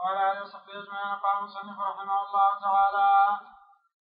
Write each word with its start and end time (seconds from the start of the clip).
وعلى 0.00 0.32
اله 0.32 0.42
وصحبه 0.42 0.72
اجمعين 0.82 1.14
قال 1.22 1.38
المصنف 1.38 1.78
رحمه 1.80 2.18
الله 2.26 2.48
تعالى 2.60 3.10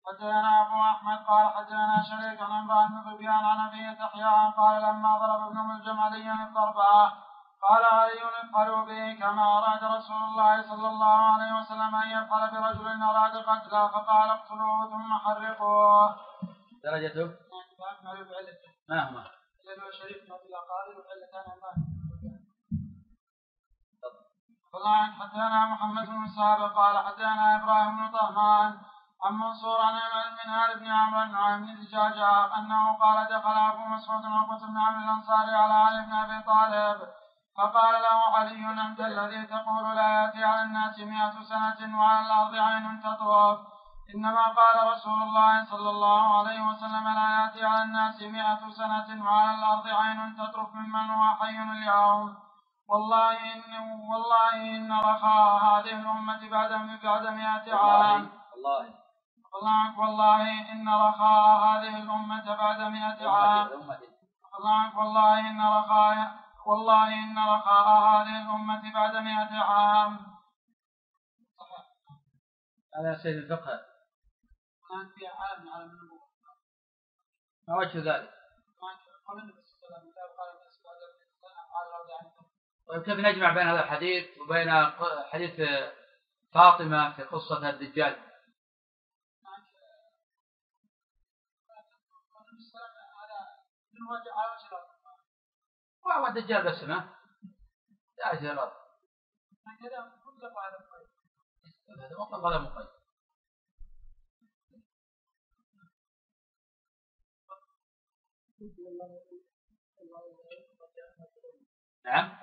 حدثنا 0.06 0.50
أبو 0.62 0.76
أحمد 0.92 1.18
قال 1.26 1.46
حدثنا 1.56 1.96
شريك 2.10 2.42
عن 2.42 2.52
عمران 2.52 2.88
بن 2.88 3.10
ظبيان 3.10 3.44
عن 3.50 3.68
أبي 3.68 3.94
تحيا 3.94 4.50
قال 4.50 4.82
لما 4.82 5.18
ضرب 5.18 5.40
ابن 5.46 5.58
ملجم 5.58 6.00
عليا 6.00 6.32
الضربه 6.32 7.12
قال 7.62 7.84
علي 7.84 8.20
افعلوا 8.44 8.84
به 8.84 9.14
كما 9.20 9.58
أراد 9.58 9.84
رسول 9.84 10.22
الله 10.28 10.62
صلى 10.62 10.88
الله 10.88 11.18
عليه 11.32 11.52
وسلم 11.60 11.94
أن 11.94 12.08
يفعل 12.10 12.50
برجل 12.50 13.02
أراد 13.02 13.36
قتله 13.36 13.88
فقال 13.88 14.30
اقتلوه 14.30 14.90
ثم 14.90 15.14
حرقوه. 15.14 16.16
درجته؟ 16.84 17.26
ما 18.88 19.08
هما؟ 19.08 19.24
لأنه 19.64 19.90
شريك 19.90 20.22
من 20.22 20.36
الاقارب 20.48 20.96
الله 24.78 25.06
حدثنا 25.20 25.66
محمد 25.66 26.06
بن 26.06 26.26
سابق 26.26 26.72
قال 26.74 26.98
حدثنا 27.06 27.56
إبراهيم 27.56 27.96
بن 27.96 28.18
طهمان 28.18 28.78
عن 29.24 29.34
منصور 29.34 29.80
عن 29.80 29.94
المنهار 29.94 30.78
بن 30.78 30.86
عمرو 30.86 31.44
عن 31.44 31.66
بن 31.66 31.74
دجاجة 31.74 32.56
أنه 32.58 32.92
قال 32.92 33.26
دخل 33.30 33.56
أبو 33.70 33.84
مسعود 33.94 34.26
عقبة 34.26 34.66
بن 34.66 34.78
عمرو 34.78 35.00
الأنصاري 35.00 35.54
على 35.54 35.74
علي 35.74 36.06
بن 36.06 36.12
أبي 36.12 36.42
طالب. 36.42 36.98
فقال 37.56 37.94
له 38.02 38.36
علي 38.36 38.82
أنت 38.86 39.00
الذي 39.00 39.46
تقول 39.46 39.96
لا 39.96 40.08
يأتي 40.22 40.44
على 40.44 40.62
الناس 40.62 40.98
مئة 40.98 41.42
سنة 41.42 41.98
وعلى 41.98 42.26
الأرض 42.26 42.54
عين 42.54 43.00
تطوف. 43.02 43.58
إنما 44.14 44.42
قال 44.58 44.92
رسول 44.92 45.22
الله 45.22 45.64
صلى 45.64 45.90
الله 45.90 46.38
عليه 46.38 46.60
وسلم 46.60 47.08
لا 47.08 47.28
يأتي 47.38 47.64
على 47.64 47.82
الناس 47.82 48.22
مئة 48.22 48.70
سنة 48.70 49.24
وعلى 49.24 49.58
الأرض 49.58 49.86
عين 49.88 50.36
تطرف 50.36 50.74
ممن 50.74 51.10
هو 51.10 51.34
حي 51.34 51.62
اليوم. 51.62 52.47
والله 52.88 53.54
إن 53.54 53.74
والله 54.10 54.76
إن 54.76 54.92
رخاء 54.92 55.64
هذه 55.64 56.00
الأمة 56.00 56.48
بعد 56.50 56.72
بعد 57.02 57.26
مئة 57.26 57.74
عام. 57.74 58.30
والله 58.52 58.94
والله. 59.52 60.00
والله 60.00 60.72
إن 60.72 60.88
رخاء 60.88 61.60
هذه 61.66 62.02
الأمة 62.02 62.56
بعد 62.56 62.80
مئة 62.80 63.28
عام. 63.28 63.68
والله. 63.70 64.98
والله 64.98 65.40
إن 65.50 65.60
رخاء 65.60 66.38
والله 66.66 67.08
إن 67.14 67.38
رخاء 67.38 67.88
هذه 67.88 68.42
الأمة 68.42 68.92
بعد 68.92 69.16
مئة 69.16 69.58
عام. 69.58 70.18
هذا 72.94 73.18
سيد 73.22 73.36
الفقه. 73.36 73.80
كان 74.88 75.08
في 75.14 75.26
عالم 75.26 75.68
على 75.68 75.86
ما 77.68 77.76
وجه 77.76 77.98
ذلك؟ 77.98 78.30
كيف 82.88 83.18
نجمع 83.18 83.52
بين 83.52 83.66
هذا 83.66 83.84
الحديث 83.84 84.38
وبين 84.38 84.70
حديث 85.32 85.60
فاطمة 86.54 87.16
في 87.16 87.22
قصة 87.22 87.70
الدجال. 87.70 88.28
وهو 96.06 96.26
الدجال 96.26 96.62
باسمه 96.62 97.14
لا 98.18 98.34
جلال 98.34 98.72
هذا 99.68 100.12
مطلق 102.18 102.46
هذا 102.46 102.58
مقيد 102.58 102.88
نعم. 112.08 112.38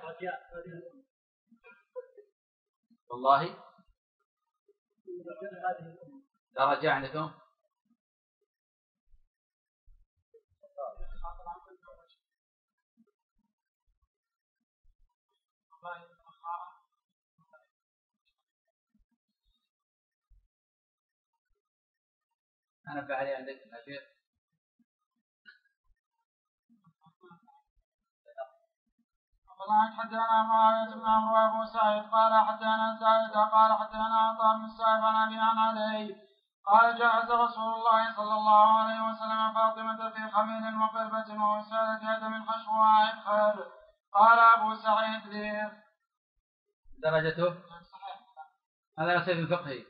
والله. 3.10 3.56
لا 6.56 6.74
رجاء 6.74 6.92
عندكم 6.92 7.32
أنا 22.88 23.02
بعلي 23.02 23.34
عندك 23.36 23.62
الأخير 23.66 24.15
قال 29.60 29.94
حدثنا 29.98 30.44
معاوية 30.44 30.94
بن 30.94 31.06
عمرو 31.08 31.36
وابو 31.36 31.66
سعيد 31.66 32.04
قال 32.04 32.34
حدثنا 32.48 32.98
زائد 33.00 33.52
قال 33.52 33.72
حدثنا 33.80 34.18
عطاء 34.20 34.58
بن 34.58 34.66
السائب 34.66 35.04
عن 35.04 35.16
أبي 35.16 35.40
عن 35.40 35.58
علي. 35.58 36.16
قال 36.66 37.00
جهز 37.00 37.32
رسول 37.32 37.74
الله 37.74 38.16
صلى 38.16 38.34
الله 38.34 38.66
عليه 38.80 39.02
وسلم 39.08 39.54
فاطمة 39.54 40.10
في 40.10 40.32
خميل 40.32 40.78
وقربة 40.78 41.44
ووسادة 41.44 42.02
هدم 42.12 42.44
حشوها 42.44 42.90
عبخر 43.08 43.68
قال 44.14 44.40
أبو 44.40 44.76
سعيد. 44.76 45.28
لي 45.28 45.72
درجته 47.04 47.56
هذا 49.00 49.18
نصيب 49.18 49.40
الفقهي 49.40 49.86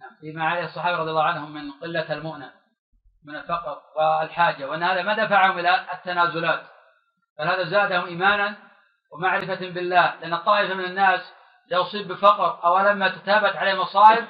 نعم 0.00 0.14
فيما 0.20 0.44
عليه 0.44 0.64
الصحابة 0.64 0.98
رضي 0.98 1.10
الله 1.10 1.22
عنهم 1.22 1.52
من 1.52 1.72
قلة 1.72 2.12
المؤنة 2.12 2.61
من 3.24 3.36
الفقر 3.36 3.78
والحاجة. 3.96 4.68
وأن 4.68 4.82
هذا 4.82 5.02
ما 5.02 5.24
دفعهم 5.24 5.58
إلى 5.58 5.86
التنازلات 5.92 6.62
بل 7.38 7.48
هذا 7.48 7.64
زادهم 7.64 8.06
إيمانا 8.06 8.54
ومعرفة 9.12 9.70
بالله. 9.70 10.14
لأن 10.20 10.34
الطائفة 10.34 10.74
من 10.74 10.84
الناس 10.84 11.20
لو 11.70 11.82
أصيب 11.82 12.08
بفقر 12.08 12.64
أو 12.64 12.78
لما 12.78 13.08
تتابت 13.08 13.56
عليه 13.56 13.74
مصائب 13.74 14.26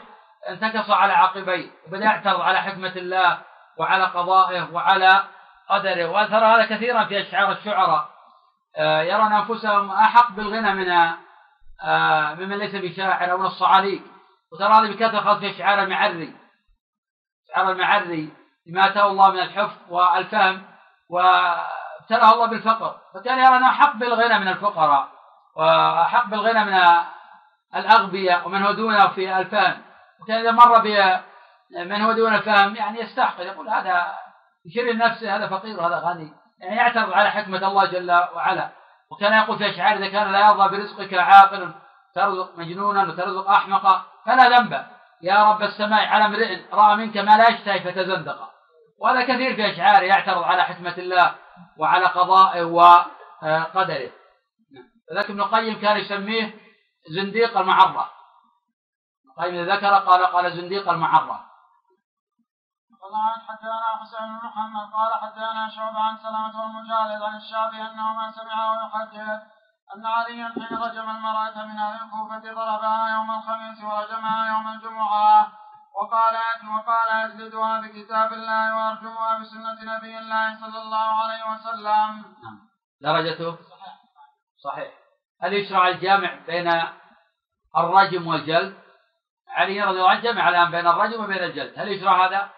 انتكص 0.49 0.91
على 0.91 1.13
عقبيه 1.13 1.71
وبدأ 1.87 2.05
يعترض 2.05 2.41
على 2.41 2.63
حكمة 2.63 2.93
الله 2.97 3.39
وعلى 3.79 4.05
قضائه 4.05 4.73
وعلى 4.73 5.25
قدره. 5.69 6.07
وأثر 6.07 6.45
هذا 6.45 6.77
كثيرا 6.77 7.05
في 7.05 7.21
أشعار 7.21 7.53
الشعراء. 7.53 8.09
آه، 8.77 9.03
يرون 9.03 9.33
أنفسهم 9.33 9.91
أحق 9.91 10.31
بالغنى 10.31 10.75
من 10.75 10.91
آه، 11.85 12.35
ممن 12.35 12.59
ليس 12.59 12.75
بشاعر 12.75 13.33
أو 13.33 13.39
من 13.39 13.47
الصعاليك 13.47 14.03
وترى 14.53 14.73
هذا 14.73 14.91
بكثرة 14.91 15.39
في 15.39 15.51
أشعار 15.51 15.83
المعري 15.83 16.35
أشعار 17.51 17.73
المعري. 17.73 18.42
لما 18.67 18.87
آتاه 18.87 19.07
الله 19.07 19.31
من 19.31 19.39
الحفظ 19.39 19.77
والفهم 19.89 20.63
وابتلاه 21.11 22.35
الله 22.35 22.47
بالفقر. 22.47 22.97
فكان 23.15 23.39
يرى 23.39 23.57
انه 23.57 23.69
احق 23.69 23.97
بالغنى 23.97 24.39
من 24.39 24.49
الفقراء 24.49 25.09
واحق 25.57 26.27
بالغنى 26.27 26.65
من 26.65 26.81
الأغبياء 27.77 28.47
ومن 28.47 28.63
هو 28.63 28.73
دونه 28.73 29.09
في 29.09 29.39
الفهم. 29.39 29.83
وكان 30.21 30.37
إذا 30.37 30.51
مر 30.51 30.79
بمن 30.79 32.03
هو 32.03 32.13
دون 32.13 32.35
الفهم 32.35 32.77
يعني 32.77 33.01
يستحقر 33.01 33.47
يقول 33.47 33.69
هذا 33.69 34.15
يشير 34.67 34.97
نفسه 34.97 35.37
هذا 35.37 35.49
فقير 35.49 35.81
وهذا 35.81 35.99
غني. 35.99 36.33
يعني 36.61 36.77
يعترض 36.77 37.13
على 37.13 37.31
حكمة 37.31 37.69
الله 37.69 37.85
جل 37.85 38.11
وعلا. 38.11 38.69
وكان 39.11 39.33
يقول 39.33 39.59
في 39.59 39.71
أشعار 39.71 39.97
إذا 39.97 40.09
كان 40.09 40.33
لا 40.33 40.41
يرضى 40.47 40.77
برزقك 40.77 41.15
عاقل 41.15 41.73
ترزق 42.15 42.59
مجنونا 42.59 43.03
وترزق 43.03 43.51
أحمقا 43.51 44.03
فلا 44.27 44.49
ذنب. 44.49 44.87
يا 45.23 45.45
رب 45.45 45.63
السماء 45.63 46.09
على 46.09 46.25
امرئ 46.25 46.73
رأى 46.73 46.97
منك 46.97 47.17
ما 47.17 47.37
لا 47.37 47.49
يشتهي 47.49 47.81
فتزندق. 47.81 48.51
وهذا 48.99 49.23
كثير 49.23 49.57
في 49.57 49.73
أشعاره 49.73 50.05
يعترض 50.05 50.43
على 50.43 50.63
حكمة 50.63 50.95
الله 50.99 51.35
وعلى 51.79 52.07
قضائه 52.07 52.65
وقدره. 52.65 54.11
فذلك 55.09 55.31
ابن 55.31 55.41
القيم 55.41 55.81
كان 55.81 55.97
يسميه 55.97 56.55
زنديق 57.17 57.59
المعرة. 57.59 58.11
ابن 59.25 59.31
القيم 59.31 59.71
ذكر 59.71 59.95
قال 59.95 60.27
قال 60.27 60.53
زنديق 60.53 60.89
المعرة. 60.89 61.53
قال 63.03 63.41
حدثنا 63.49 63.97
حسين 64.01 64.27
بن 64.29 64.47
محمد 64.47 64.93
قال 64.93 65.15
حدثنا 65.15 65.69
شعب 65.69 65.97
عن 65.97 66.17
سلامة 66.17 66.65
المجالد 66.65 67.23
عن 67.23 67.37
الشافعي 67.37 67.83
انه 67.83 68.13
ما 68.13 68.33
سمعه 68.33 68.87
يحدث 68.87 69.52
ان 69.97 70.07
عليا 70.07 70.49
حين 70.49 70.79
رجم 70.79 71.11
المرأة 71.11 71.67
من 71.67 71.79
أهل 71.79 72.05
الكوفة 72.05 72.39
ضربها 72.39 73.11
يوم 73.15 73.31
الخميس 73.31 73.85
ورجمها 73.85 74.53
يوم 74.53 74.69
الجمعة. 74.69 75.53
وقال 75.95 76.35
وقال 76.75 77.09
أجلدها 77.09 77.81
بكتاب 77.81 78.33
الله 78.33 78.77
وأرجمها 78.77 79.39
بسنة 79.39 79.97
نبي 79.97 80.19
الله 80.19 80.61
صلى 80.61 80.83
الله 80.83 81.09
عليه 81.23 81.43
وسلم. 81.53 82.25
نعم. 82.43 82.69
درجته 83.01 83.57
صحيح 83.57 83.99
صحيح. 84.65 84.93
هل 85.43 85.53
يشرع 85.53 85.89
الجامع 85.89 86.35
بين 86.47 86.83
الرجم 87.77 88.27
والجلد؟ 88.27 88.83
علي 89.49 89.83
رضي 89.83 89.99
الله 89.99 90.11
عنه 90.11 90.21
جمع 90.21 90.49
الآن 90.49 90.71
بين 90.71 90.87
الرجم 90.87 91.25
وبين 91.25 91.45
الجلد. 91.45 91.79
هل 91.79 91.89
يشرع 91.89 92.27
هذا؟ 92.27 92.51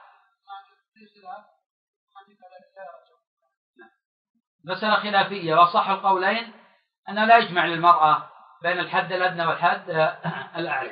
مسألة 4.64 4.96
خلافية. 4.96 5.54
وصح 5.54 5.88
القولين 5.88 6.63
أنه 7.08 7.24
لا 7.24 7.36
يجمع 7.36 7.66
للمرأة 7.66 8.22
بين 8.62 8.78
الحد 8.78 9.12
الأدنى 9.12 9.46
والحد 9.46 9.90
الأعلى. 10.58 10.90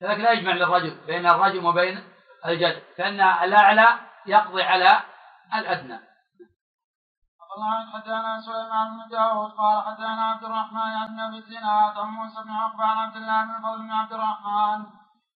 كذلك 0.00 0.18
لا 0.18 0.32
يجمع 0.32 0.52
للرجل 0.52 1.00
بين 1.06 1.26
الرجم 1.26 1.64
وبين 1.64 2.04
الجد 2.46 2.82
فإن 2.98 3.20
الأعلى 3.20 3.98
يقضي 4.26 4.62
على 4.62 5.00
الأدنى. 5.54 5.98
الله 7.56 7.92
حدثنا 7.92 8.40
سليمان 8.40 8.96
بن 8.96 9.08
داود 9.10 9.50
قال 9.50 9.84
حدثنا 9.84 10.24
عبد 10.30 10.44
الرحمن 10.44 10.92
عن 11.00 11.20
أبي 11.20 11.38
الزناد 11.38 11.98
عن 11.98 12.08
موسى 12.08 12.42
بن 12.42 12.50
عقبة 12.50 12.84
عن 12.84 12.98
عبد 12.98 13.16
الله 13.16 13.44
بن 13.44 13.62
فضل 13.62 13.78
بن 13.82 13.90
عبد 13.90 14.12
الرحمن 14.12 14.86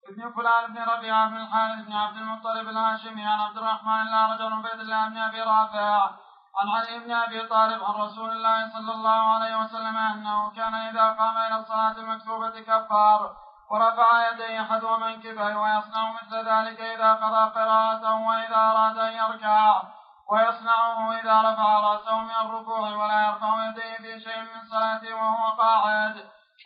ابن 0.09 0.33
فلان 0.33 0.75
بن 0.75 0.83
ربيعه 0.83 1.29
بن 1.29 1.37
الحارث 1.37 1.85
بن 1.87 1.93
عبد 1.93 2.17
المطلب 2.17 2.69
الهاشمي 2.69 3.27
عن 3.27 3.41
عبد 3.41 3.59
الرحمن 3.59 4.05
لا 4.05 4.35
رجل 4.35 4.53
عبيد 4.53 4.81
الله 4.81 5.09
بن 5.09 5.19
أبي 5.19 5.43
رافع 5.43 6.11
عن 6.59 6.69
علي 6.69 6.99
بن 6.99 7.13
أبي 7.13 7.47
طالب 7.47 7.85
عن 7.85 7.95
رسول 7.95 8.31
الله 8.31 8.73
صلى 8.73 8.93
الله 8.93 9.21
عليه 9.35 9.57
وسلم 9.57 9.97
أنه 9.97 10.51
كان 10.51 10.75
إذا 10.75 11.13
قام 11.13 11.37
إلى 11.37 11.61
الصلاة 11.61 11.97
المكتوبة 11.99 12.61
كفار 12.61 13.37
ورفع 13.71 14.31
يديه 14.31 14.63
حذو 14.63 14.97
منكبه 14.97 15.57
ويصنع 15.61 16.13
مثل 16.13 16.37
ذلك 16.37 16.81
إذا 16.81 17.15
قضى 17.15 17.55
قراءته 17.55 18.15
وإذا 18.29 18.57
أراد 18.57 18.99
أن 18.99 19.13
يركع 19.13 19.83
ويصنعه 20.31 21.21
إذا 21.21 21.41
رفع 21.41 21.81
رأسه 21.81 22.19
من 22.19 22.31
الركوع 22.31 22.81
ولا 22.81 23.29
يرفع 23.29 23.69
يديه 23.69 23.97
في 23.97 24.21
شيء 24.25 24.41
من 24.41 24.69
صلاته 24.71 25.15
وهو 25.15 25.57
قاعد 25.59 26.15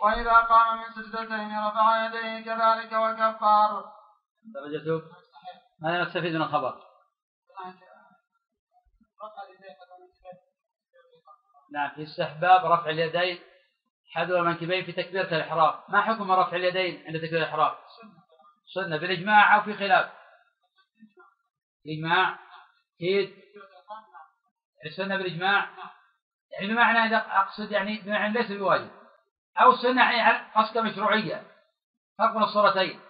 وإذا 0.03 0.33
قام 0.33 0.79
من 0.79 0.85
سجدتين 0.95 1.67
رفع 1.67 2.05
يديه 2.05 2.45
كذلك 2.45 2.93
وكفر. 2.93 3.85
درجته 4.55 5.03
ماذا 5.83 6.03
نستفيد 6.03 6.35
من 6.35 6.43
الخبر؟ 6.43 6.75
نعم 11.73 11.91
في 11.95 12.03
استحباب 12.03 12.73
رفع 12.73 12.91
اليدين 12.91 13.39
حذو 14.13 14.37
المنكبين 14.37 14.85
في 14.85 14.93
تكبيرة 14.93 15.37
الإحرام. 15.37 15.75
ما 15.89 16.03
حكم 16.03 16.33
رفع 16.33 16.57
اليدين 16.57 17.05
عند 17.07 17.21
تكبيرة 17.21 17.39
الإحرام؟ 17.39 17.75
سنة. 18.75 18.97
بالإجماع 18.97 19.57
أو 19.57 19.63
في 19.63 19.75
خلاف؟ 19.75 20.11
إجماع. 21.87 22.39
أكيد 22.97 23.35
السنة 24.87 25.17
بالإجماع. 25.17 25.69
يعني 26.53 26.73
بمعنى 26.73 26.99
إذا 26.99 27.17
أقصد 27.17 27.73
يعني 27.73 28.01
بمعنى 28.01 28.33
ليس 28.33 28.53
بواجب. 28.53 28.91
أو 29.61 29.73
السنة 29.73 30.13
يعني 30.13 30.53
قصد 30.55 30.79
مشروعية. 30.79 31.47
فرق 32.19 32.33
بين 32.33 32.43
الصورتين. 32.43 33.01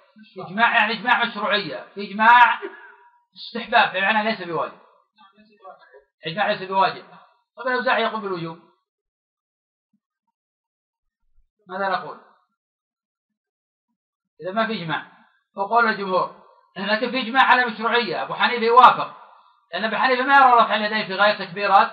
إجماع 0.47 0.77
يعني 0.77 0.93
إجماع 0.93 1.25
مشروعية. 1.25 1.87
في 1.95 2.11
إجماع 2.11 2.61
استحباب 3.35 3.93
بمعنى 3.93 4.31
ليس 4.31 4.43
بواجب. 4.43 4.79
إجماع 6.27 6.51
ليس 6.51 6.63
بواجب. 6.63 7.05
طب 7.57 7.67
الأوزاعي 7.67 8.03
يقول 8.03 8.21
بالوجوب. 8.21 8.59
ماذا 11.69 11.89
نقول؟ 11.89 12.21
إذا 14.41 14.53
ما 14.53 14.67
في 14.67 14.83
إجماع. 14.83 15.07
وقول 15.57 15.89
الجمهور 15.89 16.43
لكن 16.77 17.11
في 17.11 17.21
إجماع 17.21 17.43
على 17.45 17.65
مشروعية 17.65 18.23
أبو 18.23 18.35
حنيفة 18.35 18.65
يوافق. 18.65 19.17
لأن 19.73 19.85
أبو 19.85 19.97
حنيفة 19.97 20.23
ما 20.23 20.35
يرى 20.37 20.53
رفع 20.53 20.75
اليدين 20.75 21.07
في 21.07 21.15
غاية 21.15 21.39
تكبيرات 21.39 21.93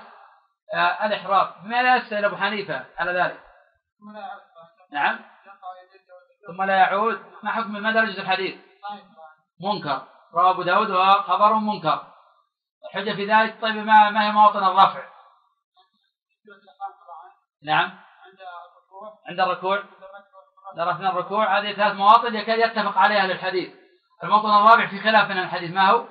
آه 0.74 1.06
الإحرام 1.06 1.70
ما 1.70 1.84
لا 1.84 1.96
يسأل 1.96 2.26
أبو 2.26 2.36
حنيفة 2.36 2.86
على 2.98 3.12
ذلك. 3.12 3.44
نعم. 4.92 5.20
ثم 6.48 6.64
لا 6.64 6.78
يعود. 6.78 7.24
ما 7.44 7.52
حكم 7.52 7.72
ما 7.72 7.92
درجة 7.92 8.22
الحديث؟ 8.22 8.60
منكر. 9.62 10.08
رواه 10.34 10.52
أبو 10.52 10.64
داود 10.64 10.92
وخبر 10.92 11.54
منكر. 11.54 12.08
الحجة 12.86 13.16
في 13.16 13.26
ذلك 13.26 13.62
طيب 13.62 13.76
ما, 13.76 14.10
ما 14.10 14.28
هي 14.28 14.32
مواطن 14.32 14.64
الرفع؟ 14.64 15.19
نعم. 17.64 18.00
عند 19.30 19.40
الركوع. 19.40 19.84
عند 20.92 21.06
الركوع. 21.06 21.60
هذه 21.60 21.74
ثلاث 21.74 21.94
مواطن 21.94 22.36
يكاد 22.36 22.60
يتفق 22.60 22.98
عليها 22.98 23.26
الحديث 23.26 23.74
الموطن 24.24 24.50
الرابع 24.50 24.88
في 24.88 25.00
خلاف 25.02 25.30
من 25.30 25.40
الحديث. 25.40 25.72
ما 25.72 25.90
هو؟ 25.90 26.06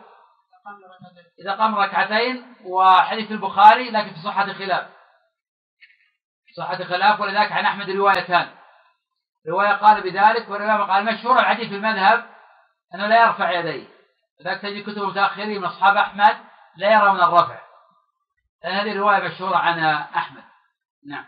إذا 1.41 1.53
قام 1.53 1.75
ركعتين. 1.75 2.55
وحديث 2.65 3.31
البخاري 3.31 3.91
لكن 3.91 4.15
في 4.15 4.23
صحة 4.23 4.53
خلاف 4.53 4.87
صحة 6.59 6.85
خلاف 6.85 7.21
ولذلك 7.21 7.53
عن 7.53 7.65
أحمد 7.65 7.91
روايتان 7.91 8.49
رواية 9.49 9.73
قال 9.73 10.03
بذلك 10.03 10.49
ورواية 10.49 10.83
قال 10.83 11.05
مشهور 11.05 11.39
الحديث 11.39 11.69
في 11.69 11.75
المذهب؟ 11.75 12.27
أنه 12.95 13.07
لا 13.07 13.27
يرفع 13.27 13.51
يديه. 13.51 13.89
لذلك 14.41 14.63
تجد 14.63 14.83
كتب 14.83 15.03
المتأخرين 15.03 15.61
من 15.61 15.65
أصحاب 15.65 15.97
أحمد 15.97 16.37
لا 16.77 16.93
يرون 16.93 17.21
الرفع. 17.21 17.61
لأن 18.65 18.73
هذه 18.73 18.93
الرواية 18.93 19.29
مشهورة 19.29 19.57
عن 19.57 19.79
أحمد. 20.17 20.43
نعم. 21.07 21.25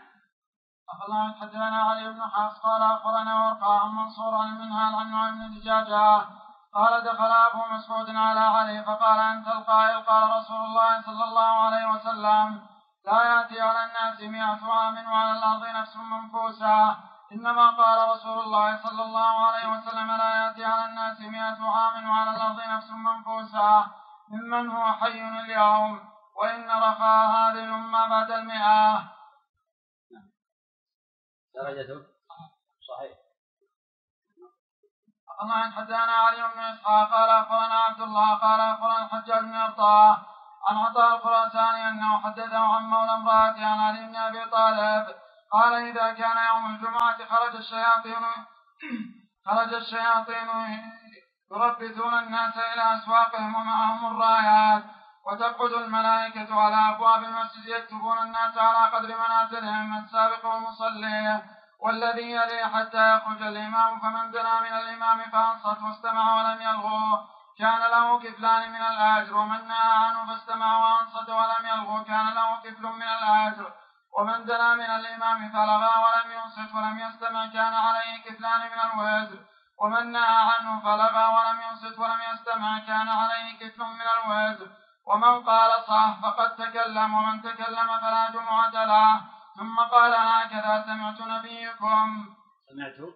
أخبرنا 0.91 1.35
حدثنا 1.41 1.81
علي 1.89 2.13
بن 2.13 2.21
حفص؟ 2.21 2.59
قال 2.59 2.81
أخبرنا 2.81 3.33
ورقاء 3.43 3.85
عن 3.85 3.91
منصور 3.91 4.35
عن 4.35 4.47
المنهال 4.47 4.95
عن 4.95 5.39
بن 5.39 5.59
دجاجة 5.59 6.25
قال 6.73 7.03
دخل 7.03 7.31
أبو 7.31 7.65
مسعود 7.71 8.15
على 8.15 8.39
علي 8.39 8.83
فقال 8.83 9.19
أنت 9.19 9.47
القائل؟ 9.47 10.01
قال 10.01 10.29
رسول 10.37 10.65
الله 10.65 11.01
صلى 11.01 11.23
الله 11.23 11.51
عليه 11.65 11.87
وسلم. 11.87 12.61
لا 13.05 13.23
يأتي 13.23 13.61
على 13.61 13.85
الناس 13.85 14.21
مئة 14.21 14.71
عام 14.71 15.07
وعلى 15.07 15.31
الأرض 15.31 15.63
نفس 15.75 15.95
منفوسة. 15.95 16.95
إنما 17.31 17.69
قال 17.69 18.09
رسول 18.09 18.39
الله 18.39 18.77
صلى 18.77 19.03
الله 19.03 19.45
عليه 19.47 19.67
وسلم 19.67 20.11
لا 20.11 20.45
يأتي 20.45 20.65
على 20.65 20.85
الناس 20.85 21.19
مئة 21.19 21.69
عام 21.69 22.09
وعلى 22.09 22.29
الأرض 22.35 22.59
نفس 22.75 22.89
منفوسة. 22.91 23.85
ممن 24.31 24.69
هو 24.69 24.93
حي 24.93 25.21
اليوم. 25.39 25.99
وإن 26.41 26.69
رخاء 26.71 27.27
هذه 27.27 27.63
الأمة 27.63 28.07
بعد 28.07 28.31
المئة. 28.31 29.20
درجته 31.61 31.97
صحيح. 32.89 33.17
الله 35.41 35.71
حدثنا 35.71 36.15
علي 36.25 36.41
بن 36.53 36.59
إسحاق 36.59 37.11
قال 37.11 37.29
أخبرنا 37.29 37.75
عبد 37.75 38.01
الله 38.01 38.35
قال 38.35 38.59
أخبرنا 38.59 39.05
الحجاج 39.05 39.39
بن 39.39 39.55
ارطاه 39.55 40.17
عن 40.67 40.77
عطاء 40.77 41.15
الخراساني 41.15 41.89
أنه 41.89 42.19
حدثه 42.19 42.57
عن 42.57 42.83
مولى 42.83 43.15
امراته 43.15 43.65
عن 43.65 43.79
علي 43.79 44.07
بن 44.07 44.15
أبي 44.15 44.45
طالب 44.45 45.15
قال 45.51 45.73
إذا 45.73 46.13
كان 46.13 46.37
يوم 46.37 46.75
الجمعة 46.75 47.25
خرج 47.25 47.55
الشياطين 47.55 48.25
خرج 49.45 49.73
الشياطين 49.73 50.49
يربثون 51.51 52.13
الناس 52.13 52.57
إلى 52.57 52.95
أسواقهم 52.95 53.55
ومعهم 53.55 54.15
الرايات. 54.15 54.83
وتقعد 55.25 55.73
الملائكة 55.73 56.61
على 56.61 56.95
أبواب 56.95 57.23
المسجد 57.23 57.65
يكتبون 57.65 58.17
الناس 58.17 58.57
على 58.57 58.95
قدر 58.95 59.07
منازلهم 59.07 60.03
السابق 60.03 60.45
والمصلي 60.45 61.41
والذي 61.79 62.31
يلي 62.31 62.69
حتى 62.73 63.15
يخرج 63.15 63.41
الإمام 63.41 63.99
فمن 63.99 64.31
دنا 64.31 64.61
من 64.61 64.73
الإمام 64.73 65.19
فأنصت 65.31 65.81
واستمع 65.81 66.25
ولم 66.37 66.61
يلغو. 66.61 67.19
كان 67.59 67.79
له 67.79 68.19
كفلان 68.19 68.71
من 68.71 68.81
الأجر 68.81 69.35
ومن 69.37 69.67
نهى 69.67 69.91
عنه 70.03 70.25
فاستمع 70.27 70.69
وأنصت 70.83 71.29
ولم 71.29 71.65
يلغو. 71.65 72.03
كان 72.03 72.33
له 72.33 72.61
كفل 72.63 72.83
من 72.83 73.09
الأجر 73.17 73.73
ومن 74.17 74.45
دنا 74.45 74.75
من 74.75 74.89
الإمام 74.99 75.49
فلغى 75.49 75.93
ولم 76.03 76.31
ينصت 76.31 76.75
ولم 76.75 76.99
يستمع. 76.99 77.45
كان 77.45 77.73
عليه 77.73 78.23
كفلان 78.25 78.61
من 78.71 78.79
الوزر 78.87 79.39
ومن 79.81 80.11
نهى 80.11 80.37
عنه 80.51 80.79
فلغى 80.79 81.25
ولم 81.35 81.61
ينصت 81.61 81.99
ولم 81.99 82.19
يستمع. 82.33 82.79
كان 82.79 83.09
عليه 83.09 83.59
كفل 83.59 83.83
من 83.83 84.07
الوزر 84.15 84.80
ومن 85.07 85.43
قال 85.43 85.83
صح 85.87 86.19
فقد 86.21 86.55
تكلم 86.55 87.13
ومن 87.13 87.41
تكلم 87.41 87.87
فلا 88.01 88.31
جمعة 88.33 88.85
له. 88.85 89.21
ثم 89.55 89.79
قال 89.79 90.13
هكذا 90.13 90.83
سمعت 90.85 91.21
نبيكم. 91.21 92.35
سمعت؟ 92.69 93.13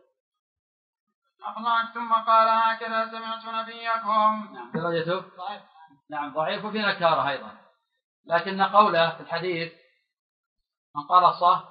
أخلاق 1.43 1.93
ثم 1.93 2.13
قال 2.13 2.47
هكذا 2.49 3.11
سمعت 3.11 3.45
نبيكم. 3.45 4.53
نعم. 4.53 4.71
درجته؟ 4.73 5.19
ضعيف 5.37 5.61
نعم 6.09 6.33
ضعيف 6.33 6.65
وفي 6.65 6.81
نكارة 6.81 7.29
أيضا. 7.29 7.51
لكن 8.25 8.61
قوله 8.61 9.09
في 9.09 9.21
الحديث 9.21 9.73
من 10.95 11.03
قال 11.03 11.33
صح 11.33 11.63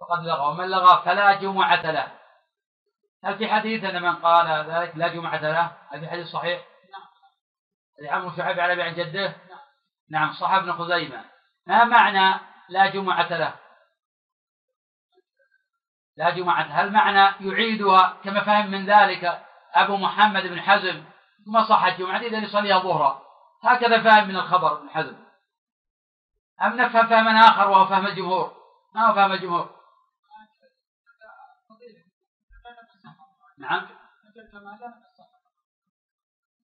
فقد 0.00 0.24
لغى 0.24 0.46
ومن 0.46 0.70
لغى 0.70 1.02
فلا 1.04 1.32
جمعة 1.32 1.90
له. 1.90 2.12
هل 3.24 3.38
في 3.38 3.48
حديث 3.48 3.84
أن 3.84 4.02
من 4.02 4.16
قال 4.16 4.70
ذلك 4.70 4.96
لا 4.96 5.08
جمعة 5.08 5.40
له؟ 5.40 5.76
هل 5.90 6.00
في 6.00 6.08
حديث 6.10 6.26
صحيح؟ 6.26 6.62
نعم. 6.92 8.14
عمرو 8.14 8.36
شعيب 8.36 8.60
على 8.60 8.82
عن 8.82 8.94
جده؟ 8.94 9.36
نعم 10.10 10.32
صح 10.32 10.50
ابن 10.50 10.72
خزيمة. 10.72 11.24
ما 11.66 11.84
معنى 11.84 12.40
لا 12.68 12.86
جمعة 12.86 13.28
له؟ 13.28 13.54
لا 16.16 16.30
جمعة. 16.30 16.62
هل 16.62 16.92
معنى 16.92 17.48
يعيدها 17.48 18.16
كما 18.24 18.44
فهم 18.44 18.70
من 18.70 18.86
ذلك 18.86 19.46
أبو 19.74 19.96
محمد 19.96 20.42
بن 20.42 20.60
حزم؟ 20.60 21.04
ثم 21.46 21.64
صحت 21.68 21.98
جمعة 21.98 22.18
إذا 22.18 22.38
يصليها 22.38 22.78
ظهرا 22.78 23.22
هكذا 23.62 24.02
فهم 24.02 24.28
من 24.28 24.36
الخبر 24.36 24.78
ابن 24.78 24.90
حزم. 24.90 25.16
أم 26.62 26.76
نفهم 26.76 27.06
فهما 27.06 27.40
آخر 27.40 27.70
وهو 27.70 27.86
فهم 27.86 28.06
الجمهور؟ 28.06 28.56
ما 28.94 29.06
هو 29.06 29.14
فهم 29.14 29.32
الجمهور؟ 29.32 29.82
نعم. 33.58 33.88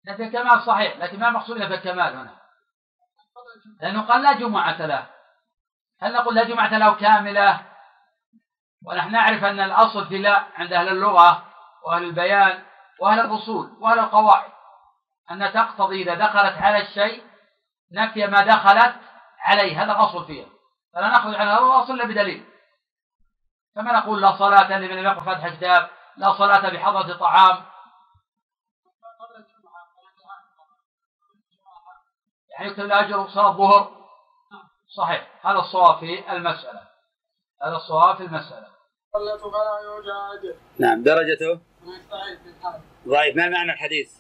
نفي 0.08 0.24
الكمال 0.24 0.62
صحيح 0.62 0.98
لكن 0.98 1.20
ما 1.20 1.28
المقصود 1.28 1.58
نفي 1.58 1.74
الكمال 1.74 2.16
هنا. 2.16 2.38
لأنه 3.82 4.02
قال 4.02 4.22
لا 4.22 4.34
جمعة 4.34 4.86
له. 4.86 5.08
هل 6.02 6.14
نقول 6.14 6.36
لا 6.36 6.44
جمعة 6.44 6.78
له 6.78 6.96
كاملة؟ 6.96 7.62
ونحن 8.86 9.12
نعرف 9.12 9.44
أن 9.44 9.60
الأصل 9.60 10.08
في 10.08 10.18
لا 10.18 10.44
عند 10.58 10.74
أهل 10.74 10.90
اللغة 10.90 11.44
وأهل 11.86 12.04
البيان 12.04 12.64
وأهل 13.00 13.20
الأصول 13.20 13.78
وأهل 13.80 14.00
القواعد 14.00 14.52
أن 15.32 15.54
تقتضي 15.54 16.02
إذا 16.02 16.14
دخلت 16.14 16.58
على 16.58 16.82
الشيء 16.82 17.24
نفي 17.92 18.28
ما 18.28 18.42
دخلت 18.42 18.96
عليه. 19.40 19.84
هذا 19.84 19.92
الأصل 19.92 20.26
فيها. 20.26 20.48
فلا 20.94 21.08
نخرج 21.08 21.36
عن 21.36 21.48
هذا 21.48 21.60
الأصل 21.60 21.94
إلا 21.94 22.06
بدليل. 22.06 22.46
كما 23.76 23.92
نقول 24.00 24.22
لا 24.22 24.38
صلاة 24.38 24.78
لمن 24.78 24.88
لم 24.88 25.06
يقرأ 25.06 25.20
فتح 25.20 25.48
كتاب 25.50 25.90
لا 26.18 26.34
صلاة 26.34 26.70
بحضرة 26.70 27.18
طعام 27.18 27.64
يعني 32.58 32.72
يكتب 32.72 32.86
الأجر 32.86 33.30
صلاة 33.30 33.52
الظهر. 33.52 33.92
صحيح. 34.98 35.46
هذا 35.46 35.60
الصواب 35.60 36.00
في 36.00 36.32
المسألة. 36.32 36.82
هذا 37.64 37.76
الصواب 37.76 38.18
في 38.18 38.24
المسألة. 38.24 38.68
فلا 39.14 39.32
يوجد 39.84 40.58
نعم 40.80 41.04
درجته؟ 41.04 41.60
ضعيف. 43.08 43.36
ما 43.36 43.50
معنى 43.50 43.72
الحديث؟ 43.72 44.18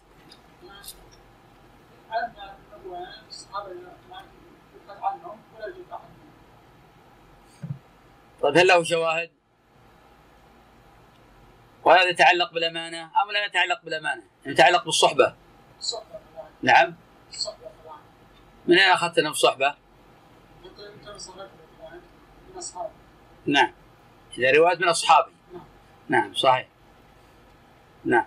طيب 8.41 8.57
هل 8.57 8.67
له 8.67 8.83
شواهد؟ 8.83 9.31
وهذا 11.83 12.09
يتعلق 12.09 12.53
بالأمانة؟ 12.53 13.03
أم 13.03 13.31
لا 13.31 13.45
يتعلق 13.45 13.81
بالأمانة؟ 13.83 14.23
يتعلق 14.45 14.85
بالصحبة. 14.85 15.35
الصحبة 15.79 16.19
نعم. 16.61 16.95
الصحبة 17.29 17.66
من 18.67 18.79
أين 18.79 18.91
أخذت 18.91 19.17
أنه 19.17 19.29
الصحبة؟ 19.29 19.75
نعم. 23.45 23.73
إذا 24.37 24.51
رواية 24.51 24.77
من 24.77 24.87
أصحابي. 24.87 25.31
نعم. 25.53 25.63
نعم 26.09 26.33
صحيح. 26.33 26.67
نعم. 28.05 28.25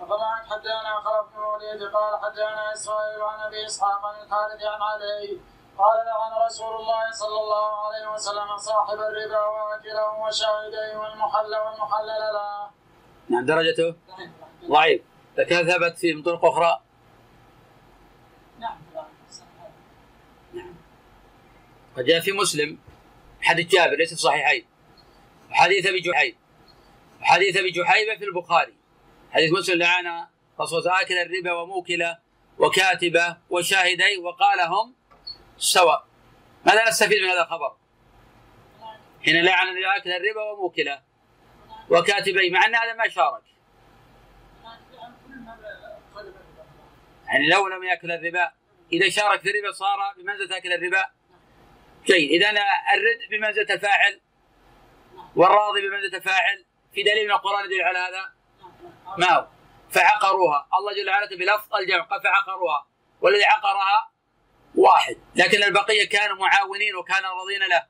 وطبعا 0.00 0.36
حدانا 0.36 1.00
خلف 1.00 1.26
بن 1.34 1.42
وليد 1.42 1.82
قال 1.82 2.20
حدانا 2.20 2.72
إسرائيل 2.72 3.22
عن 3.22 3.40
أبي 3.40 3.66
إسحاق 3.66 4.06
عن 4.06 4.14
الحارث 4.24 4.62
عن 4.62 4.82
علي. 4.82 5.40
قال 5.78 6.06
لعن 6.06 6.46
رسول 6.46 6.76
الله 6.76 7.10
صلى 7.12 7.40
الله 7.40 7.86
عليه 7.86 8.14
وسلم 8.14 8.58
صاحب 8.58 8.98
الربا 8.98 9.44
وأكله 9.44 10.12
وشاهديه 10.12 10.96
والمحل 10.96 11.54
والمحلل 11.56 12.34
له. 12.34 12.70
نعم 13.28 13.46
درجته؟ 13.46 13.94
ضعيف. 14.70 15.02
لكن 15.36 15.56
ثبت 15.56 15.98
في 15.98 16.14
من 16.14 16.22
طرق 16.22 16.44
أخرى 16.44 16.80
نعم 18.58 18.78
نعم 20.54 20.74
وجاء 21.96 22.20
في 22.20 22.32
مسلم 22.32 22.78
حديث 23.40 23.66
جابر 23.66 23.96
ليس 23.96 24.08
في 24.08 24.14
الصحيحين 24.14 24.66
وحديث 25.50 25.86
أبي 25.86 26.00
جحيم. 26.00 26.36
وحديث 27.20 27.56
أبي 27.56 27.70
جحيم 27.70 28.18
في 28.18 28.24
البخاري. 28.24 28.74
حديث 29.30 29.52
مسلم 29.52 29.78
لعن 29.78 30.26
رسول 30.60 30.88
آكل 30.88 31.14
الربا 31.18 31.52
وموكله 31.52 32.18
وكاتبه 32.58 33.36
وشاهدي 33.50 34.18
وقال 34.18 34.60
هم 34.60 34.94
سواء. 35.58 36.06
ماذا 36.66 36.88
نستفيد 36.88 37.22
من 37.22 37.28
هذا 37.28 37.42
الخبر؟ 37.42 37.76
حين 39.24 39.44
لعن 39.44 39.68
آكل 39.96 40.10
الربا 40.10 40.42
وموكله 40.42 41.02
وكاتبي 41.90 42.50
مع 42.50 42.66
أن 42.66 42.74
هذا 42.74 42.94
ما 42.94 43.08
شارك. 43.08 43.42
يعني 47.26 47.48
لو 47.48 47.68
لم 47.68 47.84
يأكل 47.84 48.12
الربا 48.12 48.52
إذا 48.92 49.08
شارك 49.08 49.40
في 49.40 49.50
الربا 49.50 49.72
صار 49.72 49.98
بمنزلة 50.18 50.56
أكل 50.56 50.72
الربا 50.72 51.15
جيد 52.06 52.42
إذا 52.42 52.50
الرد 52.94 53.30
بمنزله 53.30 53.74
الفاعل 53.74 54.20
والراضي 55.36 55.88
بمنزله 55.88 56.16
الفاعل 56.18 56.64
في 56.94 57.02
دليل 57.02 57.24
من 57.24 57.32
القرآن 57.32 57.64
يدل 57.64 57.82
على 57.82 57.98
هذا؟ 57.98 58.32
ما 59.18 59.30
هو؟ 59.32 59.46
فعقروها. 59.90 60.68
الله 60.78 60.94
جل 60.94 61.10
وعلا 61.10 61.26
بلفظ 61.26 61.74
الجمع 61.74 62.02
قال 62.02 62.22
فعقروها. 62.22 62.86
والذي 63.20 63.44
عقرها 63.44 64.10
واحد. 64.74 65.16
لكن 65.34 65.62
البقية 65.62 66.08
كانوا 66.08 66.36
معاونين 66.36 66.96
وكانوا 66.96 67.30
راضين 67.30 67.68
له. 67.70 67.86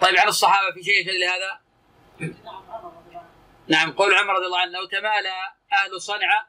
طيب 0.00 0.18
عن 0.18 0.28
الصحابة 0.28 0.72
في 0.74 0.82
شيء 0.82 1.00
يشهد 1.00 1.14
لهذا؟ 1.14 1.60
نعم 3.68 3.92
قول 3.92 4.14
عمر 4.14 4.34
رضي 4.34 4.46
الله 4.46 4.58
عنه 4.58 4.72
لو 4.72 4.86
تمالى 4.86 5.32
أهل 5.72 6.00
صنعاء 6.00 6.46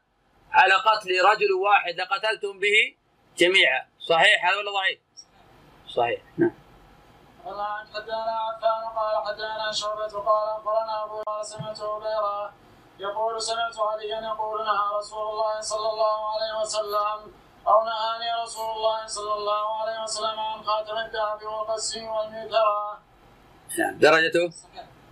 على 0.51 0.73
قتل 0.73 1.09
رجل 1.25 1.51
واحد 1.51 1.95
لقتلتم 1.95 2.59
به 2.59 2.95
جميعا. 3.37 3.87
صحيح 3.99 4.45
هذا 4.45 4.57
ولا 4.57 4.71
ضعيف؟ 4.71 4.99
صحيح 5.87 6.21
نعم. 6.37 6.62
والله 7.45 7.85
حدانا 7.93 8.35
عفان 8.47 8.83
قال 8.97 9.15
حدانا 9.27 9.71
شعبة 9.71 10.13
قال 10.27 10.49
أخبرنا 10.49 11.03
أبو 11.03 11.23
سمعت 11.41 11.81
عبيرة 11.81 12.53
يقول 12.99 13.41
سمعت 13.41 13.79
عليا 13.79 14.21
يقول 14.21 14.65
نهى 14.65 14.97
رسول 14.97 15.29
الله 15.29 15.61
صلى 15.61 15.89
الله 15.89 16.19
عليه 16.33 16.61
وسلم 16.61 17.33
أو 17.67 17.83
نهاني 17.83 18.43
رسول 18.43 18.71
الله 18.75 19.07
صلى 19.07 19.33
الله 19.33 19.81
عليه 19.81 20.03
وسلم 20.03 20.39
عن 20.39 20.63
خاتم 20.63 20.97
الذهب 20.97 21.43
والقسي 21.43 22.07
والميترة. 22.07 22.99
نعم 23.79 23.99
درجته؟ 23.99 24.53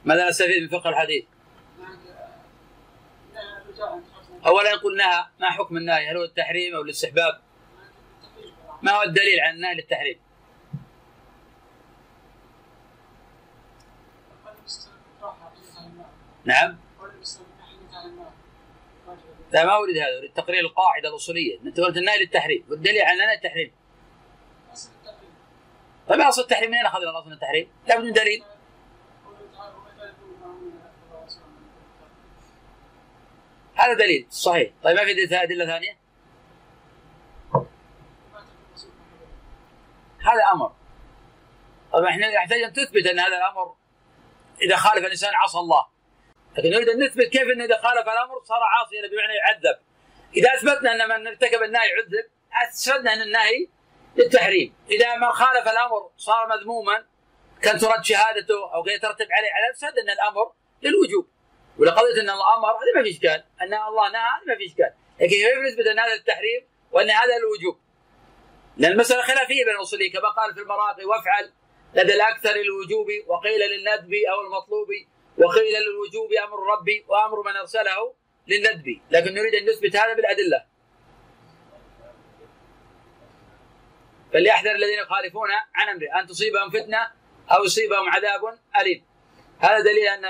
ماذا 0.06 0.30
نستفيد 0.30 0.64
من 0.64 0.80
فقه 0.80 0.90
الحديث؟ 0.90 1.26
أولا 4.46 4.76
قلناها 4.76 5.32
ما 5.40 5.50
حكم 5.50 5.78
النهي 5.78 6.12
هل 6.12 6.18
هو 6.18 6.24
التحريم 6.24 6.76
أو 6.76 6.82
الاستحباب؟ 6.82 7.42
ما 8.82 8.92
هو 8.92 9.04
الدليل 9.04 9.40
عن 9.40 9.56
النهي 9.56 9.76
للتحريم؟ 9.76 10.31
نعم. 16.46 16.78
لا 19.52 19.66
ما 19.66 19.78
أريد 19.78 19.98
هذا 19.98 20.18
أريد 20.18 20.34
تقرير 20.34 20.60
القاعدة 20.60 21.10
الأصولية. 21.10 21.60
أنت 21.66 21.80
قلت 21.80 21.98
النهي 21.98 22.20
للتحريم. 22.20 22.66
والدليل 22.70 23.02
على 23.02 23.14
النهي 23.14 23.36
التحريم. 23.36 23.72
طيب 26.08 26.22
اصل 26.22 26.42
التحريم 26.42 26.72
منين 26.72 26.86
اخذنا 26.86 27.20
اصل 27.20 27.32
التحريم؟ 27.32 27.72
لابد 27.88 28.04
من 28.04 28.14
دليل. 28.14 28.44
هذا 33.76 33.94
دليل 33.94 34.28
صحيح. 34.30 34.72
طيب 34.84 34.96
ما 34.96 35.06
في 35.06 35.44
أدلة 35.44 35.66
ثانية؟ 35.66 35.98
هذا 40.20 40.44
أمر. 40.54 40.72
طبعا 41.94 42.10
إحنا 42.10 42.36
نحتاج 42.36 42.62
أن 42.62 42.74
تثبت 42.74 43.06
أن 43.06 43.20
هذا 43.20 43.38
الأمر 43.38 43.76
إذا 44.62 44.76
خالف 44.76 45.06
الإنسان 45.06 45.36
عصى 45.36 45.58
الله. 45.58 45.86
لكن 46.58 46.70
نريد 46.70 46.90
أن 46.90 47.04
نثبت 47.04 47.26
كيف 47.26 47.42
انه 47.42 47.66
إذا 47.66 47.78
خالف 47.78 48.10
الأمر 48.10 48.42
صار 48.44 48.60
عاصيا 48.64 49.02
بمعنى 49.08 49.34
يعذب. 49.34 49.80
إذا 50.38 50.54
أثبتنا 50.54 50.92
أن 50.92 51.10
من 51.10 51.28
ارتكب 51.28 51.64
النهي 51.64 51.90
يعذب 51.90 52.26
أثبتنا 52.64 53.14
أن 53.14 53.22
النهي 53.22 53.68
للتحريم. 54.18 54.76
إذا 54.90 55.16
من 55.16 55.32
خالف 55.32 55.68
الأمر 55.68 56.12
صار 56.18 56.48
مذموما 56.48 57.06
كان 57.62 57.78
ترد 57.78 58.04
شهادته 58.04 58.74
أو 58.74 58.88
يترتب 58.88 59.28
عليه 59.32 59.52
على 59.52 59.72
افسد 59.72 59.98
أن 60.00 60.10
الأمر 60.10 60.52
للوجوب. 60.82 61.28
ولقضيه 61.78 62.22
أن 62.22 62.30
الله 62.30 62.58
أمر 62.58 62.68
هذا 62.70 62.92
ما 62.96 63.04
في 63.04 63.10
إشكال. 63.10 63.44
أن 63.62 63.74
الله 63.74 64.12
نهى 64.12 64.22
هذا 64.22 64.46
ما 64.48 64.56
في 64.56 64.66
إشكال. 64.66 64.94
لكن 65.20 65.30
كيف 65.30 65.58
نثبت 65.68 65.88
أن 65.88 66.00
هذا 66.00 66.14
التحريم 66.14 66.68
وأن 66.92 67.10
هذا 67.10 67.36
الوجوب؟ 67.38 67.80
لأن 68.78 68.92
المسألة 68.92 69.22
خلافية 69.22 69.66
بين 69.66 69.76
الأصوليين. 69.76 70.12
كما 70.12 70.30
قال 70.30 70.54
في 70.54 70.60
المراقي 70.60 71.06
وافعل 71.06 71.54
لدى 71.94 72.14
الأكثر 72.14 72.56
الوجوب 72.56 73.08
وقيل 73.28 73.60
للندب 73.60 74.14
أو 74.32 74.42
المطلوب. 74.42 74.88
وقيل 75.38 75.74
للوجوب 75.82 76.34
أمر 76.34 76.74
ربي 76.74 77.06
وأمر 77.08 77.42
من 77.44 77.58
أرسله 77.58 78.14
للندب. 78.48 79.02
لكن 79.12 79.34
نريد 79.34 79.56
أن 79.56 79.66
نثبت 79.70 79.96
هذا 79.96 80.14
بالأدلة. 80.14 80.66
فليحذر 84.34 84.72
الذين 84.72 85.00
يخالفون 85.00 85.50
عن 85.76 85.90
أمره. 85.90 86.22
أن 86.22 86.28
تصيبهم 86.28 86.70
فتنة 86.70 87.12
أو 87.52 87.64
يصيبهم 87.64 88.10
عذاب 88.10 88.60
أليم. 88.82 89.06
هذا 89.60 89.80
دليل 89.80 90.08
أن 90.08 90.26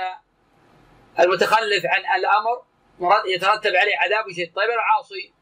المتخلف 1.19 1.85
عن 1.85 2.19
الأمر 2.19 2.63
يترتب 3.25 3.75
عليه 3.75 3.97
عذاب 3.97 4.31
شديد. 4.31 4.53
طيب 4.55 4.69
العاصي. 4.69 5.33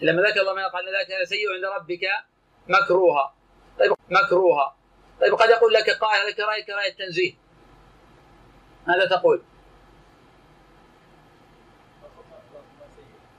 لما 0.00 0.22
ذكر 0.22 0.40
الله 0.40 0.54
ما 0.54 0.68
قال 0.68 0.84
ذلك 0.84 1.28
سيء 1.28 1.52
عند 1.54 1.64
ربك 1.64 2.00
مكروها. 2.68 3.34
طيب 3.78 3.94
مكروها. 4.10 4.76
طيب 5.20 5.34
قد 5.34 5.50
يقول 5.50 5.72
لك 5.72 5.90
قائل 5.90 6.22
هذا 6.22 6.30
كراهيه 6.30 6.64
كراهيه 6.64 6.90
التنزيه. 6.90 7.34
ماذا 8.86 9.06
تقول؟ 9.06 9.42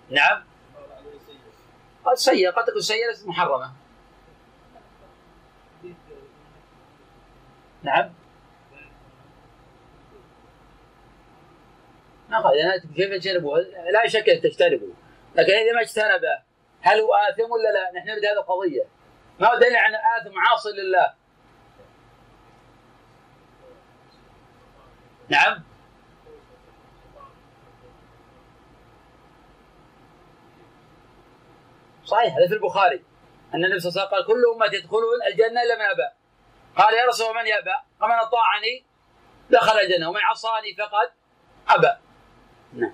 نعم. 0.09 0.43
قد 2.05 2.13
سيئة 2.13 2.51
قد 2.51 2.65
تكون 2.65 2.81
سيئة 2.81 3.07
ليست 3.07 3.27
محرمة. 3.27 3.73
نعم. 7.83 8.13
قال 12.31 12.81
كيف 12.95 13.09
تجتنبه 13.09 13.57
لا 13.91 14.07
شك 14.07 14.29
أن 14.29 14.41
تجتنبه 14.41 14.93
لكن 15.35 15.53
إذا 15.53 15.73
ما 15.73 15.81
اجتنبه 15.81 16.41
هل 16.81 16.99
هو 16.99 17.13
آثم 17.13 17.51
ولا 17.51 17.73
لا؟ 17.73 17.99
نحن 17.99 18.07
نريد 18.07 18.25
هذه 18.25 18.39
القضية. 18.39 18.83
ما 19.39 19.47
هو 19.47 19.55
دليل 19.55 19.75
عن 19.75 19.95
آثم 19.95 20.39
عاصي 20.39 20.69
لله؟ 20.69 21.13
نعم. 25.29 25.63
صحيح 32.05 32.37
هذا 32.37 32.47
في 32.47 32.53
البخاري. 32.53 33.03
أن 33.53 33.65
النبي 33.65 33.79
صلى 33.79 33.89
الله 33.89 34.01
عليه 34.01 34.07
وسلم 34.07 34.17
قال 34.17 34.27
كل 34.27 34.43
أمتي 34.55 34.75
يدخلون 34.75 35.23
الجنة 35.27 35.61
إلا 35.63 35.75
من 35.75 35.81
أبى. 35.81 36.09
قال 36.77 36.93
يا 36.93 37.05
رسول 37.05 37.35
من 37.35 37.47
يأبى؟ 37.47 37.75
قال 38.01 38.09
من 38.09 38.15
أطاعني 38.15 38.85
دخل 39.49 39.79
الجنة 39.79 40.09
ومن 40.09 40.21
عصاني 40.21 40.75
فقد 40.75 41.11
أبى. 41.69 41.97
نعم. 42.73 42.93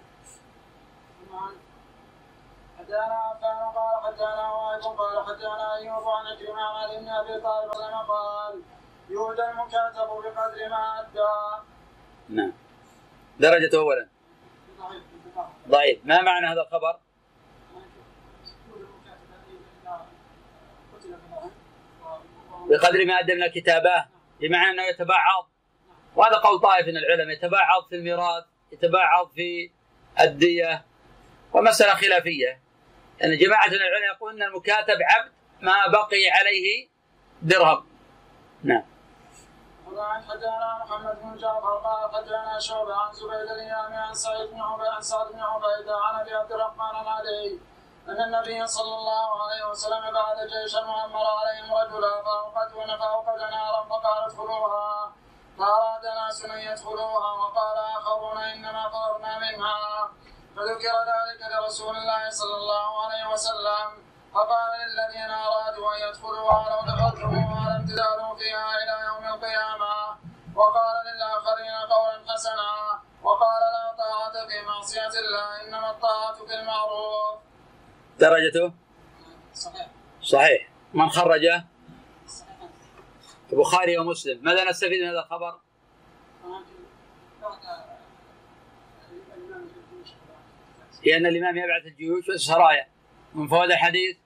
حدثنا 2.90 3.14
عفان 3.14 3.72
قال 3.76 4.04
حدثنا 4.04 4.52
وائل 4.52 4.82
قال 4.82 5.26
حدثنا 5.26 5.76
ايوب 5.76 6.08
عن 6.08 6.26
عكرمه 6.28 6.62
عن 6.62 7.08
ابي 7.08 7.42
طالب 7.42 7.72
قال 8.08 8.62
يهدى 9.10 9.52
المكاتب 9.52 10.08
بقدر 10.08 10.70
ما 10.70 11.00
ادى. 11.00 11.64
نعم. 12.30 12.54
درجة 13.40 13.78
أولا. 13.78 14.08
ضعيف، 15.68 16.00
ما 16.06 16.22
معنى 16.22 16.48
هذا 16.48 16.62
الخبر؟ 16.62 17.00
بقدر 22.70 23.06
ما 23.06 23.14
أدى 23.14 23.36
من 23.36 23.44
الكتابة 23.44 24.06
بمعنى 24.40 24.72
أنه 24.72 24.84
يتبعض 24.84 25.50
وهذا 26.16 26.36
قول 26.36 26.60
طائف 26.62 26.88
من 26.88 26.98
العلماء 26.98 27.36
يتبعض 27.36 27.88
في 27.90 27.96
الميراث 27.96 28.44
يتبعض 28.72 29.32
في 29.36 29.72
الدية 30.20 30.86
ومسألة 31.54 31.94
خلافية 31.94 32.69
أن 33.24 33.38
جماعة 33.38 33.68
العلماء 33.68 34.16
يقولون 34.16 34.42
أن 34.42 34.48
المكاتب 34.48 34.98
عبد 35.02 35.32
ما 35.62 35.88
بقي 35.88 36.30
عليه 36.40 36.90
درهم. 37.42 37.86
نعم. 38.64 38.84
وعن 39.94 40.24
حدثنا 40.24 40.84
محمد 40.84 41.22
بن 41.22 41.38
جعفر 41.38 41.76
قال 41.78 42.12
حدثنا 42.14 42.60
شعبة 42.60 42.96
عن 42.96 43.14
زبيد 43.14 43.50
اليامي 43.52 43.96
عن 43.96 44.14
سعيد 44.14 44.50
بن 44.50 44.62
عبيد 44.62 44.86
عن 44.86 45.02
سعد 45.02 45.28
بن 45.28 45.40
عبيدة 45.40 45.98
عن 45.98 46.20
أبي 46.22 46.34
عبد 46.34 46.52
الرحمن 46.52 47.08
علي 47.08 47.60
أن 48.08 48.22
النبي 48.24 48.68
صلى 48.68 48.96
الله 48.96 49.44
عليه 49.44 49.70
وسلم 49.70 50.14
بعث 50.14 50.38
جيشا 50.54 50.80
وامر 50.80 51.26
عليهم 51.40 51.74
رجلا 51.74 52.24
فاوقدوا 52.24 52.98
فأوقد 52.98 53.40
نارا 53.40 53.84
فقال 53.90 54.24
ادخلوها 54.24 55.12
فاراد 55.58 56.06
ناس 56.06 56.46
أن 56.46 56.60
يدخلوها 56.60 57.32
وقال 57.42 57.78
آخرون 57.78 58.38
إنما 58.38 58.90
فررنا 58.90 59.40
منها. 59.40 60.10
فذكر 60.60 60.96
ذلك 61.14 61.42
لرسول 61.52 61.96
الله 61.98 62.30
صلى 62.30 62.56
الله 62.56 63.06
عليه 63.06 63.34
وسلم 63.34 63.88
فقال 64.34 64.72
للذين 64.82 65.32
أرادوا 65.32 65.88
أن 65.96 66.10
يدخلوها 66.10 66.70
لو 66.70 66.82
دخلتموها 66.92 67.78
لم 67.78 67.86
تزالوا 67.86 68.36
فيها 68.36 68.68
إلى 68.82 68.96
يوم 69.08 69.34
القيامة 69.34 69.96
وقال 70.56 70.96
للآخرين 71.08 71.76
قولا 71.92 72.34
حسنا 72.34 72.72
وقال 73.24 73.62
لا 73.76 73.96
طاعة 74.04 74.48
في 74.48 74.62
معصية 74.68 75.20
الله 75.20 75.62
إنما 75.68 75.92
الطاعة 75.92 76.34
في 76.46 76.54
المعروف. 76.54 77.40
درجته؟ 78.20 78.74
صحيح 79.54 79.88
صحيح 80.22 80.70
من 80.94 81.10
خرجه؟ 81.10 81.66
البخاري 83.54 83.98
ومسلم 83.98 84.44
ماذا 84.44 84.70
نستفيد 84.70 85.02
من 85.02 85.10
هذا 85.10 85.20
الخبر؟ 85.20 85.60
لأن 91.10 91.26
الإمام 91.26 91.58
يبعث 91.58 91.86
الجيوش 91.86 92.30
والسرايا 92.30 92.88
من 93.36 93.48
فوائد 93.48 93.72
الحديث؟ 93.72 94.18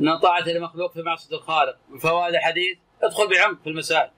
أن 0.00 0.18
طاعة 0.18 0.40
المخلوق 0.40 0.92
في 0.92 1.02
معصية 1.02 1.36
الخالق. 1.36 1.76
من 1.88 1.98
فوائد 1.98 2.34
الحديث؟ 2.34 2.78
ادخل 3.02 3.28
بعمق 3.28 3.62
في 3.62 3.68
المسائل. 3.68 4.10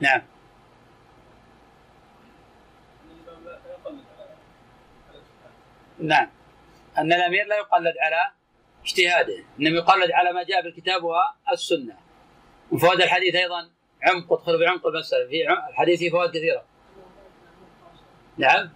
نعم. 0.00 0.22
نعم. 5.98 6.30
أن 6.98 7.12
الأمير 7.12 7.46
لا 7.46 7.56
يقلد 7.56 7.94
على 7.98 8.30
اجتهاده 8.84 9.44
إنما 9.60 9.76
يقلد 9.76 10.10
على 10.10 10.32
ما 10.32 10.42
جاء 10.42 10.62
بالكتاب 10.62 11.00
والسنة. 11.04 11.96
من 12.72 12.78
فوائد 12.78 13.00
الحديث 13.00 13.34
أيضا؟ 13.34 13.73
عمق 14.04 14.32
ادخل 14.32 14.58
بعمق 14.58 14.86
المسألة. 14.86 15.28
في 15.28 15.48
الحديث 15.70 15.98
فيه 15.98 16.10
فوائد 16.10 16.30
كثيرة. 16.30 16.64
نعم؟ 18.36 18.72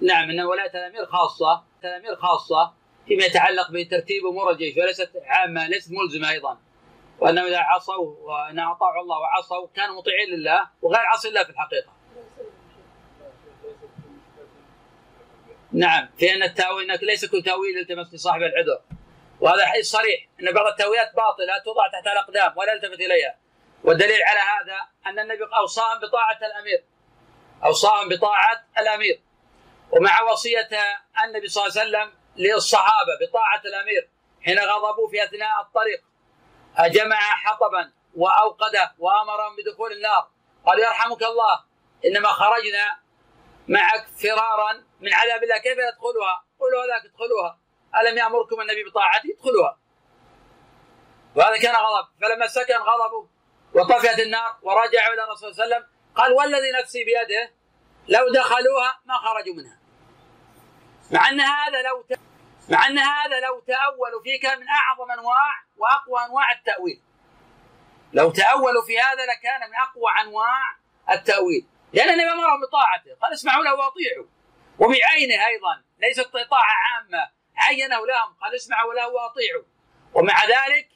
نعم 0.00 0.30
ان 0.30 0.40
ولايه 0.40 0.70
الامير 0.70 1.06
خاصة 1.06 1.64
الامير 1.84 2.16
خاصة 2.16 2.72
فيما 3.06 3.24
يتعلق 3.24 3.70
بترتيب 3.70 4.26
أمور 4.26 4.50
الجيش 4.50 4.76
وليست 4.76 5.10
عامة 5.24 5.66
ليست 5.66 5.92
ملزمة 5.92 6.30
أيضا. 6.30 6.58
وانهم 7.20 7.46
إذا 7.46 7.58
عصوا 7.58 8.16
وأن 8.20 8.58
أطاعوا 8.58 9.02
الله 9.02 9.18
وعصوا 9.18 9.68
كانوا 9.74 9.96
مطيعين 9.96 10.28
لله 10.28 10.68
وغير 10.82 11.00
عصي 11.00 11.28
الله 11.28 11.44
في 11.44 11.50
الحقيقة. 11.50 11.92
نعم 15.72 16.08
في 16.18 16.34
أن 16.34 16.42
التأويل 16.42 16.90
إنك 16.90 17.02
ليس 17.02 17.24
كل 17.24 17.42
تأويل 17.42 17.78
يلتمس 17.78 18.14
لصاحب 18.14 18.42
العذر. 18.42 18.80
وهذا 19.40 19.66
حديث 19.66 19.90
صريح 19.90 20.28
أن 20.40 20.52
بعض 20.52 20.66
التاويلات 20.66 21.14
باطلة 21.14 21.58
توضع 21.64 21.88
تحت 21.92 22.06
الأقدام 22.06 22.58
ولا 22.58 22.72
يلتفت 22.72 23.00
إليها. 23.00 23.38
والدليل 23.84 24.22
على 24.22 24.40
هذا 24.40 24.78
أن 25.06 25.18
النبي 25.18 25.44
أوصاهم 25.56 26.00
بطاعة 26.00 26.38
الأمير. 26.38 26.84
أوصاهم 27.64 28.08
بطاعة 28.08 28.66
الأمير. 28.78 29.22
ومع 29.90 30.22
وصية 30.22 30.68
النبي 31.24 31.48
صلى 31.48 31.66
الله 31.66 31.80
عليه 31.80 31.90
وسلم 31.90 32.12
للصحابة 32.36 33.12
بطاعة 33.20 33.62
الأمير 33.64 34.10
حين 34.44 34.58
غضبوا 34.58 35.08
في 35.10 35.24
أثناء 35.24 35.60
الطريق 35.60 36.04
جمع 36.80 37.16
حطبا 37.16 37.92
وأوقده 38.16 38.94
وأمرهم 38.98 39.56
بدخول 39.56 39.92
النار. 39.92 40.30
قال 40.66 40.78
يرحمك 40.80 41.22
الله 41.22 41.64
إنما 42.04 42.28
خرجنا 42.28 42.98
معك 43.68 44.06
فرارا 44.22 44.72
من 45.00 45.12
عذاب 45.14 45.42
الله. 45.42 45.58
كيف 45.58 45.78
ندخلها؟ 45.78 46.44
قولوا 46.60 46.84
هذاك 46.84 47.04
ادخلوها. 47.04 47.58
ألم 48.00 48.18
يأمركم 48.18 48.60
النبي 48.60 48.84
بطاعتي؟ 48.84 49.32
ادخلوها. 49.32 49.78
وهذا 51.34 51.56
كان 51.56 51.74
غضب. 51.74 52.08
فلما 52.20 52.46
سكن 52.46 52.76
غضبه 52.76 53.28
وطفئت 53.74 54.18
النار 54.18 54.56
ورجعوا 54.62 55.14
إلى 55.14 55.24
الرسول 55.24 55.54
صلى 55.54 55.64
الله 55.64 55.76
عليه 55.76 55.76
وسلم. 55.76 55.96
قال 56.14 56.32
والذي 56.32 56.72
نفسي 56.82 57.04
بيده 57.04 57.52
لو 58.08 58.32
دخلوها 58.32 59.00
ما 59.04 59.14
خرجوا 59.18 59.54
منها. 59.54 59.78
مع 61.12 61.28
أن 61.28 61.40
هذا 61.40 61.82
لو 61.82 62.02
ت... 62.02 62.18
مع 62.70 62.86
أن 62.86 62.98
هذا 62.98 63.40
لو 63.40 63.60
تأولوا 63.60 64.22
فيه 64.22 64.40
كان 64.40 64.60
من 64.60 64.66
أعظم 64.68 65.10
أنواع 65.10 65.64
وأقوى 65.76 66.26
أنواع 66.26 66.52
التأويل. 66.52 67.02
لو 68.12 68.30
تأولوا 68.30 68.82
في 68.86 69.00
هذا 69.00 69.26
لكان 69.26 69.70
من 69.70 69.76
أقوى 69.76 70.10
أنواع 70.22 70.76
التأويل. 71.10 71.66
لأن 71.92 72.08
النبي 72.08 72.32
أمرهم 72.32 72.60
بطاعته. 72.60 73.20
قال 73.22 73.32
اسمعوا 73.32 73.64
له 73.64 73.74
وأطيعوا. 73.74 74.26
وبعينه 74.78 75.46
أيضا. 75.46 75.82
ليست 75.98 76.30
طاعة 76.50 76.74
عامة. 76.84 77.35
عينه 77.58 78.06
لهم 78.06 78.36
قال 78.42 78.54
اسمعوا 78.54 78.94
له 78.94 79.08
واطيعوا 79.08 79.64
ومع 80.14 80.44
ذلك 80.44 80.88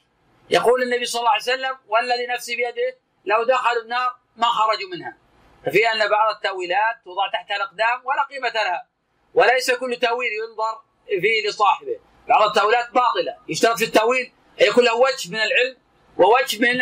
يقول 0.49 0.83
النبي 0.83 1.05
صلى 1.05 1.19
الله 1.19 1.31
عليه 1.31 1.41
وسلم 1.41 1.77
والذي 1.87 2.27
نفسي 2.27 2.55
بيده 2.55 2.97
لو 3.25 3.43
دخلوا 3.43 3.81
النار 3.81 4.15
ما 4.35 4.47
خرجوا 4.47 4.89
منها. 4.89 5.17
ففي 5.65 5.91
أن 5.91 6.09
بعض 6.09 6.35
التأويلات 6.35 6.95
توضع 7.05 7.31
تحت 7.33 7.51
الأقدام 7.51 8.05
ولا 8.05 8.23
قيمة 8.23 8.49
لها 8.49 8.87
وليس 9.33 9.71
كل 9.71 9.95
تأويل 9.95 10.29
ينظر 10.31 10.81
فيه 11.21 11.49
لصاحبه. 11.49 11.99
بعض 12.27 12.49
التأويلات 12.49 12.91
باطلة 12.91 13.37
يشترط 13.49 13.77
في 13.77 13.85
التأويل 13.85 14.33
أن 14.61 14.65
يكون 14.67 14.83
له 14.83 14.95
وجه 14.95 15.29
من 15.29 15.35
العلم 15.41 15.77
ووجه 16.17 16.59
من 16.59 16.81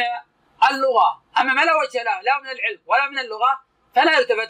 اللغة. 0.72 1.24
أما 1.40 1.54
ما 1.54 1.66
لا 1.66 1.76
وجه 1.76 2.04
له 2.04 2.22
لا 2.22 2.40
من 2.40 2.50
العلم 2.50 2.80
ولا 2.86 3.10
من 3.10 3.20
اللغة 3.20 3.62
فلا 3.96 4.20
يلتفت 4.20 4.50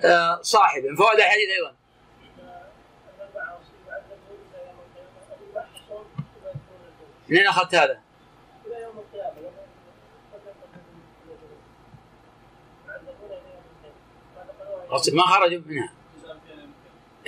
لصاحبه. 0.00 0.88
من 0.88 0.96
فوائد 0.96 1.18
الحديث 1.18 1.50
أيضا. 1.50 1.76
منين 7.28 7.46
أخذت 7.46 7.74
هذا؟ 7.74 8.00
قصدك 14.90 15.14
ما 15.14 15.22
خرجوا 15.22 15.62
منها 15.66 15.92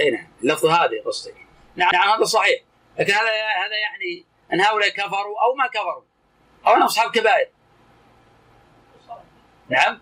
إي 0.01 0.11
نعم 0.11 0.29
اللفظ 0.43 0.67
هذه 0.67 1.03
قصدك. 1.07 1.35
نعم 1.77 1.91
نعم 1.93 2.09
هذا 2.09 2.25
صحيح. 2.25 2.63
لكن 2.99 3.13
هذا 3.13 3.31
هذا 3.65 3.77
يعني 3.77 4.25
أن 4.53 4.61
هؤلاء 4.61 4.89
كفروا 4.89 5.43
أو 5.43 5.55
ما 5.55 5.67
كفروا. 5.67 6.03
أو 6.67 6.73
أنهم 6.73 6.85
أصحاب 6.85 7.11
كبائر. 7.11 7.49
نعم. 9.69 10.01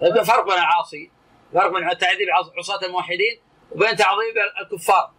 طيب 0.00 0.22
فرق 0.22 0.44
بين 0.44 0.54
العاصي 0.54 1.10
فرق 1.54 1.72
بين 1.72 1.98
تعذيب 1.98 2.28
عصاة 2.58 2.86
الموحدين 2.86 3.40
وبين 3.72 3.96
تعظيم 3.96 4.34
الكفار. 4.62 5.12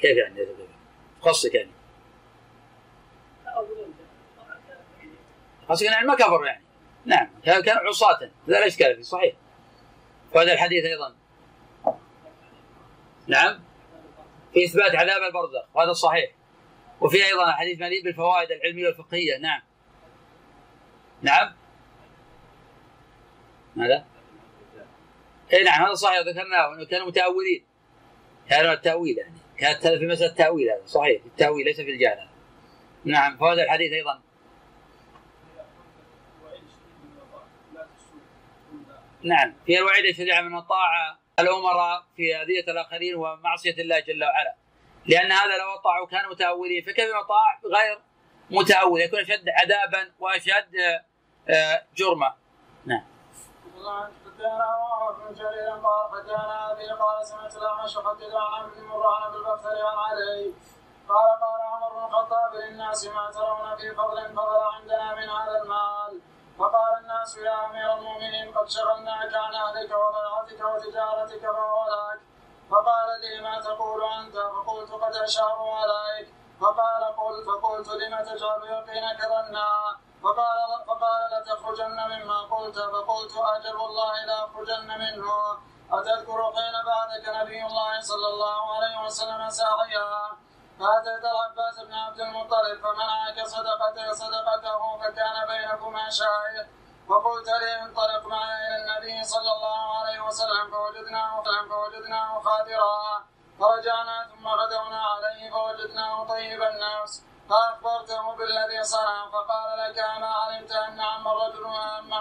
كيف 0.00 0.16
يعني؟ 0.16 0.46
قصدك 1.22 1.54
يعني. 1.54 1.70
قصدك 5.68 5.86
يعني 5.86 6.06
ما 6.06 6.14
كفروا 6.14 6.46
يعني. 6.46 6.64
نعم 7.04 7.28
كانوا 7.44 7.88
عصاة. 7.88 8.30
لا 8.46 8.66
إشكال 8.66 8.96
فيه 8.96 9.02
صحيح. 9.02 9.34
وهذا 10.34 10.52
الحديث 10.52 10.84
أيضا. 10.84 11.16
نعم. 13.26 13.60
في 14.54 14.64
إثبات 14.64 14.94
عذاب 14.94 15.22
البرزخ 15.22 15.64
وهذا 15.74 15.92
صحيح. 15.92 16.30
وفي 17.00 17.26
أيضا 17.26 17.52
حديث 17.52 17.80
مليء 17.80 18.04
بالفوائد 18.04 18.50
العلمية 18.50 18.86
والفقهية. 18.86 19.38
نعم. 19.38 19.62
نعم. 21.22 21.54
ماذا؟ 23.76 24.04
اي 25.52 25.64
نعم 25.64 25.84
هذا 25.84 25.94
صحيح 25.94 26.18
ذكرناه 26.18 26.74
إنه 26.74 26.84
كانوا 26.84 27.06
متأولين. 27.06 27.64
كانوا 28.48 28.72
التأويل 28.72 29.18
يعني. 29.18 29.39
كانت 29.60 29.86
في 29.86 30.06
مسألة 30.06 30.30
التأويل 30.30 30.70
هذا 30.70 30.86
صحيح. 30.86 31.22
التأويل 31.26 31.64
ليس 31.66 31.80
في 31.80 31.90
الجهل. 31.90 32.28
نعم 33.04 33.36
فوائد 33.36 33.58
الحديث 33.58 33.92
أيضا. 33.92 34.20
نعم 39.22 39.54
في 39.66 39.78
الوعيد 39.78 40.04
الشريعة 40.04 40.40
من 40.40 40.58
الطاعه 40.58 41.18
الأمراء 41.38 42.04
في 42.16 42.36
أذية 42.36 42.64
الآخرين 42.72 43.14
ومعصية 43.14 43.74
الله 43.82 44.00
جل 44.00 44.24
وعلا. 44.24 44.54
لأن 45.06 45.32
هذا 45.32 45.58
لو 45.58 45.74
اطاعوا 45.74 46.06
كانوا 46.06 46.30
متأولين 46.30 46.82
فكيف 46.82 47.08
يطاع 47.08 47.60
غير 47.64 47.98
متأول؟ 48.50 49.00
يكون 49.00 49.20
أشد 49.20 49.48
عذابا 49.48 50.12
وأشد 50.18 50.76
آه، 51.48 51.82
جرما. 51.96 52.34
نعم. 52.86 53.04
حدثنا 54.40 55.10
بن 55.18 55.34
جرير 55.34 55.70
قال 55.70 56.10
حدثنا 56.12 56.72
ابي 56.72 56.88
قال 56.90 57.26
سمعت 57.26 57.56
الاعمش 57.56 57.96
يحدث 57.96 58.34
عن 58.34 58.62
عبد 58.62 58.76
المر 58.76 59.06
عن 59.06 59.32
بالبختر 59.32 59.86
عن 59.86 59.98
علي 59.98 60.54
قال 61.08 61.28
قال 61.40 61.60
عمر 61.60 61.88
بن 61.94 62.04
الخطاب 62.04 62.54
للناس 62.54 63.06
ما 63.06 63.30
ترون 63.30 63.76
في 63.76 63.94
فضل 63.94 64.34
فضل 64.36 64.56
عندنا 64.74 65.14
من 65.14 65.28
هذا 65.28 65.62
المال 65.62 66.20
فقال 66.58 66.98
الناس 67.00 67.36
يا 67.36 67.66
امير 67.66 67.92
المؤمنين 67.92 68.58
قد 68.58 68.68
شغلناك 68.68 69.34
عن 69.34 69.54
اهلك 69.54 69.90
وضيعتك 69.90 70.64
وتجارتك 70.64 71.40
فهو 71.40 71.84
لك 71.88 72.20
فقال 72.70 73.20
لي 73.20 73.40
ما 73.40 73.60
تقول 73.60 74.04
انت 74.04 74.36
فقلت 74.36 74.90
قد 74.90 75.14
اشاروا 75.14 75.74
عليك 75.74 76.34
فقال 76.60 77.04
قل 77.04 77.44
فقلت 77.44 77.88
لم 77.88 78.16
تجعل 78.24 78.62
يقينك 78.64 79.20
ظنا 79.28 79.96
قلت 82.60 82.78
فقلت 82.78 83.32
أجل 83.54 83.76
والله 83.76 84.24
لاخرجن 84.24 84.88
منه. 84.88 85.28
أتذكر 85.92 86.52
حين 86.56 86.74
بعدك 86.86 87.28
نبي 87.28 87.66
الله 87.66 88.00
صلى 88.00 88.28
الله 88.32 88.74
عليه 88.74 89.04
وسلم 89.04 89.50
ساعيا 89.50 90.10
فأتيت 90.78 91.24
العباس 91.32 91.80
بن 91.86 91.94
عبد 91.94 92.20
المطلب 92.20 92.80
فمنعك 92.82 93.46
صدقته 93.46 94.12
صدقته 94.12 94.98
فكان 94.98 95.36
بينكما 95.48 96.10
شاهد. 96.10 96.66
وقلت 97.08 97.48
لي 97.48 97.82
انطلق 97.82 98.26
معي 98.26 98.66
إلى 98.66 98.76
النبي 98.82 99.24
صلى 99.24 99.52
الله 99.52 99.98
عليه 99.98 100.20
وسلم 100.20 100.70
فوجدناه 100.70 101.42
فوجدناه 101.70 102.40
خادرا. 102.40 103.24
فرجعنا 103.60 104.26
ثم 104.30 104.48
غدونا 104.48 105.02
عليه 105.02 105.50
فوجدناه 105.50 106.24
طيب 106.24 106.62
النفس 106.62 107.29
فأخبرته 107.50 108.36
بالذي 108.36 108.84
صنع 108.84 109.30
فقال 109.32 109.78
لك 109.78 109.98
أما 109.98 110.26
علمت 110.26 110.72
أن 110.72 111.00
عم 111.00 111.28
الرجل 111.28 111.64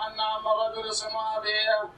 أن 0.08 0.20
عم 0.20 0.48
الرجل 0.48 0.90
اسم 0.90 1.18
أبيه؟ 1.18 1.90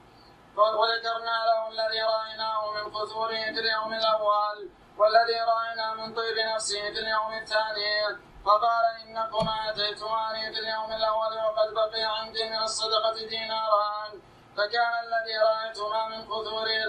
وذكرنا 0.57 1.37
له 1.49 1.67
الذي 1.67 2.01
رأيناه 2.01 2.71
من 2.71 2.91
قثوره 2.95 3.43
في 3.53 3.59
اليوم 3.59 3.93
الأول 3.93 4.69
والذي 4.97 5.39
رأينا 5.53 5.93
من 5.93 6.13
طيب 6.13 6.37
نفسه 6.55 6.81
في 6.81 6.99
اليوم 6.99 7.33
الثاني. 7.33 8.17
فقال 8.45 8.85
إنكما 9.05 9.69
أتيتماني 9.69 10.53
في 10.53 10.59
اليوم 10.59 10.91
الأول 10.91 11.33
وقد 11.45 11.73
بقي 11.73 12.03
عندي 12.03 12.49
من 12.49 12.57
الصدقة 12.63 13.13
ديناران 13.13 14.21
فكان 14.57 14.93
الذي 15.03 15.37
رأيتما 15.37 16.07
من 16.07 16.21
قثوره 16.25 16.85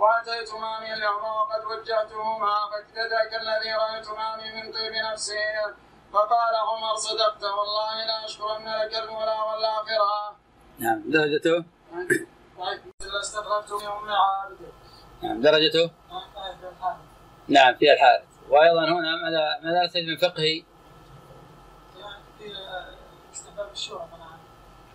لا 0.00 0.06
واتيتماني 0.06 0.94
اليوم 0.94 1.24
وقد 1.24 1.64
وجهتهما 1.64 2.54
فاكتداك 2.70 3.32
الذي 3.42 3.72
رايتماني 3.72 4.62
من 4.62 4.72
طيب 4.72 4.92
نفسي 5.12 5.34
فقال 6.12 6.54
عمر 6.54 6.96
صدقت 6.96 7.44
والله 7.44 8.04
لا 8.06 8.24
أشكرن 8.24 8.68
لك 8.68 8.94
الأولى 8.94 9.36
والآخرة. 9.48 10.36
نعم 10.78 11.10
درجته؟ 11.10 11.56
أم 13.86 14.10
عابد. 14.10 14.72
نعم 15.22 15.40
درجته؟ 15.40 15.90
نعم 17.48 17.74
في 17.74 17.92
الحارث 17.92 18.24
وأيضا 18.48 18.84
هنا 18.84 19.16
ماذا 19.22 19.60
ماذا 19.62 19.84
نستفيد 19.84 20.08
من 20.08 20.16
فقهي؟ 20.16 20.64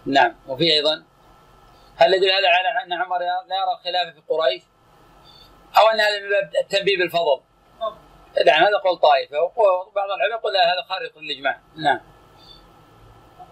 نعم 0.06 0.36
وفي 0.48 0.74
أيضا 0.74 1.04
هل 1.96 2.14
يدل 2.14 2.30
هذا 2.30 2.50
على 2.50 2.84
أن 2.84 2.94
عمر 2.94 3.20
لا 3.20 3.56
يرى 3.56 3.74
الخلافه 3.80 4.12
في 4.12 4.22
قريش؟ 4.30 4.64
أو 5.78 5.88
أن 5.88 6.00
هذا 6.00 6.20
من 6.20 6.30
باب 6.30 6.52
التنبيه 6.64 6.98
بالفضل. 6.98 7.42
نعم 8.46 8.64
هذا 8.64 8.78
قول 8.78 8.98
طائفه 8.98 9.42
وبعض 9.42 10.10
العلماء 10.12 10.40
يقول 10.40 10.58
هذا 10.58 10.82
خارق 10.90 11.18
للاجماع 11.18 11.62
نعم. 11.76 12.02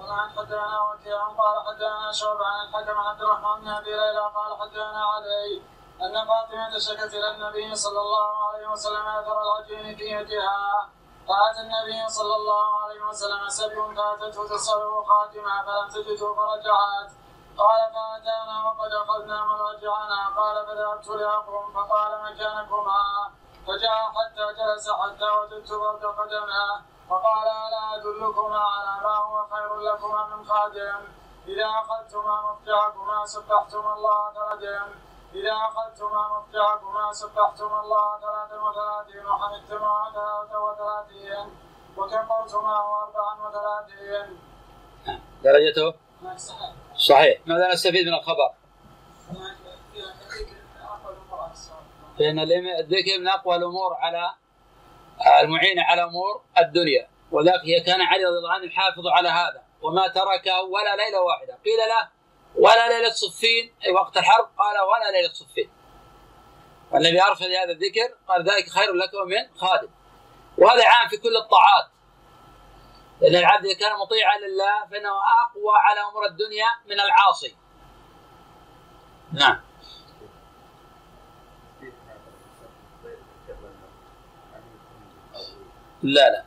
عن 0.09 0.29
حدثنا 0.29 0.81
وكيع 0.81 1.27
قال 1.27 1.55
حدثنا 1.67 2.11
شعبة 2.11 2.45
عن 2.45 2.67
الحكم 2.67 2.97
عبد 2.97 3.21
الرحمن 3.21 3.61
بن 3.61 3.67
أبي 3.67 3.89
ليلى 3.89 4.31
قال 4.35 4.51
حدثنا 4.61 5.05
علي 5.05 5.61
أن 6.01 6.27
فاطمة 6.27 6.79
شكت 6.79 7.13
إلى 7.13 7.31
النبي 7.31 7.75
صلى 7.75 7.99
الله 7.99 8.47
عليه 8.47 8.67
وسلم 8.67 9.05
أثر 9.07 9.37
العجين 9.41 9.95
في 9.97 10.03
يدها. 10.03 10.89
فأتى 11.27 11.61
النبي 11.61 12.09
صلى 12.09 12.35
الله 12.35 12.81
عليه 12.83 13.01
وسلم 13.09 13.49
سبي 13.49 13.75
فاتته 13.75 14.47
تسأله 14.55 15.03
خاتمة 15.03 15.65
فلم 15.65 15.89
تجده 15.89 16.33
فرجعت. 16.35 17.22
قال 17.57 17.81
فأتانا 17.93 18.55
وقد 18.67 18.91
أخذنا 18.91 19.45
مضاجعنا 19.45 20.19
قال 20.37 20.65
فذهبت 20.67 21.07
لأقوم. 21.07 21.73
فقال 21.73 22.11
مكانكما. 22.23 23.01
فجاء 23.67 23.99
حتى 24.15 24.45
جلس 24.59 24.85
حتى 24.89 25.29
وجدت 25.37 25.71
برد 25.71 26.05
قدمه. 26.05 26.81
فقال 27.09 27.47
ألا 27.47 27.95
أدلكما 27.95 28.59
على 28.59 28.93
ما 29.03 29.15
هو 29.17 29.45
خير 29.51 29.79
لكما 29.79 30.25
من 30.25 30.45
خادم؟ 30.45 31.01
إذا 31.47 31.67
أخذتما 31.81 32.35
مفتاحكما 32.51 33.25
سبحتما 33.25 33.93
الله 33.93 34.19
ثلاثا 34.33 34.85
إذا 35.33 35.53
أخذتما 35.67 36.21
مفتاحكما 36.37 37.11
سبحتما 37.11 37.81
الله 37.81 38.19
ثلاثا 38.19 38.57
وثلاثين 38.61 39.25
وحمدتما 39.25 40.11
ثلاثا 40.13 40.57
وثلاثين 40.57 41.45
وكبرتما 41.97 42.75
أربعا 43.03 43.33
وثلاثين. 43.43 44.39
درجته؟ 45.43 45.93
صحيح. 47.09 47.39
ماذا 47.45 47.73
نستفيد 47.73 48.07
من 48.07 48.13
الخبر؟ 48.13 48.53
فإن 52.19 52.39
الذكر 52.39 53.19
من 53.19 53.27
أقوى 53.27 53.55
الأمور 53.55 53.93
على 53.93 54.33
المعينة 55.41 55.83
على 55.83 56.03
أمور 56.03 56.43
الدنيا. 56.57 57.07
وذلك 57.31 57.85
كان 57.85 58.01
علي 58.01 58.23
رضي 58.25 58.37
الله 58.37 58.53
عنه 58.53 58.65
يحافظ 58.65 59.07
على 59.07 59.29
هذا. 59.29 59.63
وما 59.81 60.07
تركه 60.07 60.61
ولا 60.61 60.95
ليلة 60.95 61.21
واحدة. 61.21 61.53
قيل 61.65 61.77
له 61.77 62.09
ولا 62.55 62.89
ليلة 62.89 63.09
صفين 63.09 63.73
أي 63.85 63.91
وقت 63.91 64.17
الحرب 64.17 64.45
قال 64.57 64.75
ولا 64.81 65.11
ليلة 65.17 65.33
صفين 65.33 65.69
والنبي 66.91 67.21
أرشد 67.21 67.43
هذا 67.43 67.71
الذكر 67.71 68.15
قال 68.27 68.49
ذلك 68.49 68.69
خير 68.69 68.93
لك 68.93 69.13
من 69.15 69.57
خادم. 69.57 69.89
وهذا 70.57 70.87
عام 70.87 71.09
في 71.09 71.17
كل 71.17 71.37
الطاعات. 71.37 71.85
لأن 73.21 73.35
العبد 73.35 73.65
إذا 73.65 73.79
كان 73.79 73.99
مطيعا 73.99 74.37
لله 74.37 74.85
فإنه 74.91 75.09
أقوى 75.09 75.75
على 75.75 75.99
أمور 75.99 76.25
الدنيا 76.25 76.67
من 76.85 76.99
العاصي. 76.99 77.55
نعم. 79.33 79.61
لا 86.03 86.29
لا. 86.29 86.43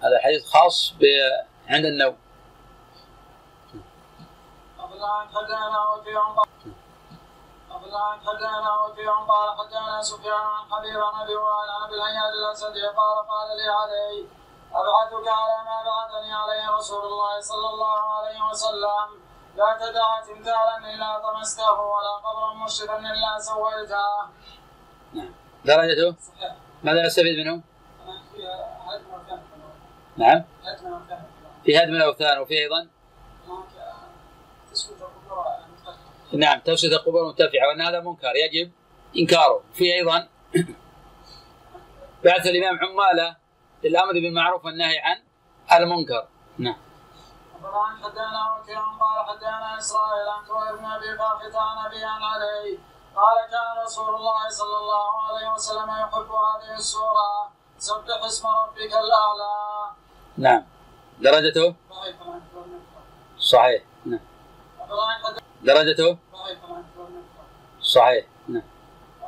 هذا 0.00 0.18
حديث 0.22 0.46
خاص 0.46 0.94
عند 1.68 1.84
النوم. 1.84 2.16
حدثنا 5.34 5.88
وكيع 5.88 6.22
حدثنا 8.26 8.80
وكيع 8.82 9.14
قال 9.14 9.58
حدثنا 9.58 10.02
سفيان 10.02 10.34
عن 10.34 10.64
حبيب 10.70 11.00
عن 11.00 11.22
أبي 11.22 11.34
وائل 11.34 11.70
عن 11.70 11.82
أبي 11.86 11.94
الهياج 11.94 12.32
الأسدي 12.32 12.86
قال 12.86 13.28
قال 13.28 13.48
لي 13.56 13.68
علي 13.68 14.39
ابعثك 14.72 15.28
على 15.28 15.56
ما 15.68 15.76
بعثني 15.88 16.32
عليه 16.32 16.76
رسول 16.76 17.04
الله 17.04 17.40
صلى 17.40 17.68
الله 17.72 18.00
عليه 18.16 18.40
وسلم 18.50 19.06
لا 19.56 19.78
تدع 19.80 20.20
تمثالا 20.20 20.94
إلا 20.94 21.18
طمسته 21.18 21.80
ولا 21.80 22.14
قبرا 22.24 22.54
مشرفا 22.64 22.98
إلا 22.98 23.38
سويته. 23.38 24.30
نعم. 25.14 25.32
درجته؟ 25.64 26.16
صحيح. 26.20 26.54
ماذا 26.82 27.06
نستفيد 27.06 27.38
منه؟ 27.38 27.62
نعم. 30.16 30.44
في 31.64 31.78
هدم 31.78 31.94
الأوثان 31.94 32.38
وفي 32.38 32.58
أيضا 32.58 32.88
نعم 36.32 36.60
تسوية 36.60 36.92
القبور 36.92 37.24
مرتفعة 37.24 37.68
وأن 37.68 37.80
هذا 37.80 38.00
منكر 38.00 38.32
يجب 38.36 38.70
إنكاره 39.16 39.62
في 39.74 39.94
أيضا 39.94 40.28
بعث 42.24 42.46
الإمام 42.46 42.78
عمالة 42.78 43.36
للأمر 43.84 44.12
بالمعروف 44.12 44.64
والنهي 44.64 44.98
عن 45.68 45.82
المنكر. 45.82 46.28
نعم. 46.58 46.76
طبعا 47.62 47.96
حدانا 47.96 48.56
وكيع 48.56 48.80
قال 48.80 49.26
حدانا 49.28 49.78
إسرائيل 49.78 50.28
عن 50.28 50.44
كوير 50.44 50.76
بن 50.76 50.84
أبي 50.84 51.16
باقر 51.16 51.56
عن 51.56 51.86
أبي 51.86 52.04
عن 52.04 52.22
علي. 52.22 52.78
قال 53.16 53.36
كان 53.50 53.84
رسول 53.84 54.14
الله 54.14 54.48
صلى 54.48 54.76
الله 54.82 55.22
عليه 55.22 55.52
وسلم 55.52 55.88
يحب 55.90 56.30
هذه 56.30 56.74
السورة. 56.78 57.52
سبح 57.78 58.24
اسم 58.24 58.46
ربك 58.46 58.92
الأعلى. 58.92 59.54
نعم. 60.38 60.62
درجته؟ 61.18 61.74
صحيح. 63.38 63.82
نعم. 64.04 64.20
درجته؟ 65.62 66.18
صحيح. 67.80 68.24
نعم. 68.48 68.62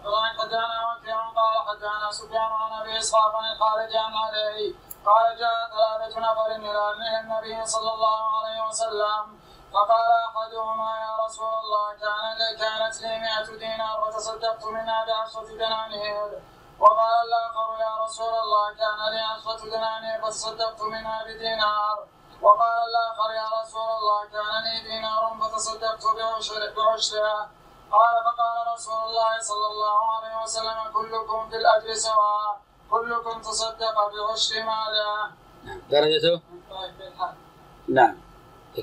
وقال 0.04 0.30
حدثنا 0.38 0.78
وكيع 0.88 1.28
قال 1.28 1.54
حدثنا 1.68 2.10
سفيان 2.10 2.52
عن 2.52 2.80
ابي 2.80 2.98
اسحاق 2.98 3.36
عن 3.36 3.52
الخارج 3.52 3.96
عن 3.96 4.14
علي 4.14 4.74
قال 5.06 5.38
جاء 5.38 5.70
ثلاثة 5.70 6.20
نفر 6.20 6.46
إلى 6.46 7.20
النبي 7.20 7.66
صلى 7.66 7.94
الله 7.94 8.20
عليه 8.38 8.68
وسلم 8.68 9.40
فقال 9.72 10.10
أحدهما 10.28 10.90
يا 11.00 11.24
رسول 11.26 11.52
الله 11.62 11.92
كان 11.92 12.38
كانت 12.58 13.02
لي 13.02 13.18
100 13.18 13.58
دينار 13.58 14.00
وتصدقت 14.00 14.64
منها 14.64 15.04
بعشرة. 15.06 15.56
دنانير 15.56 16.42
وقال 16.80 17.14
الآخر 17.26 17.80
يا 17.80 18.04
رسول 18.04 18.34
الله 18.34 18.74
كان 18.74 19.10
لي 19.12 19.20
عشرة 19.20 19.70
دنانير 19.70 20.22
فتصدقت 20.22 20.82
منها 20.82 21.24
بدينار 21.24 22.06
وقال 22.42 22.78
الآخر 22.88 23.30
يا 23.30 23.48
رسول 23.62 23.88
الله 23.98 24.20
كان 24.32 24.62
لي 24.64 24.80
دينار 24.82 25.36
فتصدقت 25.40 26.04
بعشرها 26.76 27.50
قال 27.92 28.14
فقال 28.24 28.74
رسول 28.74 28.94
الله 28.94 29.40
صلى 29.40 29.66
الله 29.72 30.16
عليه 30.16 30.42
وسلم 30.42 30.92
كلكم 30.92 31.50
في 31.50 31.56
الأجر 31.56 31.94
سواء 31.94 32.60
كلكم 32.90 33.40
تصدق 33.40 33.94
بعشر 33.94 34.62
ماله. 34.62 35.30
درجته؟ 35.90 36.40
نعم. 37.88 38.16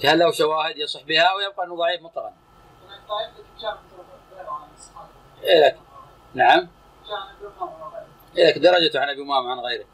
هل 0.06 0.19
له 0.19 0.32
شواهد 0.32 0.78
يصح 0.78 1.04
بها 1.04 1.24
أو 1.24 1.39
يبقى 1.39 1.65
أنه 1.65 1.78
ضعيف 1.78 2.02
مطلقا؟ 2.02 2.34
إيه 5.43 5.67
لك. 5.67 5.80
نعم. 6.34 6.67
إيه 8.38 8.48
لك. 8.50 8.58
درجته 8.58 9.00
عن 9.00 9.10
أبي 9.10 9.22
أمامة 9.22 9.52
عن 9.52 9.60
غيره. 9.60 9.86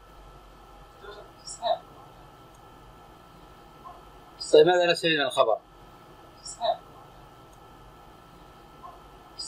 طيب 4.52 4.66
ماذا 4.66 4.92
نستفيد 4.92 5.18
من 5.18 5.26
الخبر؟ 5.26 5.58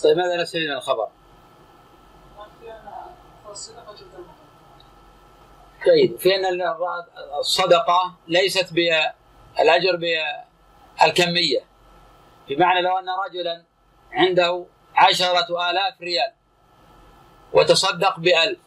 طيب 0.02 0.16
ماذا 0.16 0.46
من 0.54 0.72
الخبر؟ 0.72 1.08
جيد. 5.84 6.16
في 6.16 6.36
أن 6.36 6.44
الصدقة 7.38 8.14
ليست 8.28 8.72
بالاجر 8.72 9.96
بالكمية. 9.96 11.60
بمعنى 12.48 12.80
لو 12.82 12.98
أن 12.98 13.06
رجلا 13.28 13.64
عنده 14.12 14.66
عشرة 14.96 15.70
آلاف 15.70 16.00
ريال 16.00 16.32
وتصدق 17.52 18.18
بألف 18.18 18.58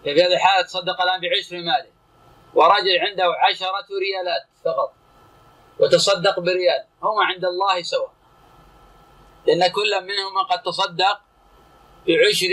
ففي 0.00 0.22
هذه 0.22 0.34
الحالة 0.34 0.62
تصدق 0.66 1.00
الآن 1.00 1.20
بعشر 1.20 1.56
ماله 1.56 1.90
ورجل 2.54 2.98
عنده 3.00 3.24
عشرة 3.24 3.86
ريالات 4.00 4.46
فقط 4.64 4.92
وتصدق 5.80 6.40
بريال 6.40 6.84
هما 7.02 7.24
عند 7.24 7.44
الله 7.44 7.82
سواء. 7.82 8.15
لأن 9.46 9.72
كل 9.72 10.02
منهما 10.02 10.42
قد 10.42 10.62
تصدق 10.62 11.20
بعشر 12.06 12.50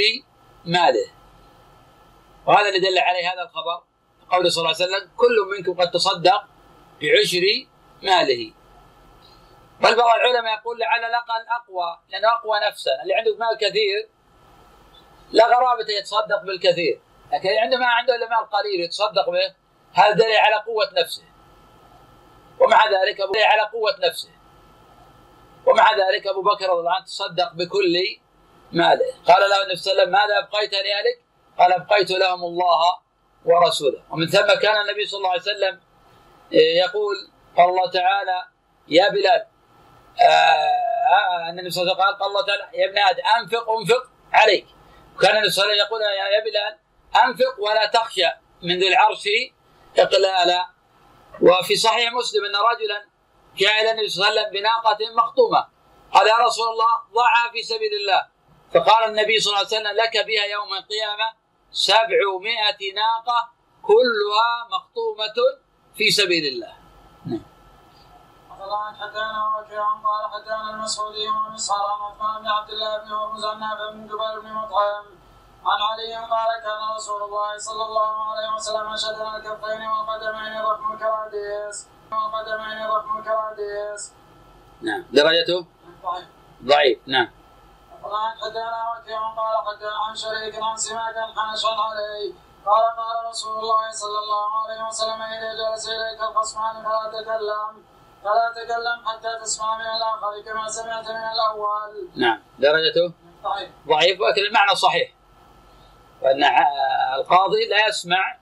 ماله. 0.65 1.11
وهذا 2.45 2.69
اللي 2.69 2.79
دل 2.79 2.97
عليه 2.97 3.33
هذا 3.33 3.41
الخبر. 3.41 3.83
قوله 4.29 4.49
صلى 4.49 4.61
الله 4.61 4.75
عليه 4.75 4.85
وسلم 4.85 5.11
كل 5.17 5.57
منكم 5.57 5.81
قد 5.81 5.91
تصدق 5.91 6.43
بعشر 7.01 7.41
ماله. 8.03 8.53
بل 9.81 9.95
بعض 9.95 10.19
العلماء 10.19 10.59
يقول 10.59 10.79
لعل 10.79 11.03
الاقل 11.05 11.45
اقوى 11.49 11.99
لأنه 12.09 12.27
أقوى 12.27 12.59
نفسا. 12.67 12.91
اللي 13.01 13.13
عنده 13.13 13.35
مال 13.35 13.57
كثير 13.57 14.09
لا 15.31 15.45
غرابة 15.47 15.85
يتصدق 15.99 16.43
بالكثير. 16.43 17.01
لكن 17.33 17.49
اللي 17.49 17.59
عنده 17.59 17.77
ما 17.77 17.85
عنده 17.85 18.15
إلا 18.15 18.29
مال 18.29 18.49
قليل 18.49 18.81
يتصدق 18.81 19.29
به 19.29 19.55
هذا 19.93 20.11
دليل 20.11 20.37
على 20.37 20.55
قوة 20.55 20.89
نفسه. 21.01 21.23
ومع 22.59 22.85
ذلك 22.85 23.21
ابو 23.21 23.33
على 23.35 23.61
قوة 23.61 24.07
نفسه. 24.07 24.29
ومع 25.65 25.91
ذلك 25.91 26.27
أبو 26.27 26.41
بكر 26.41 26.65
رضي 26.69 26.79
الله 26.79 26.91
عنه 26.91 27.05
تصدق 27.05 27.53
بكل 27.53 27.95
ماله. 28.71 29.05
قال 29.27 29.49
له 29.49 29.61
النبي 29.63 29.75
صلى 29.75 29.91
الله 29.91 30.01
عليه 30.01 30.11
وسلم 30.11 30.11
ماذا 30.11 30.39
أبقيت 30.39 30.73
لأهلك؟ 30.73 31.17
قال 31.59 31.73
أبقيت 31.73 32.11
لهم 32.11 32.43
الله 32.43 32.99
ورسوله. 33.45 34.01
ومن 34.09 34.27
ثم 34.27 34.47
كان 34.61 34.81
النبي 34.81 35.05
صلى 35.05 35.17
الله 35.17 35.29
عليه 35.29 35.41
وسلم 35.41 35.79
يقول 36.51 37.15
قال 37.57 37.69
الله 37.69 37.91
تعالى 37.91 38.43
يا 38.87 39.09
بلال 39.09 39.45
آه, 40.21 40.25
آه، 40.25 41.49
النبي 41.49 41.69
صلى 41.69 41.81
الله 41.81 41.93
عليه 41.93 42.03
وسلم 42.03 42.21
قال 42.21 42.29
الله 42.29 42.45
تعالى 42.45 42.63
يا 42.73 42.89
ابن 42.89 42.97
آدم 42.97 43.23
أنفق 43.39 43.69
أنفق 43.79 44.09
عليك. 44.33 44.65
وكان 45.15 45.35
النبي 45.35 45.49
صلى 45.49 45.63
الله 45.63 45.73
عليه 45.73 45.83
وسلم 45.83 45.87
يقول 45.87 46.01
يا 46.33 46.43
بلال 46.43 46.77
أنفق 47.25 47.59
ولا 47.59 47.85
تخشى 47.85 48.29
من 48.63 48.79
ذي 48.79 48.87
العرش 48.87 49.23
إقلالا. 49.97 50.67
وفي 51.41 51.75
صحيح 51.75 52.13
مسلم 52.13 52.45
أن 52.45 52.55
رجلا 52.55 53.12
جاء 53.57 53.91
النبي 53.91 54.09
صلى 54.09 54.15
الله 54.15 54.31
عليه 54.31 54.41
وسلم 54.41 54.59
بناقة 54.59 54.97
مخطومه 55.17 55.67
قال 56.13 56.27
يا 56.27 56.37
رسول 56.47 56.67
الله 56.67 56.93
ضعها 57.13 57.51
في 57.51 57.63
سبيل 57.63 57.93
الله. 58.01 58.27
فقال 58.73 59.09
النبي 59.09 59.39
صلى 59.39 59.49
الله 59.51 59.65
عليه 59.65 59.75
وسلم 59.77 59.95
لك 60.03 60.25
بها 60.27 60.45
يوم 60.45 60.73
القيامة 60.73 61.27
سبعمائة 61.71 62.93
ناقة 62.95 63.39
كلها 63.81 64.67
مخطومة 64.71 65.37
في 65.97 66.11
سبيل 66.11 66.45
الله. 66.53 66.73
قال 68.63 68.95
حدانا 68.95 69.41
وكيع 69.57 69.83
قال 69.83 70.23
حدانا 70.33 70.69
المسعودي 70.69 71.27
ومسعر 71.29 71.85
عن 71.85 72.01
عثمان 72.01 72.41
بن 72.41 72.47
عبد 72.47 72.69
الله 72.69 72.97
بن 72.97 73.11
هرمز 73.11 73.45
عن 73.45 73.59
نافع 73.59 73.91
بن 73.91 74.07
جبير 74.07 74.39
بن 74.39 74.53
مطعم. 74.53 75.05
عن 75.65 75.79
علي 75.91 76.15
قال 76.15 76.49
كان 76.63 76.95
رسول 76.95 77.23
الله 77.23 77.57
صلى 77.57 77.83
الله 77.83 78.31
عليه 78.31 78.49
وسلم 78.55 78.95
شدنا 78.97 79.37
الكفين 79.37 79.87
والقدمين 79.87 80.61
رقم 80.61 80.93
الكراديس. 80.93 81.87
نعم. 84.81 85.05
درجته؟ 85.11 85.65
ضعيف. 86.63 86.99
نعم. 87.07 87.29
وكيع 88.03 89.19
قال 89.19 89.55
حدانا 89.67 89.97
عن 90.07 90.15
شريك 90.15 90.63
عن 90.63 90.77
سماك 90.77 91.15
حنش 91.15 91.65
عليه 91.65 92.33
قال 92.65 92.83
قال 92.97 93.29
رسول 93.29 93.57
الله 93.59 93.91
صلى 93.91 94.19
الله 94.23 94.49
عليه 94.63 94.87
وسلم 94.87 95.21
اذا 95.21 95.51
جلس 95.53 95.89
اليك 95.89 96.21
الخصمان 96.21 96.83
فلا 96.83 97.21
تكلم 97.21 97.83
فلا 98.23 98.53
تكلم 98.55 99.07
حتى 99.07 99.39
تسمع 99.41 99.77
من 99.77 99.85
الآخر 99.85 100.41
كما 100.45 100.69
سمعت 100.69 101.09
من 101.09 101.23
الأول. 101.35 102.09
نعم. 102.15 102.39
درجته؟ 102.59 103.13
ضعيف 103.43 103.69
ضعيف 103.87 104.21
ولكن 104.21 104.41
المعنى 104.41 104.75
صحيح. 104.75 105.13
وان 106.21 106.43
القاضي 107.15 107.69
لا 107.69 107.87
يسمع 107.87 108.37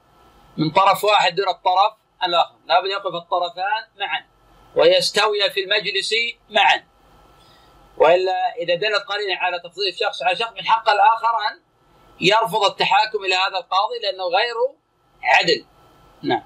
من 0.57 0.71
طرف 0.71 1.03
واحد 1.03 1.35
دون 1.35 1.49
الطرف. 1.49 1.93
الأخر، 2.23 2.55
لابد 2.65 2.87
يقف 2.87 3.15
الطرفان 3.15 3.83
معا 3.99 4.25
ويستوي 4.75 5.49
في 5.49 5.63
المجلس 5.63 6.13
معا. 6.49 6.85
وإلا 7.97 8.55
إذا 8.55 8.75
دلت 8.75 9.03
قرينة 9.07 9.39
على 9.39 9.59
تفضيل 9.59 9.93
شخص 9.99 10.23
على 10.23 10.35
شخص 10.35 10.51
من 10.51 10.65
حق 10.65 10.89
الآخر 10.89 11.27
ان 11.51 11.61
يرفض 12.19 12.63
التحاكم 12.63 13.25
إلى 13.25 13.35
هذا 13.35 13.57
القاضي 13.57 13.99
لأنه 14.03 14.23
غير 14.23 14.55
عدل. 15.23 15.65
نعم. 16.23 16.43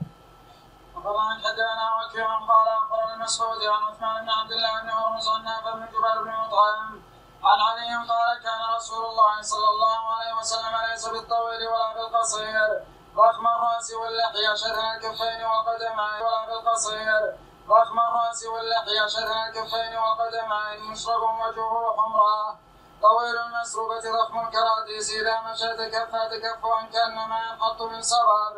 وقال 0.95 1.37
حدثنا 1.37 1.85
وكيع 1.97 2.27
قال 2.37 2.67
أخبرنا 2.67 3.23
مسعود 3.23 3.63
عن 3.63 3.83
عثمان 3.83 4.23
بن 4.23 4.29
عبد 4.29 4.51
الله 4.51 4.81
بن 4.81 4.89
هرمز 4.89 5.27
عن 5.29 5.43
نافع 5.43 5.73
بن 5.73 5.85
بن 6.23 6.31
مطعم 6.31 7.01
عن 7.43 7.59
علي 7.59 8.07
قال 8.09 8.43
كان 8.43 8.75
رسول 8.75 9.05
الله 9.05 9.41
صلى 9.41 9.69
الله 9.69 9.99
عليه 10.15 10.33
وسلم 10.39 10.73
ليس 10.91 11.05
بالطويل 11.07 11.67
ولا 11.67 11.93
بالقصير 11.93 12.94
ضخم 13.15 13.47
الرأس 13.47 13.93
واللحيه 13.93 14.55
شذن 14.55 14.85
الكفين 14.95 15.45
والقدمين 15.45 16.21
ولا 16.25 16.45
بالقصير 16.47 17.35
ضخم 17.67 17.99
الرأس 17.99 18.45
واللحيه 18.45 19.07
شذن 19.07 19.37
الكفين 19.47 19.97
والقدمين 19.97 20.91
مشرب 20.91 21.21
وجهه 21.43 21.95
حمراء 21.97 22.57
طويل 23.01 23.37
المسروبة 23.37 24.05
ضخم 24.19 24.37
الكراديس 24.47 25.09
إذا 25.11 25.41
مشى 25.41 25.69
تكفى 25.73 26.21
تكفوا 26.31 26.81
كأنما 26.93 27.39
ينحط 27.47 27.81
من 27.81 28.01
سراب 28.01 28.55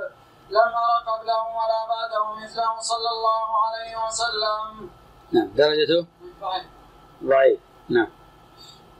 لم 0.49 0.71
أرى 0.83 0.97
قبله 1.07 1.41
ولا 1.59 1.81
بعده 1.93 2.35
مثله 2.43 2.79
صلى 2.79 3.09
الله 3.09 3.65
عليه 3.65 4.05
وسلم. 4.05 4.89
نعم. 5.31 5.51
درجته 5.55 6.07
ضعيف. 7.23 7.59
نعم. 7.89 8.09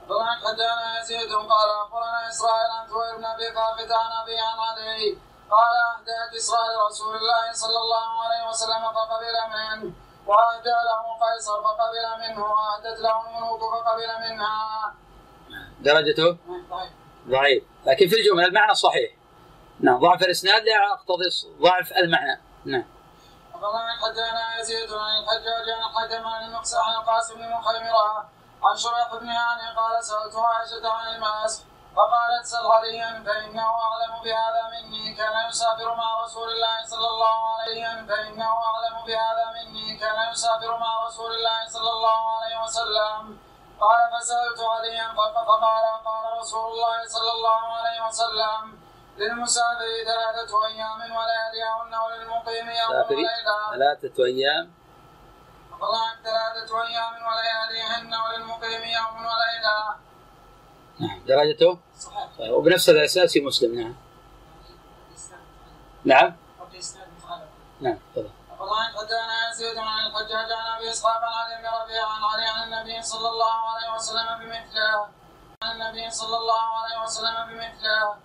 فمن 0.10 0.36
حدثنا 0.44 1.00
يزيد. 1.00 1.32
قال 1.34 1.70
أخبرنا 1.82 2.30
إسرائيل 2.30 2.72
عن 2.80 2.88
ثوير 2.88 3.18
بن 3.18 3.26
أبي 3.26 3.48
قافت 3.48 3.92
عن 3.92 4.12
أبي 4.22 4.38
عن 4.40 4.60
علي. 4.60 5.27
قال 5.52 5.74
اهديت 5.88 6.36
إسرائيل 6.38 6.78
رسول 6.90 7.16
الله 7.16 7.54
صلى 7.54 7.80
الله 7.80 8.08
عليه 8.24 8.50
وسلم 8.50 8.84
فقبل 8.98 9.36
منه 9.54 9.94
واهدى 10.28 10.78
له 10.90 11.04
قيصر 11.24 11.62
فقبل 11.64 12.06
منه 12.20 12.44
واهدت 12.44 13.00
له 13.00 13.30
الملوك 13.30 13.62
فقبل 13.62 14.10
منها. 14.20 14.94
درجته؟ 15.80 16.38
ضعيف. 17.28 17.64
لكن 17.86 18.08
في 18.10 18.16
الجمله 18.16 18.46
المعنى 18.46 18.76
صحيح. 18.76 19.12
نعم 19.80 20.00
ضعف 20.00 20.22
الإسناد 20.22 20.64
لا 20.64 20.72
يقتضي 20.72 21.30
ضعف 21.62 21.92
المعنى. 21.92 22.42
نعم. 22.66 22.86
وقال 23.54 23.90
حدثنا 24.02 24.60
يزيد 24.60 24.94
عن 24.94 25.24
الحجاج 25.24 25.70
عن 25.70 25.90
الحكم 25.90 26.28
عن 26.28 26.44
عن 26.86 26.94
القاسم 27.02 27.36
بن 27.36 27.50
مخيمرة 27.50 28.30
عن 28.64 28.78
شريح 28.78 29.16
بن 29.16 29.30
هاني 29.30 29.78
قال 29.78 30.04
سألت 30.04 30.36
عائشة 30.36 30.90
عن 30.90 31.16
الماس. 31.16 31.64
فقالت 31.98 32.46
سل 32.46 32.68
عليا 32.78 33.24
فإنه 33.26 33.70
أعلم 33.88 34.14
بهذا 34.24 34.64
مني 34.74 35.14
كان 35.20 35.50
يسافر 35.50 35.96
مع 35.96 36.24
رسول 36.24 36.50
الله 36.50 36.86
صلى 36.86 37.08
الله 37.14 37.40
عليه 37.54 37.82
وسلم. 37.88 38.08
فإنه 38.08 38.52
أعلم 38.70 38.96
بهذا 39.08 39.46
مني 39.56 39.98
كان 39.98 40.20
يسافر 40.32 40.78
مع 40.78 40.92
رسول 41.08 41.32
الله 41.32 41.60
صلى 41.68 41.92
الله 41.96 42.22
عليه 42.36 42.58
وسلم. 42.64 43.40
قال 43.82 44.02
فسألت 44.14 44.60
عليا 44.74 45.08
فقال 45.14 45.86
قال 46.06 46.40
رسول 46.42 46.66
الله 46.72 46.98
صلى 47.08 47.32
الله 47.32 47.62
عليه 47.78 48.00
وسلم 48.08 48.62
للمسافر 49.18 49.92
ثلاثة 50.10 50.52
أيام 50.66 51.00
ولياليهن 51.18 51.94
وللمقيم 52.04 52.68
يوم 52.70 52.92
وليلة. 53.10 53.58
ثلاثة 53.74 54.26
أيام؟ 54.26 54.74
والله 55.80 56.08
ثلاثة 56.28 56.72
أيام 56.88 57.14
ولياليهن 57.28 58.12
وللمقيم 58.24 58.84
يوم 58.98 59.18
وليلة. 59.32 59.78
نعم 61.00 61.20
درجته؟ 61.26 61.80
صحيح. 62.00 62.50
وبنفس 62.50 62.90
الأساس 62.90 63.34
في 63.34 63.42
مسلم 63.42 63.76
نعم. 63.80 63.96
نعم. 66.06 66.36
نعم 67.82 67.98
تفضل. 68.16 68.30
والله 68.60 68.84
حدثنا 68.84 69.50
يزيد 69.52 69.78
عن 69.78 70.06
الحجاج 70.08 70.52
عن 70.52 70.78
أبي 70.78 70.90
إسحاق 70.90 71.22
عن 71.24 71.34
علي 71.34 71.56
بن 71.62 71.68
ربيعه 71.82 72.06
عن 72.06 72.24
علي 72.24 72.48
عن 72.48 72.64
النبي 72.64 73.02
صلى 73.02 73.30
الله 73.30 73.58
عليه 73.72 73.96
وسلم 73.96 74.28
بمثله. 74.40 75.08
عن 75.64 75.82
النبي 75.82 76.10
صلى 76.10 76.38
الله 76.38 76.66
عليه 76.80 77.04
وسلم 77.04 77.36
بمثله. 77.50 78.16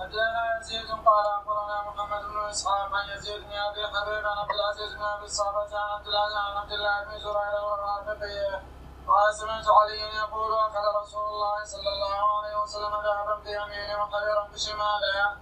حدثنا 0.00 0.42
يزيد 0.60 0.90
قال 0.90 1.26
أخبرنا 1.36 1.76
محمد 1.88 2.22
بن 2.30 2.48
إسحاق 2.50 2.94
عن 2.94 3.16
يزيد 3.16 3.40
بن 3.40 3.52
أبي 3.52 3.82
حبيب 3.86 4.26
عن 4.26 4.38
عبد 4.38 4.50
العزيز 4.50 4.94
بن 4.94 5.02
أبي 5.02 5.24
الصحابه 5.24 5.78
عن 5.78 5.90
عبد 5.96 6.06
الله 6.06 6.38
عن 6.38 6.72
الله 6.72 7.04
بن 7.04 7.18
زرير 7.18 7.64
والرافقي 7.64 8.60
قال 9.08 9.34
سمعت 9.34 9.64
علي 9.68 10.00
يقول 10.00 10.52
اخذ 10.54 10.84
رسول 11.02 11.26
الله 11.28 11.64
صلى 11.64 11.90
الله 11.92 12.42
عليه 12.42 12.62
وسلم 12.62 12.92
ذهبا 13.06 13.34
بيمينه 13.44 14.02
وخيرا 14.02 14.48
بشماله 14.54 15.36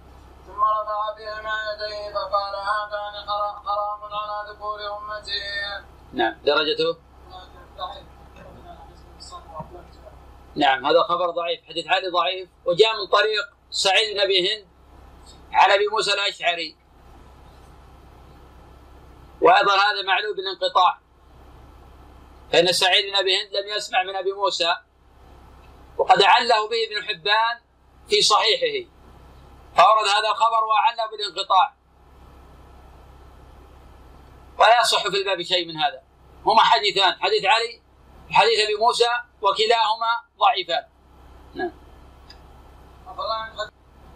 ثم 0.47 0.61
رفع 0.63 1.13
بهما 1.17 1.55
يديه 1.71 2.13
فقال 2.13 2.55
هذان 2.55 3.29
حرام 3.65 4.13
على 4.13 4.51
ذكور 4.51 4.79
امتي. 4.97 5.41
نعم 6.13 6.37
درجته 6.45 6.97
نعم 10.55 10.85
هذا 10.85 11.03
خبر 11.03 11.29
ضعيف 11.29 11.65
حديث 11.65 11.87
علي 11.87 12.07
ضعيف 12.07 12.49
وجاء 12.65 12.93
من 12.93 13.07
طريق 13.07 13.43
سعيد 13.71 14.13
بن 14.15 14.21
أبي 14.21 14.53
هند 14.53 14.67
عن 15.53 15.71
أبي 15.71 15.87
موسى 15.87 16.13
الأشعري 16.13 16.77
وأيضا 19.41 19.71
هذا 19.73 20.01
معلوم 20.07 20.35
بالانقطاع 20.35 20.99
فإن 22.51 22.71
سعيد 22.71 23.05
بن 23.05 23.15
أبي 23.15 23.41
هند 23.41 23.55
لم 23.55 23.67
يسمع 23.77 24.03
من 24.03 24.15
أبي 24.15 24.31
موسى 24.31 24.75
وقد 25.97 26.21
عله 26.21 26.69
به 26.69 26.77
ابن 26.87 27.07
حبان 27.07 27.59
في 28.09 28.21
صحيحه 28.21 28.89
فورد 29.75 30.07
هذا 30.07 30.29
الخبر 30.29 30.63
وعله 30.63 31.09
بالانقطاع. 31.11 31.75
ولا 34.57 34.81
يصح 34.81 35.01
في 35.03 35.17
الباب 35.17 35.41
شيء 35.41 35.67
من 35.67 35.77
هذا. 35.77 36.01
هما 36.45 36.63
حديثان 36.63 37.13
حديث 37.21 37.45
علي 37.45 37.81
وحديث 38.29 38.59
أبي 38.59 38.75
موسى 38.75 39.09
وكلاهما 39.41 40.23
ضعيفان. 40.39 40.85
نعم. 41.53 41.71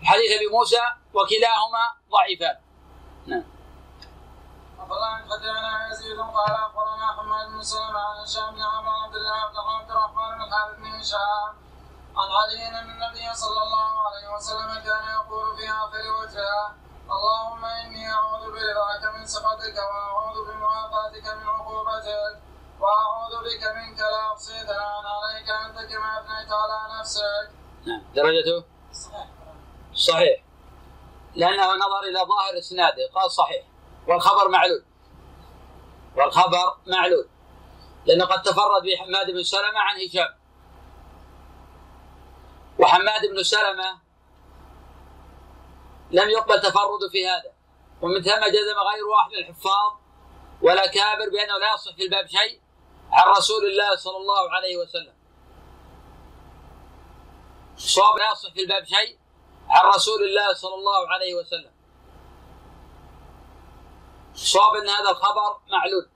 حديث 0.03 0.31
أبي 0.31 0.47
موسى 0.51 0.81
وكلاهما 1.13 1.93
ضعيفان. 2.11 2.57
نعم. 3.27 3.58
أخبرنا 4.89 5.33
حدثنا 5.33 5.89
يزيد 5.91 6.19
قال 6.19 6.51
أخبرنا 6.51 7.07
حماد 7.17 7.47
بن 7.49 7.61
سلمة 7.63 7.99
عن 7.99 8.17
هشام 8.23 8.55
بن 8.55 8.61
عمرو 8.61 8.91
عبد 8.91 9.15
الله 9.15 9.49
بن 9.49 9.57
عبد 9.57 9.91
الرحمن 9.91 10.37
بن 10.37 10.51
حارث 10.51 10.77
بن 10.77 10.85
هشام 10.99 11.51
عن 12.17 12.29
علي 12.39 12.67
أن 12.67 12.89
النبي 12.89 13.33
صلى 13.33 13.61
الله 13.63 13.91
عليه 14.07 14.35
وسلم 14.35 14.73
كان 14.73 15.05
يقول 15.15 15.57
في 15.57 15.69
آخر 15.69 16.03
وجهه 16.21 16.75
اللهم 17.15 17.65
إني 17.65 18.11
أعوذ 18.11 18.43
برضاك 18.51 19.15
من 19.15 19.25
سخطك 19.25 19.77
وأعوذ 19.77 20.37
بمعافاتك 20.47 21.25
من 21.37 21.47
عقوبتك 21.49 22.41
وأعوذ 22.79 23.33
بك 23.45 23.63
منك 23.77 23.99
لا 23.99 24.31
أحصي 24.33 24.59
ثناء 24.59 25.03
عليك 25.15 25.49
أنت 25.49 25.91
كما 25.91 26.19
أثنيت 26.19 26.51
على 26.51 26.99
نفسك. 26.99 27.49
نعم 27.87 28.01
درجته 28.15 28.63
صحيح. 28.93 29.27
صحيح 29.93 30.43
لأنه 31.35 31.75
نظر 31.75 32.01
إلى 32.09 32.19
ظاهر 32.19 32.57
إسناده 32.59 33.09
قال 33.15 33.31
صحيح 33.31 33.68
والخبر 34.09 34.49
معلول. 34.49 34.85
والخبر 36.15 36.77
معلول. 36.87 37.29
لأنه 38.05 38.25
قد 38.25 38.41
تفرد 38.41 38.83
به 38.83 38.95
حماد 38.97 39.31
بن 39.31 39.43
سلمة 39.43 39.79
عن 39.79 39.95
هشام. 40.01 40.35
وحماد 42.79 43.25
بن 43.25 43.43
سلمة 43.43 43.99
لم 46.11 46.29
يقبل 46.29 46.61
تفرده 46.61 47.09
في 47.11 47.27
هذا. 47.27 47.53
ومن 48.01 48.21
ثم 48.21 48.45
جزم 48.45 48.77
غير 48.91 49.05
واحد 49.07 49.31
من 49.31 49.37
الحفاظ 49.37 49.91
ولا 50.61 50.87
كابر 50.87 51.29
بأنه 51.29 51.57
لا 51.57 51.73
يصح 51.73 51.95
في 51.95 52.03
الباب 52.03 52.27
شيء 52.27 52.61
عن 53.11 53.27
رسول 53.27 53.65
الله 53.65 53.95
صلى 53.95 54.17
الله 54.17 54.51
عليه 54.51 54.77
وسلم. 54.77 55.13
صواب 57.77 58.17
لا 58.17 58.31
يصح 58.31 58.53
في 58.53 58.61
الباب 58.61 58.83
شيء 58.83 59.17
عن 59.69 59.85
رسول 59.85 60.23
الله 60.23 60.53
صلى 60.53 60.75
الله 60.75 61.09
عليه 61.09 61.33
وسلم. 61.35 61.78
صواب 64.43 64.75
إن 64.75 64.89
هذا 64.89 65.09
الخبر 65.09 65.59
معلول. 65.71 66.09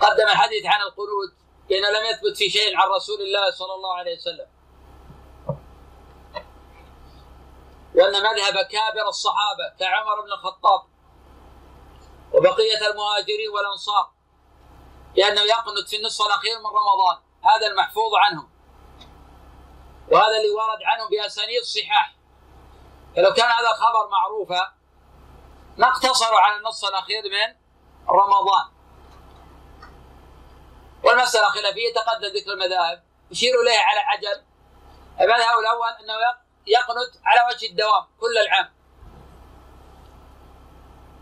قدم 0.00 0.26
الحديث 0.26 0.66
عن 0.66 0.80
القنوت 0.80 1.32
لأنه 1.70 1.88
لم 1.88 2.04
يثبت 2.04 2.36
في 2.36 2.50
شيء 2.50 2.76
عن 2.76 2.88
رسول 2.88 3.20
الله 3.20 3.50
صلى 3.50 3.74
الله 3.74 3.94
عليه 3.94 4.16
وسلم. 4.16 4.46
وأن 7.94 8.12
مذهب 8.12 8.54
كابر 8.54 9.08
الصحابة 9.08 9.76
كعمر 9.78 10.20
بن 10.20 10.32
الخطاب 10.32 10.82
وبقية 12.32 12.90
المهاجرين 12.90 13.50
والأنصار 13.54 14.10
بانه 15.16 15.40
يقنت 15.40 15.88
في 15.88 15.96
النصف 15.96 16.26
الأخير 16.26 16.58
من 16.58 16.66
رمضان 16.66 17.16
هذا 17.42 17.66
المحفوظ 17.66 18.14
عنهم. 18.14 18.48
وهذا 20.08 20.36
اللي 20.36 20.50
ورد 20.50 20.82
عنهم 20.82 21.08
بأسانيد 21.08 21.62
صحاح 21.62 22.16
فلو 23.16 23.32
كان 23.34 23.46
هذا 23.50 23.70
الخبر 23.70 24.08
معروفا 24.10 24.74
ما 25.76 25.88
اقتصروا 25.88 26.40
على 26.40 26.56
النص 26.56 26.84
الأخير 26.84 27.22
من 27.22 27.56
رمضان. 28.08 28.74
والمسألة 31.02 31.48
خلافيه 31.48 31.94
تقدم 31.94 32.28
ذكر 32.28 32.52
المذاهب. 32.52 33.02
يشير 33.30 33.60
إليها 33.62 33.80
على 33.80 34.00
عجل. 34.00 34.44
المذهب 35.20 35.58
الأول 35.58 35.88
أنه 36.00 36.14
يقنت 36.66 37.20
على 37.24 37.40
وجه 37.50 37.66
الدوام 37.66 38.06
كل 38.20 38.38
العام. 38.38 38.74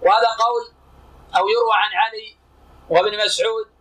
وهذا 0.03 0.29
قول 0.29 0.73
أو 1.37 1.49
يروى 1.49 1.75
عن 1.75 1.91
علي 1.95 2.39
وابن 2.91 3.25
مسعود. 3.25 3.73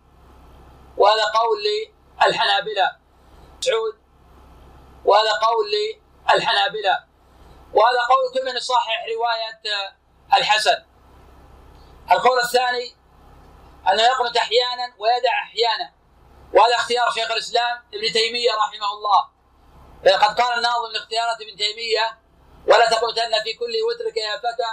وهذا 0.96 1.24
قول 1.24 1.58
للحنابلة. 2.26 2.96
مسعود. 3.58 4.02
وهذا 5.04 5.32
قول 5.32 5.66
للحنابلة. 6.34 7.04
وهذا 7.72 8.00
قول 8.00 8.32
كل 8.34 8.44
من 8.50 8.56
يصحح 8.56 9.06
رواية 9.16 10.01
الحسن. 10.36 10.84
القول 12.10 12.38
الثاني 12.40 12.94
أنه 13.92 14.02
يقنط 14.02 14.36
أحيانا 14.36 14.94
ويدع 14.98 15.32
أحيانا 15.42 15.92
وهذا 16.54 16.76
اختيار 16.76 17.10
شيخ 17.10 17.30
الإسلام 17.30 17.82
ابن 17.94 18.12
تيمية 18.12 18.50
رحمه 18.52 18.92
الله. 18.92 19.32
فقد 20.04 20.40
قال 20.40 20.58
الناظم 20.58 20.92
لاختيارات 20.92 21.36
ابن 21.40 21.56
تيمية 21.56 22.18
ولا 22.66 22.90
تقنطن 22.90 23.42
في 23.44 23.54
كل 23.54 23.74
وترك 23.88 24.16
يا 24.16 24.38
فتى 24.38 24.72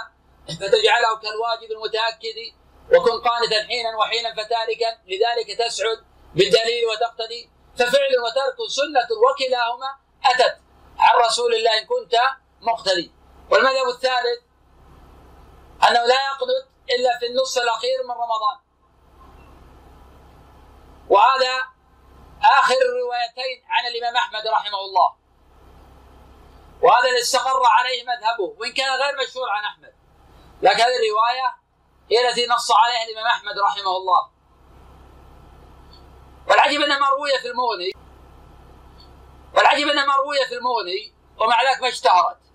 فتجعله 0.60 1.16
كالواجب 1.22 1.70
المتأكد 1.70 2.38
وكن 2.92 3.28
قانتا 3.28 3.66
حينا 3.66 3.96
وحينا 3.96 4.32
فتاركا 4.32 4.98
لذلك 5.06 5.58
تسعد 5.58 6.04
بالدليل 6.34 6.86
وتقتدي 6.86 7.50
ففعل 7.76 8.18
وترك 8.24 8.68
سنة 8.68 9.08
وكلاهما 9.24 9.96
أتت 10.24 10.56
عن 10.98 11.20
رسول 11.20 11.54
الله 11.54 11.78
إن 11.78 11.86
كنت 11.86 12.16
مقتدي. 12.60 13.12
والمذهب 13.50 13.88
الثالث 13.88 14.40
أنه 15.88 16.06
لا 16.06 16.20
يقنط 16.26 16.68
إلا 16.90 17.18
في 17.18 17.26
النصف 17.26 17.62
الأخير 17.62 17.98
من 18.04 18.10
رمضان. 18.10 18.58
وهذا 21.08 21.54
آخر 22.60 22.74
الروايتين 22.74 23.64
عن 23.68 23.86
الإمام 23.86 24.16
أحمد 24.16 24.46
رحمه 24.46 24.78
الله. 24.78 25.14
وهذا 26.82 27.08
اللي 27.08 27.20
استقر 27.20 27.62
عليه 27.66 28.04
مذهبه 28.04 28.54
وإن 28.58 28.72
كان 28.72 28.90
غير 28.90 29.16
مشهور 29.26 29.48
عن 29.50 29.64
أحمد. 29.64 29.94
لكن 30.62 30.82
هذه 30.82 30.96
الرواية 30.96 31.56
هي 32.10 32.28
التي 32.28 32.46
نص 32.46 32.72
عليها 32.72 33.04
الإمام 33.08 33.26
أحمد 33.26 33.58
رحمه 33.58 33.96
الله. 33.96 34.30
والعجيب 36.48 36.80
أنها 36.80 36.98
مروية 36.98 37.38
في 37.38 37.48
المغني. 37.48 37.92
والعجيب 39.54 39.88
أنها 39.88 40.06
مروية 40.06 40.44
في 40.44 40.54
المغني 40.54 41.14
ومع 41.38 41.62
ذلك 41.62 41.82
ما 41.82 41.88
اشتهرت. 41.88 42.49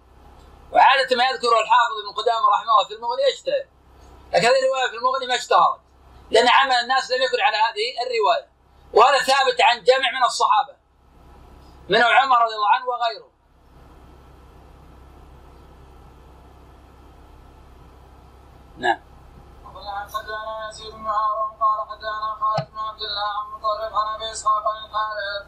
وعادة 0.76 1.16
ما 1.16 1.24
يذكر 1.24 1.48
الحافظ 1.64 1.96
ابن 2.04 2.16
قدامة 2.18 2.48
رحمه 2.50 2.72
الله 2.72 2.88
في 2.88 2.94
المغني 2.94 3.22
يشتهر 3.34 3.66
لكن 4.34 4.48
هذه 4.48 4.60
الرواية 4.64 4.90
في 4.90 4.96
المغني 4.96 5.28
ما 5.28 5.36
اشتهرت. 5.36 5.80
لأن 6.32 6.48
عمل 6.48 6.72
الناس 6.72 7.12
لم 7.12 7.22
يكن 7.22 7.42
على 7.42 7.58
هذه 7.58 7.88
الرواية. 8.04 8.50
وهذا 8.94 9.18
ثابت 9.18 9.62
عن 9.62 9.84
جمع 9.84 10.12
من 10.18 10.24
الصحابة. 10.26 10.76
منهم 11.90 12.12
عمر 12.14 12.38
رضي 12.46 12.56
الله 12.56 12.70
عنه 12.70 12.86
وغيره. 12.86 13.30
نعم. 18.78 19.02
حدثنا 19.66 20.70
يزيد 20.70 20.94
بن 20.94 21.08
هارون 21.08 21.52
قال 21.62 21.90
حدثنا 21.90 22.38
خالد 22.42 22.72
بن 22.72 22.80
عبد 22.80 23.02
الله 23.02 23.30
عن 23.40 23.52
مطرف 23.54 23.94
عن 23.96 24.16
أبي 24.16 24.32
إسحاق 24.32 24.64
عن 24.68 24.86
الحارث. 24.86 25.48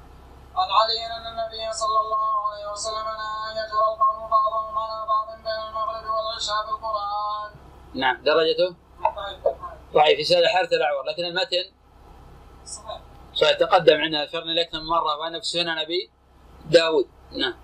عن 0.57 0.69
علي 0.79 1.05
ان 1.05 1.27
النبي 1.27 1.73
صلى 1.73 1.99
الله 2.03 2.49
عليه 2.49 2.71
وسلم 2.71 3.05
نهى 3.21 3.51
أن 3.51 3.57
يجر 3.61 3.81
القوم 3.93 4.29
بعضهم 4.29 4.77
على 4.77 5.07
بعض 5.07 5.27
بين 5.37 5.61
المغرب 5.69 6.05
والعشاء 6.15 6.65
بالقران. 6.65 7.51
نعم 7.93 8.23
درجته؟ 8.23 8.75
ضعيف 9.93 10.27
في 10.27 10.37
هذا 10.37 10.47
حارث 10.47 10.73
الأعور 10.73 11.03
لكن 11.03 11.25
المتن؟ 11.25 11.65
صحيح. 12.65 13.01
صحيح 13.33 13.57
تقدم 13.59 14.01
عندنا 14.01 14.23
اشرنا 14.23 14.51
لك 14.51 14.69
مرة 14.75 15.17
وأنا 15.17 15.39
في 15.39 15.45
سنن 15.45 15.77
ابي 15.77 16.11
داود. 16.65 17.09
نعم. 17.31 17.57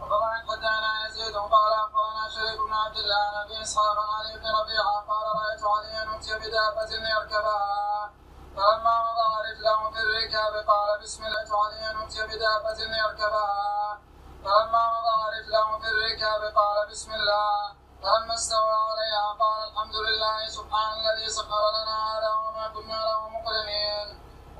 وطبعا 0.00 0.38
حدثنا 0.38 1.06
يزيد 1.08 1.36
قال 1.36 1.72
اخبرنا 1.82 2.24
شريك 2.34 2.60
بن 2.66 2.72
عبد 2.72 2.96
الله 2.96 3.20
عن 3.28 3.44
ابي 3.44 3.62
إسحاق 3.62 3.96
عن 4.02 4.10
علي 4.18 4.32
بن 4.38 4.46
ربيعة 4.60 4.96
قال 5.10 5.24
رأيت 5.40 5.62
عليا 5.74 6.16
اتي 6.16 6.32
بدابة 6.34 6.90
يركبها. 7.14 8.19
فلما 8.60 8.94
وضع 9.08 9.30
رجله 9.48 9.90
في 9.90 10.00
الركاب 10.00 10.54
قال 10.68 10.88
بسم 11.02 11.24
الله 11.24 11.64
عليا 11.64 11.90
اتي 12.04 12.22
بدابه 12.26 12.78
يركبها 13.02 13.98
فلما 14.44 14.82
وضع 14.96 15.16
رجله 15.36 15.78
في 15.78 15.88
الركاب 15.88 16.42
قال 16.56 16.88
بسم 16.90 17.12
الله. 17.12 17.74
فلما 18.02 18.34
استوى 18.34 18.76
عليها 18.90 19.26
قال 19.40 19.68
الحمد 19.68 19.96
لله 19.96 20.48
سبحان 20.48 20.92
الذي 21.00 21.28
سخر 21.30 21.62
لنا 21.76 21.96
هذا 22.10 22.30
وما 22.42 22.68
كنا 22.74 22.98
له 23.08 23.28
مقرنين. 23.28 24.08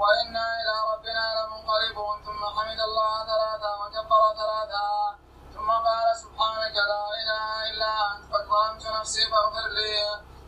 وإنا 0.00 0.44
إلى 0.60 0.74
ربنا 0.92 1.24
لمنقلبون. 1.38 2.16
ثم 2.24 2.42
حمد 2.56 2.80
الله 2.88 3.14
ثلاثا 3.32 3.72
وكبر 3.80 4.22
ثلاثا. 4.40 4.90
ثم 5.54 5.70
قال 5.70 6.16
سبحانك 6.24 6.76
لا 6.92 7.04
إله 7.20 7.70
إلا 7.70 7.92
أنت 8.12 8.24
قد 8.32 8.44
ظلمت 8.52 8.86
نفسي 8.86 9.30
فاغفر 9.30 9.68
لي. 9.68 9.94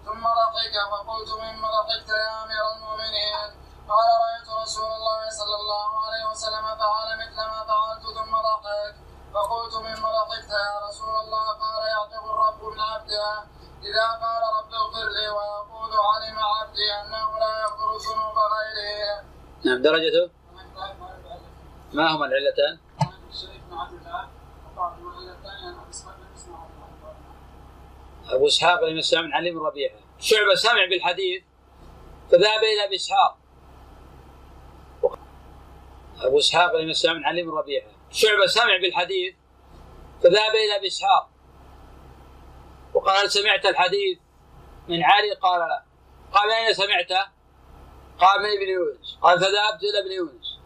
ثم 0.07 0.25
ضحك 0.41 0.75
فقلت 0.93 1.31
مما 1.43 1.69
ضحكت 1.77 2.09
يا 2.09 2.45
أمير 2.45 2.65
المؤمنين؟ 2.77 3.49
قال 3.89 4.09
رأيت 4.25 4.49
رسول 4.63 4.91
الله 4.99 5.31
صلى 5.31 5.57
الله 5.61 5.91
عليه 6.05 6.25
وسلم 6.31 6.65
فعل 6.81 7.09
مثل 7.23 7.37
ما 7.37 7.61
فعلت 7.71 8.05
ثم 8.19 8.33
ضحك 8.49 8.95
فقلت 9.35 9.75
مما 9.87 10.09
ضحكت 10.19 10.51
يا 10.51 10.89
رسول 10.89 11.15
الله 11.23 11.47
قال 11.63 11.83
يعتق 11.95 12.25
الرب 12.33 12.65
من 12.73 12.81
عبده. 12.81 13.45
إذا 13.83 14.07
قال 14.23 14.43
رب 14.59 14.75
اغفر 14.75 15.09
لي 15.17 15.29
ويقول 15.29 15.93
علم 16.13 16.39
عبدي 16.39 16.93
أنه 17.01 17.39
لا 17.39 17.53
يغفر 17.63 17.91
ذنوب 18.07 18.37
غيره. 18.55 19.25
نعم 19.65 19.83
درجته؟ 19.83 20.31
ما 21.93 22.17
هما 22.17 22.27
العلتان؟ 22.27 22.79
أبو 28.31 28.47
إسحاق 28.47 28.85
لم 28.85 28.99
يسمع 28.99 29.23
من 29.23 29.35
علي 29.35 29.51
بن 29.51 29.59
ربيعة. 29.59 29.97
شعبة 30.19 30.55
سمع 30.55 30.87
بالحديث 30.91 31.43
فذهب 32.31 32.63
إلى 32.63 32.85
أبي 32.85 32.97
إسحاق. 32.97 33.39
أبو 36.21 36.39
إسحاق 36.39 36.75
لم 36.75 36.89
يسمع 36.89 37.13
من 37.13 37.25
علي 37.25 37.43
بن 37.43 37.51
ربيعة. 37.51 37.87
شعبة 38.11 38.47
سمع 38.47 38.77
بالحديث 38.83 39.35
فذهب 40.23 40.55
إلى 40.55 40.77
أبي 40.77 40.87
إسحاق. 40.87 41.29
وقال 42.95 43.31
سمعت 43.31 43.67
الحديث. 43.67 44.19
من 44.89 45.03
علي 45.03 45.35
قال 45.35 45.61
لا. 45.61 45.85
قال 46.33 46.49
من 46.49 46.55
أين 46.55 46.75
سمعته؟ 46.75 47.27
قال 48.19 48.41
من 48.41 48.47
ابن 48.47 48.69
يونس. 48.69 49.19
قال 49.23 49.39
فذهبت 49.39 49.83
إلى 49.83 49.99
ابن 49.99 50.13
يونس. 50.13 50.59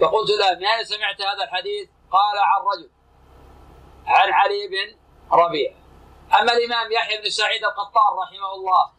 فقلت 0.00 0.30
له 0.30 0.58
من 0.58 0.66
أين 0.66 0.84
سمعت 0.84 1.20
هذا 1.22 1.44
الحديث؟ 1.44 1.88
قال 2.10 2.38
عن 2.38 2.78
رجل 2.78 2.90
عن 4.06 4.32
علي 4.32 4.68
بن 4.68 4.96
ربيعة. 5.32 5.81
أما 6.40 6.52
الإمام 6.52 6.92
يحيى 6.92 7.20
بن 7.20 7.30
سعيد 7.30 7.64
القطان 7.64 8.18
رحمه 8.22 8.54
الله 8.54 8.92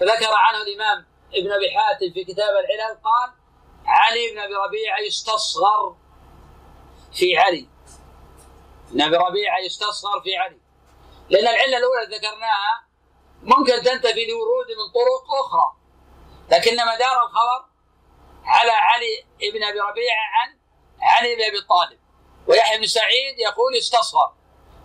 فذكر 0.00 0.32
عنه 0.34 0.62
الإمام 0.62 1.06
ابن 1.34 1.52
أبي 1.52 1.70
حاتم 1.70 2.12
في 2.14 2.24
كتاب 2.24 2.50
العلل 2.50 3.00
قال 3.04 3.32
علي 3.86 4.30
بن 4.32 4.38
أبي 4.38 4.54
ربيعة 4.54 4.98
يستصغر 4.98 5.96
في 7.12 7.38
علي. 7.38 7.68
ابن 8.90 9.02
أبي 9.02 9.16
ربيعة 9.16 9.58
يستصغر 9.58 10.20
في 10.20 10.36
علي. 10.36 10.60
لأن 11.30 11.46
العلة 11.46 11.76
الأولى 11.76 12.16
ذكرناها 12.16 12.88
ممكن 13.42 13.72
تنتفي 13.72 14.26
لورود 14.26 14.66
من 14.78 14.92
طرق 14.94 15.34
أخرى 15.44 15.76
لكن 16.50 16.72
مدار 16.72 17.22
الخبر 17.22 17.68
على 18.44 18.70
علي 18.70 19.24
بن 19.52 19.64
أبي 19.64 19.80
ربيعة 19.80 20.24
عن 20.32 20.58
علي 21.00 21.36
بن 21.36 21.42
أبي 21.42 21.60
طالب. 21.60 22.00
ويحيى 22.46 22.78
بن 22.78 22.86
سعيد 22.86 23.38
يقول 23.38 23.76
استصغر 23.78 24.32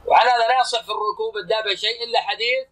وعلى 0.08 0.30
هذا 0.30 0.48
لا 0.48 0.60
يصح 0.60 0.82
في 0.82 0.92
الركوب 0.92 1.38
الدابه 1.38 1.76
شيء 1.76 2.04
الا 2.04 2.22
حديث 2.22 2.68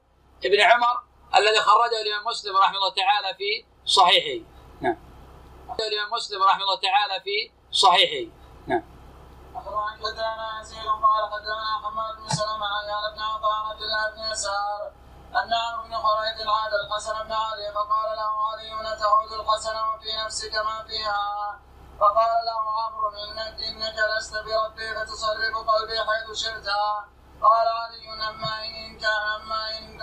ابن 0.45 0.61
عمر 0.61 1.01
الذي 1.35 1.59
خرجه 1.59 2.01
الامام 2.01 2.27
مسلم 2.27 2.57
رحمه 2.57 2.77
الله 2.77 2.93
تعالى 2.93 3.37
في 3.37 3.65
صحيحه 3.85 4.45
نعم 4.81 4.97
الامام 5.79 6.13
مسلم 6.13 6.43
رحمه 6.43 6.63
الله 6.63 6.79
تعالى 6.79 7.23
في 7.23 7.51
صحيحه 7.71 8.31
نعم 8.67 8.83
حدثنا 9.55 10.61
يزيد 10.61 10.85
قال 10.85 11.23
حدثنا 11.33 11.81
حماد 11.83 12.15
بن 12.15 12.29
سلمة 12.29 12.65
عن 12.65 12.89
يعلى 12.89 13.15
بن 13.15 13.21
عطاء 13.21 13.71
عبد 13.71 13.81
الله 13.81 14.09
بن 14.15 14.31
يسار 14.31 14.91
أن 15.35 15.53
عمرو 15.53 15.83
بن 15.87 15.95
خريط 15.95 16.47
عاد 16.47 16.73
الحسن 16.73 17.13
بن 17.23 17.31
علي 17.31 17.73
فقال 17.75 18.17
له 18.17 18.31
علي 18.47 18.99
تعود 18.99 19.31
الحسن 19.39 19.75
وفي 19.75 20.25
نفسك 20.25 20.55
ما 20.55 20.83
فيها 20.87 21.59
فقال 21.99 22.35
له 22.45 22.61
عمرو 22.81 23.09
إنك 23.09 23.59
إنك 23.63 23.95
لست 24.17 24.33
بربي 24.33 24.95
فتصرف 24.95 25.55
قلبي 25.69 25.97
حيث 25.99 26.37
شئت 26.37 26.67
قال 27.41 27.67
علي 27.67 28.13
أما 28.29 28.65
إن 28.65 29.05
أما 29.35 29.61
إن 29.77 30.01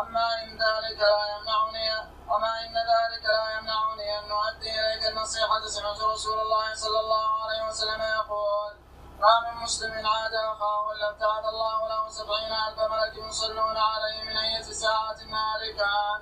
أما 0.00 0.26
إن 0.42 0.50
ذلك 0.52 0.98
لا 1.00 1.22
يمنعني 1.36 1.86
أما 2.34 2.52
إن 2.64 2.74
ذلك 2.92 3.24
لا 3.24 3.58
يمنعني 3.58 4.18
أن 4.18 4.28
نؤدي 4.28 4.70
إليك 4.80 5.06
النصيحة 5.06 5.66
سمعت 5.66 6.00
رسول 6.00 6.40
الله 6.40 6.74
صلى 6.74 7.00
الله 7.00 7.28
عليه 7.44 7.68
وسلم 7.68 8.02
يقول 8.02 8.72
ما 9.20 9.40
من 9.40 9.62
مسلم 9.62 10.06
عاد 10.06 10.34
أخاه 10.34 10.92
إلا 10.92 11.10
ابتعث 11.10 11.44
الله 11.44 11.88
له 11.88 12.08
سبعين 12.08 12.52
ألف 12.52 12.78
ملك 12.80 13.28
يصلون 13.28 13.76
عليه 13.76 14.22
من 14.22 14.36
أي 14.36 14.62
ساعة 14.62 15.16
النهار 15.20 15.60
كان 15.76 16.20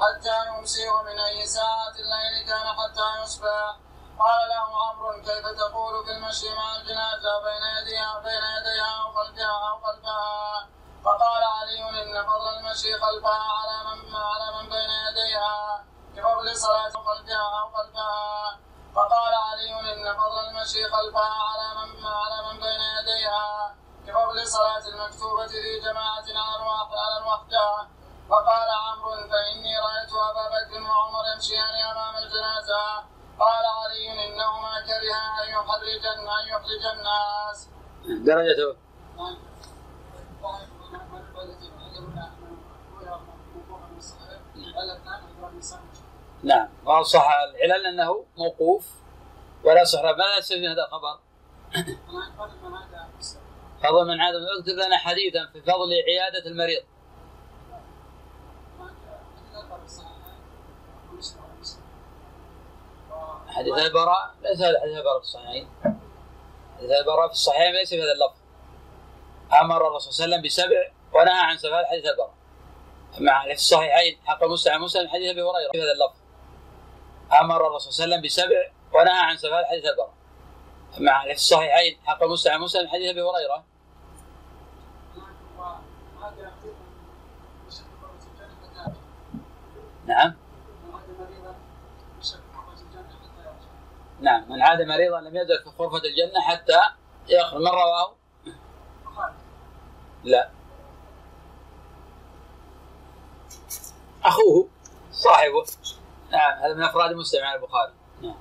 حتى 0.00 0.46
يمسي 0.48 0.88
ومن 0.88 1.18
أي 1.20 1.46
ساعة 1.46 1.94
الليل 1.98 2.46
كان 2.46 2.66
حتى 2.66 3.22
يصبح. 3.22 3.85
قال 4.18 4.48
له 4.48 4.64
عمرو 4.88 5.22
كيف 5.22 5.46
تقول 5.46 6.04
في 6.04 6.12
المشي 6.12 6.54
مع 6.54 6.76
الجنازة 6.76 7.42
بين 7.44 7.62
يديها 7.78 8.18
بين 8.18 8.42
يديها 8.56 8.90
أو 9.02 9.12
خلفها 9.12 9.68
أو 9.70 9.78
خلفها؟ 9.84 10.68
فقال 11.04 11.42
علي 11.44 12.02
إن 12.02 12.26
فضل 12.26 12.48
المشي 12.58 12.92
خلفها 12.94 13.42
على 13.58 13.76
من 13.88 14.16
على 14.16 14.46
من 14.56 14.68
بين 14.68 14.90
يديها. 15.08 15.84
بفضل 16.14 16.56
صلاة 16.56 16.90
خلفها 17.08 17.60
أو 17.60 17.70
خلفها. 17.76 18.58
فقال 18.94 19.34
علي 19.34 19.80
إن 19.92 20.16
فضل 20.16 20.38
المشي 20.48 20.84
خلفها 20.84 21.34
على 21.50 21.68
من 21.78 22.06
على 22.06 22.38
من 22.48 22.60
بين 22.60 22.80
يديها. 22.98 23.74
بفضل 24.06 24.46
صلاة 24.48 24.84
المكتوبة 24.88 25.46
في 25.46 25.80
جماعة 25.80 26.26
على 26.28 26.64
على 27.04 27.18
الوحدة 27.22 27.88
فقال 28.30 28.68
عمرو 28.70 29.12
فإني 29.30 29.78
رأيت 29.78 30.12
أبا 30.30 30.44
بكر 30.48 30.82
وعمر 30.90 31.24
يمشيان 31.34 31.74
أمام 31.90 32.16
الجنازة. 32.16 33.04
قال 33.38 33.64
علي 33.80 34.26
إنهما 34.26 34.72
كرها 34.86 35.44
أن 35.44 35.48
يحرج 35.50 36.06
أن 36.06 36.48
يحرج 36.48 36.84
الناس. 36.94 37.68
درجته 38.24 38.76
نعم 46.42 46.68
وصح 46.84 47.28
العلل 47.64 47.86
أنه 47.86 48.24
موقوف 48.36 48.86
ولا 49.64 49.84
صح 49.84 50.02
ماذا 50.02 50.36
يستفيد 50.38 50.62
من 50.62 50.68
هذا 50.68 50.84
الخبر؟ 50.84 51.18
فضل 53.82 54.06
من 54.06 54.20
عادة 54.20 54.38
اكتب 54.58 54.72
لنا 54.72 54.96
حديثا 54.96 55.46
في 55.52 55.60
فضل 55.60 55.92
عيادة 55.92 56.50
المريض 56.50 56.82
حديث 63.56 63.78
البراء 63.78 64.34
ليس 64.42 64.60
هذا 64.60 64.80
حديث 64.80 64.96
البراء 64.96 65.18
في 65.18 65.24
الصحيحين. 65.24 65.68
حديث 66.78 66.90
البراء 66.90 67.26
في 67.26 67.32
الصحيحين 67.32 67.74
ليس 67.74 67.88
في 67.88 68.02
هذا 68.02 68.12
اللفظ. 68.12 68.36
أمر 69.60 69.86
الرسول 69.88 70.12
صلى 70.12 70.24
الله 70.24 70.36
عليه 70.36 70.46
وسلم 70.46 70.46
بسبع 70.46 70.92
ونهى 71.12 71.40
عن 71.40 71.56
سبع 71.58 71.84
حديث 71.84 72.06
البراء. 72.06 72.34
مع 73.20 73.42
في 73.44 73.52
الصحيحين 73.52 74.18
حق 74.24 74.44
مسلم 74.44 74.82
مسلم 74.84 75.08
حديث 75.08 75.30
أبي 75.30 75.42
هريرة 75.42 75.72
في 75.72 75.82
هذا 75.82 75.92
اللفظ. 75.92 76.16
أمر 77.40 77.66
الرسول 77.66 77.92
صلى 77.92 78.04
الله 78.04 78.16
عليه 78.16 78.26
وسلم 78.26 78.26
بسبع 78.26 78.70
ونهى 78.92 79.20
عن 79.20 79.36
سبع 79.36 79.64
حديث 79.64 79.84
البراء. 79.84 80.14
مع 80.98 81.22
في 81.24 81.32
الصحيحين 81.32 81.98
حق 82.04 82.24
مسلم 82.24 82.62
مسلم 82.62 82.88
حديث 82.88 83.10
أبي 83.10 83.22
هريرة. 83.22 83.64
نعم. 90.06 90.45
نعم 94.20 94.48
من 94.48 94.62
عاد 94.62 94.82
مريضا 94.82 95.20
لم 95.20 95.36
يزل 95.36 95.62
في 95.64 95.70
غرفة 95.78 95.96
الجنة 95.96 96.40
حتى 96.40 96.80
يخرج. 97.28 97.60
من 97.60 97.68
رواه؟ 97.68 98.14
لا. 100.24 100.50
أخوه. 104.24 104.68
صاحبه. 105.12 105.66
نعم 106.30 106.52
هذا 106.58 106.74
من 106.74 106.82
أفراد 106.82 107.12
مسلم 107.12 107.44
عن 107.44 107.54
البخاري. 107.54 107.92
نعم. 108.22 108.36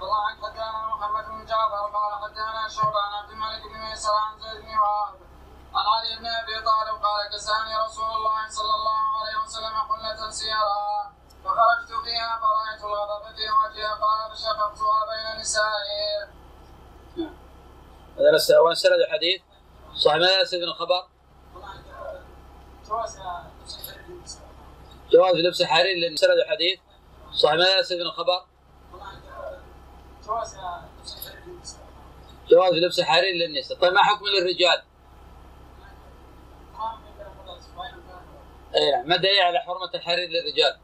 والله 0.00 0.26
عن 0.26 0.36
حدثنا 0.36 0.86
محمد 0.86 1.24
بن 1.24 1.46
جعفر 1.46 1.90
قال 1.94 2.12
حدثنا 2.24 2.68
شعبة 2.68 2.98
عن 3.00 3.12
عبد 3.22 3.30
الملك 3.30 3.62
بن 3.62 3.78
ميسر 3.78 4.14
عن 4.14 4.40
زيد 4.40 4.62
بن 4.62 4.78
وهب 4.78 5.14
عن 5.74 5.84
علي 5.94 6.18
بن 6.18 6.26
أبي 6.26 6.64
طالب 6.66 7.02
قال 7.04 7.20
كساني 7.32 7.74
رسول 7.86 8.04
الله 8.04 8.48
صلى 8.48 8.74
الله 8.78 9.02
عليه 9.20 9.36
وسلم 9.44 9.74
حلة 9.88 10.30
سيرها 10.30 11.12
فخرجت 11.44 11.90
فيها 12.04 12.40
فرأيت 12.40 12.84
الغضب 12.84 13.36
في 13.36 13.42
وجهي 13.50 13.84
قال 13.84 14.36
فشققتها 14.36 15.00
بين 15.10 15.40
نسائي. 15.40 16.28
هذا 18.18 18.58
وين 18.60 18.74
سند 18.74 18.92
الحديث؟ 18.92 19.42
صحيح 19.94 20.16
ماذا 20.16 20.44
سند 20.44 20.62
الخبر؟ 20.62 21.06
جواز 25.12 25.34
لبس 25.36 25.60
الحرير 25.60 25.96
لأن 25.96 26.16
سند 26.16 26.30
الحديث 26.30 26.80
صحيح 27.32 27.54
ماذا 27.54 27.82
سند 27.82 28.00
الخبر؟ 28.00 28.44
جواز 32.50 32.74
لبس 32.74 32.98
الحرير 32.98 33.34
للنساء 33.34 33.78
طيب 33.78 33.92
ما 33.92 34.02
حكم 34.02 34.24
للرجال؟ 34.26 34.82
اي 38.74 38.90
نعم 38.90 39.08
ما 39.08 39.16
دليل 39.16 39.40
على 39.40 39.58
حرمة 39.58 39.90
الحرير 39.94 40.28
للرجال؟ 40.28 40.78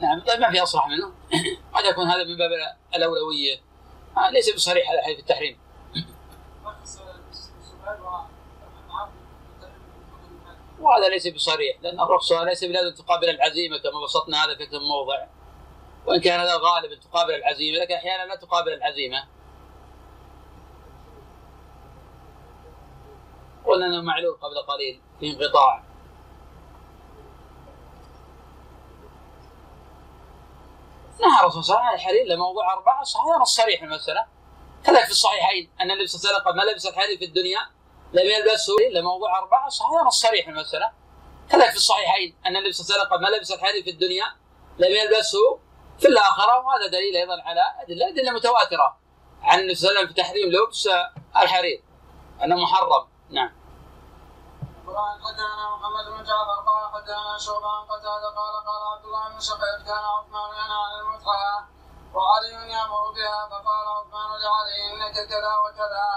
نعم 0.00 0.20
طيب 0.20 0.40
ما 0.40 0.50
في 0.50 0.62
أصرح 0.62 0.88
منه. 0.88 1.06
قد 1.74 1.84
يكون 1.84 2.06
هذا 2.06 2.24
من 2.24 2.36
باب 2.36 2.50
الأولوية. 2.94 3.60
آه 4.16 4.30
ليس 4.30 4.54
بصريح 4.54 4.90
هذا 4.90 5.02
حديث 5.02 5.18
التحريم. 5.18 5.58
وهذا 10.80 11.08
ليس 11.08 11.28
بصريح 11.28 11.76
لأن 11.82 12.00
الرخصة 12.00 12.44
ليس 12.44 12.64
بلازم 12.64 12.94
تقابل 12.94 13.30
العزيمة 13.30 13.78
كما 13.78 14.04
بسطنا 14.04 14.44
هذا 14.44 14.56
في 14.56 14.78
من 14.78 14.88
موضع. 14.88 15.26
وإن 16.06 16.20
كان 16.20 16.40
هذا 16.40 16.54
غالبا 16.56 16.94
تقابل 16.94 17.34
العزيمة 17.34 17.78
لكن 17.78 17.94
أحيانا 17.94 18.28
لا 18.28 18.36
تقابل 18.36 18.72
العزيمة. 18.72 19.24
قلنا 23.66 23.86
إنه 23.86 24.02
معلول 24.02 24.34
قبل 24.34 24.58
قليل 24.58 25.00
في 25.20 25.30
انقطاع. 25.30 25.87
نهى 31.20 31.40
الرسول 31.40 31.64
صلى 31.64 31.76
الله 31.76 31.86
عليه 31.86 31.94
وسلم 31.94 32.08
عن 32.08 32.14
الحرير 32.16 32.26
لموضوع 32.34 32.72
أربعة 32.72 33.04
صحيح 33.04 33.36
نص 33.40 33.56
صريح 33.56 33.82
المسألة 33.82 34.26
كذلك 34.84 35.04
في 35.04 35.10
الصحيحين 35.10 35.70
أن 35.80 35.90
النبي 35.90 36.06
صلى 36.06 36.18
الله 36.18 36.40
عليه 36.40 36.50
وسلم 36.50 36.56
ما 36.56 36.72
لبس 36.72 36.86
الحرير 36.86 37.18
في 37.18 37.24
الدنيا 37.24 37.60
لم 38.12 38.26
يلبسه 38.26 38.72
لموضوع 38.92 39.38
أربعة 39.38 39.68
صحيح 39.68 40.02
نص 40.06 40.20
صريح 40.22 40.48
المسألة 40.48 40.92
كذلك 41.50 41.70
في 41.70 41.76
الصحيحين 41.76 42.36
أن 42.46 42.56
النبي 42.56 42.72
صلى 42.72 42.84
الله 42.84 43.06
عليه 43.06 43.16
وسلم 43.16 43.22
ما 43.22 43.36
لبس 43.36 43.52
الحرير 43.52 43.82
في 43.82 43.90
الدنيا 43.90 44.24
لم 44.78 44.96
يلبسه 44.96 45.58
في 45.98 46.08
الآخرة 46.08 46.58
وهذا 46.58 46.86
دليل 46.86 47.16
أيضا 47.16 47.42
على 47.42 47.60
أدلة 47.80 48.08
أدلة 48.08 48.32
متواترة 48.32 48.98
عن 49.42 49.58
النبي 49.58 49.74
صلى 49.74 49.88
الله 49.88 50.00
عليه 50.00 50.08
وسلم 50.10 50.16
في 50.16 50.22
تحريم 50.22 50.48
لبس 50.48 50.88
الحرير 51.36 51.82
أنه 52.44 52.56
محرم. 52.56 53.08
نعم. 53.30 53.57
قال 54.96 55.20
حدثنا 55.24 55.76
محمد 55.76 56.04
بن 56.12 56.24
جعفر 56.24 56.58
قال 56.68 56.84
حدثنا 56.94 57.38
شعبة 57.38 57.68
عن 57.76 57.82
قتادة 57.92 58.28
قال 58.38 58.54
قال 58.68 58.82
عبد 58.92 59.04
الله 59.04 59.28
بن 59.28 59.40
شقيق 59.40 59.78
كان 59.86 60.04
عثمان 60.14 60.50
ينهى 60.60 60.78
عن 60.86 60.94
المتعة 61.00 61.68
وعلي 62.14 62.72
يأمر 62.72 63.04
بها 63.16 63.48
فقال 63.50 63.84
عثمان 63.98 64.30
لعلي 64.44 64.76
إنك 64.90 65.16
كذا 65.28 65.52
وكذا 65.64 66.08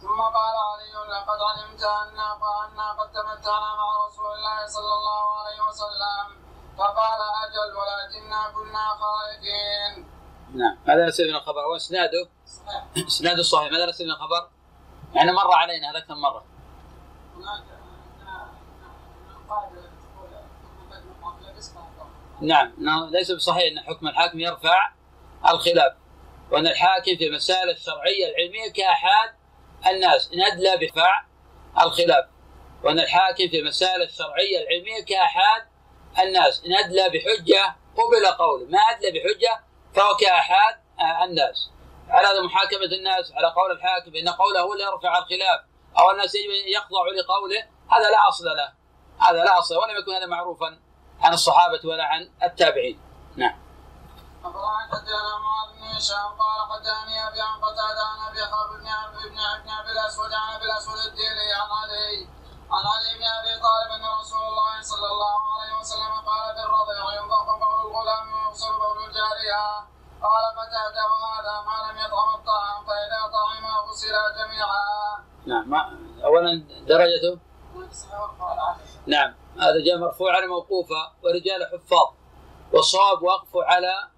ثم 0.00 0.20
قال 0.20 0.54
علي 0.70 0.92
لقد 1.14 1.38
علمت 1.48 1.82
أنا 1.82 2.38
فأنا 2.40 2.92
قد 2.92 3.08
تمتعنا 3.12 3.74
مع 3.80 4.06
رسول 4.06 4.32
الله 4.32 4.66
صلى 4.66 4.94
الله 4.98 5.24
عليه 5.38 5.60
وسلم 5.68 6.24
فقال 6.78 7.20
أجل 7.44 7.70
ولكننا 7.80 8.50
كنا 8.54 8.84
خائفين. 9.00 10.10
نعم 10.54 10.78
هذا 10.88 11.06
نسيب 11.06 11.26
الخبر 11.26 11.66
واسناده 11.66 12.28
إسناده 13.08 13.42
صحيح 13.42 13.72
ماذا 13.72 13.86
نسيب 13.86 14.06
الخبر؟ 14.06 14.50
يعني 15.14 15.32
مر 15.32 15.54
علينا 15.54 15.90
هذا 15.90 16.00
كم 16.00 16.20
مرة؟ 16.20 16.44
هناك 17.36 17.69
نعم 22.40 23.10
ليس 23.10 23.32
بصحيح 23.32 23.72
أن 23.72 23.80
حكم 23.80 24.08
الحاكم 24.08 24.40
يرفع 24.40 24.92
الخلاف 25.48 25.92
وأن 26.50 26.66
الحاكم 26.66 27.16
في 27.16 27.26
المسائل 27.26 27.70
الشرعية 27.70 28.26
العلمية 28.28 28.72
كاحاد 28.72 29.30
الناس 29.86 30.30
إن 30.34 30.40
أدلى 30.42 30.76
برفع 30.76 31.24
الخلاف 31.82 32.24
وأن 32.82 32.98
الحاكم 32.98 33.48
في 33.48 33.58
المسائل 33.58 34.02
الشرعية 34.02 34.58
العلمية 34.58 35.04
كاحاد 35.04 35.62
الناس 36.18 36.62
إن 36.66 36.72
أدلى 36.72 37.08
بحجة 37.08 37.76
قبل 37.96 38.26
قوله 38.38 38.66
ما 38.66 38.78
أدلى 38.78 39.10
بحجة 39.10 39.60
فهو 39.94 40.16
كاحاد 40.16 40.74
الناس. 41.22 41.70
على 42.08 42.26
هذا 42.26 42.42
محاكمة 42.42 42.84
الناس 42.98 43.32
على 43.32 43.46
قول 43.46 43.70
الحاكم 43.70 44.16
إن 44.16 44.28
قوله 44.28 44.60
هو 44.60 44.72
اللي 44.72 44.84
يرفع 44.84 45.18
الخلاف 45.18 45.60
أو 45.98 46.10
الناس 46.10 46.34
يجب 46.34 46.50
يخضعوا 46.76 47.12
لقوله 47.12 47.60
هذا 47.90 48.10
لا 48.10 48.28
أصل 48.28 48.44
له. 48.44 48.79
هذا 49.20 49.44
لا 49.44 49.58
أصل 49.58 49.76
ولم 49.76 49.96
يكن 49.98 50.12
هذا 50.12 50.26
معروفا 50.26 50.78
عن 51.20 51.32
الصحابة 51.32 51.80
ولا 51.84 52.04
عن 52.04 52.30
التابعين. 52.42 53.00
نعم. 53.36 53.58
أخبرنا 54.44 54.78
حدثنا 54.78 55.38
معاذ 55.44 55.68
بن 55.76 55.84
هشام 55.96 56.28
قال 56.42 56.58
حدثني 56.70 57.28
أبي 57.28 57.40
عن 57.40 57.56
قتادة 57.60 58.02
عن 58.12 58.20
أبي 58.28 58.42
حرب 58.50 58.70
بن 58.80 58.88
بن 59.12 59.36
بن 59.64 59.70
أبي 59.80 59.90
الأسود 59.92 60.32
عن 60.32 60.54
أبي 60.54 60.64
الأسود 60.64 60.98
الديلي 61.08 61.52
عن 61.60 61.70
علي. 61.80 62.28
عن 62.70 62.84
علي 62.92 63.10
بن 63.18 63.24
أبي 63.38 63.52
طالب 63.66 63.90
أن 63.96 64.04
رسول 64.20 64.44
الله 64.50 64.82
صلى 64.82 65.08
الله 65.12 65.38
عليه 65.54 65.72
وسلم 65.80 66.12
قال 66.30 66.54
في 66.56 66.62
الرضيع 66.66 67.04
ينضح 67.20 67.44
بول 67.60 67.80
الغلام 67.86 68.32
ويغسل 68.32 68.72
بول 68.82 68.98
الجارية 69.08 69.64
قال 70.26 70.44
قتادة 70.60 71.02
وهذا 71.12 71.54
ما 71.68 71.76
لم 71.86 71.98
يطعم 72.04 72.34
الطعام 72.34 72.78
فإذا 72.86 73.20
طعم 73.36 73.64
غسلا 73.88 74.24
جميعا. 74.38 75.24
نعم. 75.46 75.74
أولا 76.24 76.64
درجته؟ 76.86 77.38
نعم. 79.06 79.34
هذا 79.56 79.84
جاء 79.84 79.98
مرفوعا 79.98 80.46
موقوفا 80.46 81.16
ورجال 81.22 81.66
حفاظ. 81.72 82.08
والصواب 82.72 83.22
وقفه 83.22 83.64
على 83.64 84.10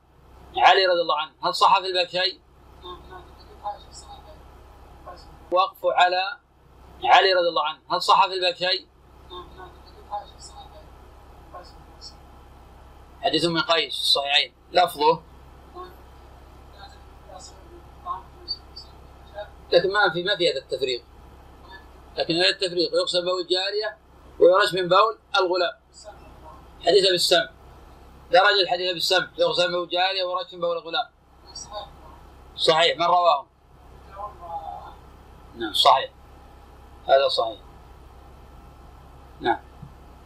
علي 0.57 0.87
رضي 0.87 1.01
الله 1.01 1.19
عنه. 1.19 1.33
هل 1.43 1.55
صح 1.55 1.81
في 1.81 1.87
الباب 1.87 2.09
شيء؟ 2.09 2.41
وقفه 5.51 5.93
على 5.93 6.39
علي 7.05 7.33
رضي 7.33 7.49
الله 7.49 7.65
عنه. 7.65 7.79
هل 7.91 8.03
صح 8.03 8.27
في 8.27 8.35
الباب 8.35 8.55
شيء؟ 8.55 8.87
حديث 13.23 13.45
من 13.45 13.61
قيس 13.61 14.01
الصحيحين 14.01 14.55
لفظه؟ 14.73 15.23
لكن 19.73 19.93
ما 19.93 20.13
في 20.13 20.23
ما 20.23 20.37
في 20.37 20.51
هذا 20.51 20.59
التفريق. 20.59 21.05
لكن 22.17 22.35
هذا 22.35 22.49
التفريق 22.49 22.95
يقصد 22.95 23.25
بول 23.25 23.41
الجارية 23.41 24.02
ويرش 24.43 24.75
من 24.75 24.89
بول 24.89 25.19
الغلام. 25.37 25.75
حديث 26.87 27.11
بالسمع 27.11 27.49
درجة 28.31 28.63
الحديث 28.63 28.93
بالسمع 28.93 29.29
يغسل 29.39 29.89
جارية 29.89 30.25
ورش 30.25 30.55
من 30.55 30.61
بول 30.61 30.77
الغلام. 30.77 31.09
صحيح. 32.57 32.99
من 32.99 33.07
رواه؟ 33.07 33.47
نعم 35.55 35.73
صحيح. 35.73 36.11
هذا 37.09 37.29
صحيح. 37.29 37.61
نعم. 39.41 39.61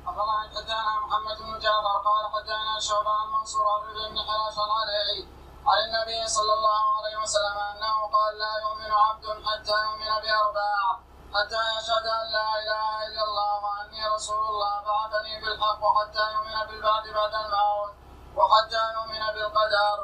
أخبرنا 0.06 0.40
حدثنا 0.42 1.00
محمد 1.06 1.38
بن 1.38 1.58
جعفر 1.58 1.96
قال 2.04 2.24
حدثنا 2.34 2.80
شعبة 2.80 3.10
عن 3.10 3.28
منصور 3.40 3.80
بن 4.10 4.18
حراش 4.18 4.58
عن 4.58 4.70
علي 4.98 5.28
عن 5.66 5.78
النبي 5.86 6.28
صلى 6.28 6.52
الله 6.52 6.82
عليه 6.96 7.16
وسلم 7.22 7.56
أنه 7.72 7.96
قال 8.16 8.38
لا 8.38 8.52
يؤمن 8.62 8.90
عبد 8.90 9.24
حتى 9.46 9.72
يؤمن 9.86 10.22
بأربع 10.22 10.98
حتى 11.34 11.60
يشهد 11.78 12.06
أن 12.18 12.26
لا 12.32 12.46
إله 12.62 13.06
إلا 13.06 13.22
الله 13.28 13.52
وأني 13.64 14.14
رسول 14.14 14.42
الله 14.50 14.74
بعثني 14.86 15.40
بالحق 15.40 15.80
وحتى 15.84 16.24
يؤمن 16.34 16.56
بالبعث 16.68 17.04
بعد 17.14 17.34
الموت 17.44 17.92
وحتى 18.36 18.82
يؤمن 18.96 19.22
بالقدر. 19.34 19.98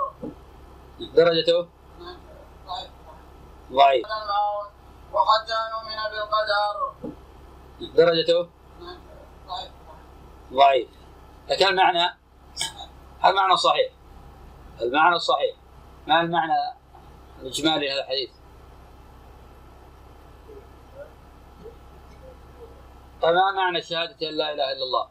درجته؟ 1.15 1.69
ضعيف. 3.73 4.07
بعد 4.07 4.23
الموت 4.23 4.71
وحتى 5.13 5.59
يؤمن 5.73 6.01
بالقدر. 6.13 6.77
درجته؟ 7.95 8.51
ضعيف. 10.53 10.89
لكن 11.49 11.67
المعنى 11.67 12.19
المعنى 13.25 13.57
صحيح. 13.57 13.93
المعنى 14.81 15.19
صحيح. 15.19 15.57
ما 16.07 16.21
المعنى 16.21 16.75
الإجمالي 17.41 17.89
لهذا 17.89 18.01
الحديث؟ 18.01 18.42
طيب 23.23 23.35
ما 23.35 23.53
معنى 23.57 23.83
شهادة 23.83 24.29
أن 24.29 24.35
لا 24.35 24.53
إله 24.53 24.73
إلا 24.73 24.85
الله؟ 24.85 25.09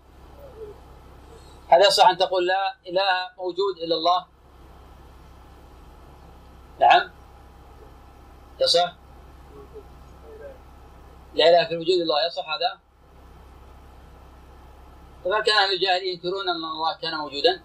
هل 1.68 1.82
يصح 1.82 2.07
أن 2.09 2.18
تقول 2.18 2.47
لا 2.47 2.76
إله 2.88 3.30
موجود 3.38 3.78
إلا 3.84 3.95
الله؟ 3.95 4.26
نعم 6.80 7.12
يصح؟ 8.59 8.93
لا 11.34 11.49
إله 11.49 11.68
في 11.68 11.74
الوجود 11.74 12.01
الله 12.01 12.26
يصح 12.26 12.45
هذا؟ 12.49 12.80
فما 15.24 15.39
كان 15.39 15.57
أهل 15.57 15.74
الجاهلية 15.74 16.14
ينكرون 16.14 16.49
أن 16.49 16.55
الله 16.55 16.97
كان 16.97 17.18
موجودا؟ 17.18 17.62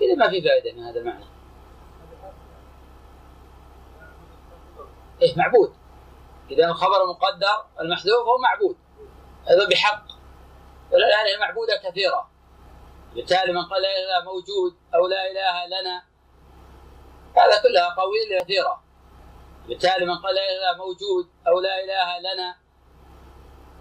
إذا 0.00 0.14
ما 0.14 0.30
في 0.30 0.42
فائدة 0.42 0.72
من 0.72 0.84
هذا 0.84 1.00
المعنى 1.00 1.24
إيه 5.22 5.36
معبود 5.36 5.72
إذا 6.50 6.64
الخبر 6.64 7.06
مقدر 7.06 7.64
المحذوف 7.80 8.26
هو 8.26 8.38
معبود. 8.38 8.76
هذا 9.48 9.68
بحق. 9.68 10.04
والآلهة 10.92 11.34
المعبودة 11.34 11.76
كثيرة. 11.76 12.30
بالتالي 13.14 13.52
من 13.52 13.64
قال 13.64 13.82
لا 13.82 13.88
إله 13.88 14.24
موجود 14.24 14.76
أو 14.94 15.06
لا 15.06 15.30
إله 15.30 15.66
لنا. 15.66 16.02
هذا 17.36 17.62
كلها 17.62 17.94
قويل 17.94 18.42
كثيرة. 18.42 18.82
بالتالي 19.68 20.06
من 20.06 20.18
قال 20.18 20.34
لا 20.34 20.42
إله 20.42 20.78
موجود 20.78 21.30
أو 21.48 21.60
لا 21.60 21.84
إله 21.84 22.18
لنا. 22.18 22.56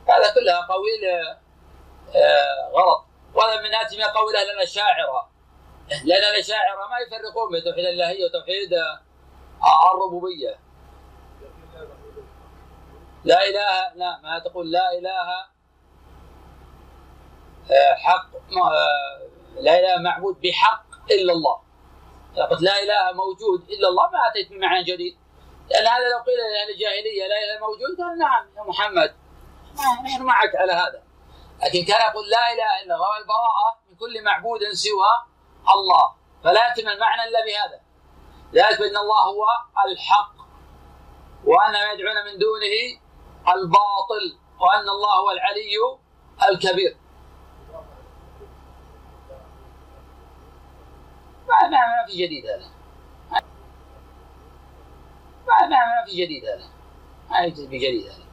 هذا 0.07 0.33
كلها 0.33 0.67
قويل 0.67 1.05
آه، 2.15 2.71
غلط. 2.71 3.05
وهذا 3.33 3.61
من 3.61 3.71
ناتج 3.71 3.97
من 3.97 4.03
قول 4.03 4.35
أهل 4.35 4.49
الأشاعرة 4.49 5.29
لأن 6.05 6.23
الأشاعرة 6.33 6.87
ما 6.87 6.97
يفرقون 6.99 7.51
بين 7.51 7.63
توحيد 7.63 7.85
الإلهية 7.85 8.25
وتوحيد 8.25 8.73
آه، 8.73 9.93
الربوبية. 9.93 10.64
لا 13.25 13.39
إله 13.49 13.93
لا 13.95 14.19
ما 14.23 14.39
تقول 14.39 14.71
لا 14.71 14.91
إله 14.97 15.29
آه، 17.71 17.95
حق 17.95 18.29
لا 19.61 19.79
إله 19.79 20.01
معبود 20.01 20.41
بحق 20.41 20.85
إلا 21.11 21.33
الله. 21.33 21.61
قلت 22.49 22.61
لا 22.61 22.83
إله 22.83 23.11
موجود 23.13 23.69
إلا 23.69 23.87
الله 23.87 24.09
ما 24.09 24.27
أتيت 24.27 24.49
بمعنى 24.51 24.83
جديد. 24.83 25.17
لأن 25.69 25.87
هذا 25.87 26.09
لو 26.09 26.19
قيل 26.27 26.37
لأهل 26.37 26.69
الجاهلية 26.73 27.27
لا 27.27 27.37
إله 27.43 27.67
موجود 27.67 28.01
قال 28.01 28.17
نعم 28.17 28.45
يا 28.57 28.63
محمد 28.63 29.15
نحن 30.05 30.23
معك 30.23 30.55
على 30.55 30.73
هذا. 30.73 31.03
لكن 31.63 31.85
كان 31.85 32.01
يقول 32.11 32.29
لا 32.29 32.53
إله 32.53 32.83
إلا 32.83 32.95
الله 32.95 33.09
والبراءة 33.09 33.79
من 33.89 33.95
كل 33.95 34.23
معبود 34.23 34.59
سوى 34.73 35.13
الله. 35.75 36.15
فلا 36.43 36.61
يتم 36.67 36.89
المعنى 36.89 37.23
إلا 37.29 37.39
بهذا. 37.45 37.81
ذلك 38.53 38.79
بأن 38.79 38.97
الله 38.97 39.21
هو 39.23 39.45
الحق 39.87 40.35
وأن 41.45 41.71
ما 41.71 41.91
يدعون 41.91 42.25
من 42.25 42.37
دونه 42.39 43.04
الباطل 43.47 44.37
وأن 44.59 44.89
الله 44.89 45.13
هو 45.19 45.31
العلي 45.31 45.77
الكبير. 46.49 46.97
ما, 51.47 51.69
ما, 51.69 52.05
في 52.07 52.25
جديد 52.25 52.45
هذا. 52.45 52.69
ما, 55.47 55.67
ما, 55.67 56.05
في 56.05 56.25
جديد 56.25 56.45
هذا. 56.45 56.69
ما 57.29 57.37
يوجد 57.37 57.69
بجديد 57.69 58.07
هذا. 58.07 58.25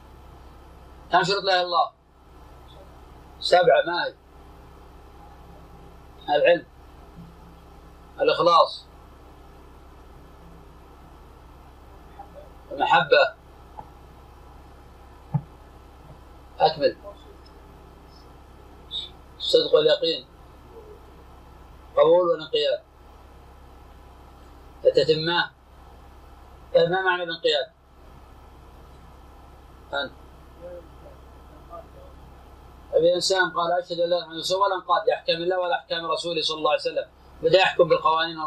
كم 1.11 1.23
شرط 1.23 1.43
لا 1.43 1.61
الله. 1.61 1.91
سبعة 3.39 3.83
ما 3.87 4.13
العلم. 6.35 6.65
الإخلاص. 8.21 8.85
المحبة. 12.71 13.42
أكمل. 16.65 16.95
الصدق 19.37 19.75
واليقين 19.75 20.25
قبول 21.97 22.27
والانقياد. 22.29 22.81
طيب 26.73 26.89
ما 26.89 27.01
معنى 27.01 27.23
الانقياد؟ 27.23 27.65
أنت 29.93 30.11
أبي 32.93 33.15
إنسان 33.15 33.49
قال 33.51 33.71
أشهد 33.71 33.99
أن 33.99 34.09
لا 34.09 34.17
إله 34.17 34.25
إلا 34.25 34.41
الله 34.41 34.57
ولا 34.57 34.75
انقاد 34.75 35.07
لأحكام 35.07 35.35
الله 35.35 35.59
ولا 35.59 35.75
أحكام 35.75 36.05
رسوله 36.05 36.41
صلى 36.41 36.57
الله 36.57 36.71
عليه 36.71 36.81
وسلم. 36.81 37.07
بدا 37.41 37.59
يحكم 37.59 37.89
بالقوانين 37.89 38.37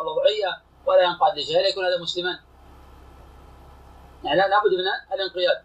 الوضعية 0.00 0.62
ولا 0.86 1.02
ينقاد 1.02 1.38
لشيء 1.38 1.60
هل 1.60 1.64
يكون 1.70 1.84
هذا 1.84 2.02
مسلما؟ 2.02 2.40
يعني 4.24 4.40
لابد 4.40 4.72
من 4.72 5.14
الانقياد. 5.14 5.62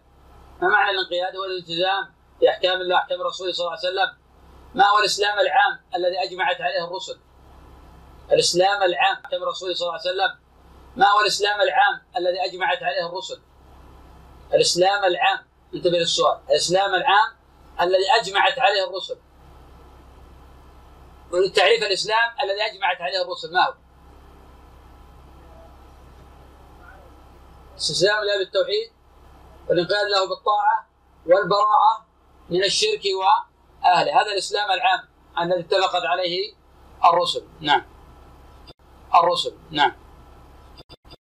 ما 0.62 0.68
معنى 0.68 0.90
الانقياد؟ 0.90 1.36
هو 1.36 1.44
الالتزام 1.44 2.14
باحكام 2.40 2.80
الله 2.80 2.94
واحكام 2.96 3.22
رسوله 3.22 3.52
صلى 3.52 3.66
الله 3.66 3.78
عليه 3.78 3.88
وسلم 3.88 4.18
ما 4.74 4.86
هو 4.88 4.98
الإسلام 4.98 5.38
العام 5.38 5.80
الذي 5.94 6.18
أجمعت 6.24 6.60
عليه 6.60 6.84
الرسل؟ 6.84 7.18
الإسلام 8.32 8.82
العام 8.82 9.16
أحكام 9.24 9.44
رسوله 9.44 9.74
صلى 9.74 9.88
الله 9.88 10.00
عليه 10.00 10.10
وسلم 10.10 10.38
ما 10.96 11.06
هو 11.06 11.20
الإسلام 11.20 11.60
العام 11.60 12.02
الذي 12.16 12.44
أجمعت 12.44 12.82
عليه 12.82 13.06
الرسل؟ 13.06 13.40
الإسلام 14.54 15.04
العام 15.04 15.38
انتبه 15.74 15.98
للسؤال 15.98 16.38
الإسلام 16.50 16.94
العام 16.94 17.36
الذي 17.80 18.10
أجمعت 18.20 18.58
عليه 18.58 18.84
الرسل 18.88 19.18
تعريف 21.54 21.82
الإسلام 21.82 22.30
الذي 22.44 22.62
أجمعت 22.62 23.00
عليه 23.00 23.22
الرسل 23.22 23.52
ما 23.52 23.66
هو؟ 23.66 23.74
استسلام 27.76 28.24
له 28.24 28.38
بالتوحيد 28.38 28.97
والانقياد 29.70 30.06
له 30.06 30.28
بالطاعة 30.28 30.86
والبراءة 31.26 32.06
من 32.50 32.64
الشرك 32.64 33.02
وأهله. 33.20 34.20
هذا 34.20 34.32
الإسلام 34.32 34.70
العام 34.70 35.08
الذي 35.40 35.60
اتفقت 35.60 36.02
عليه 36.04 36.54
الرسل. 37.04 37.44
نعم. 37.60 37.82
الرسل. 39.14 39.54
نعم. 39.70 39.92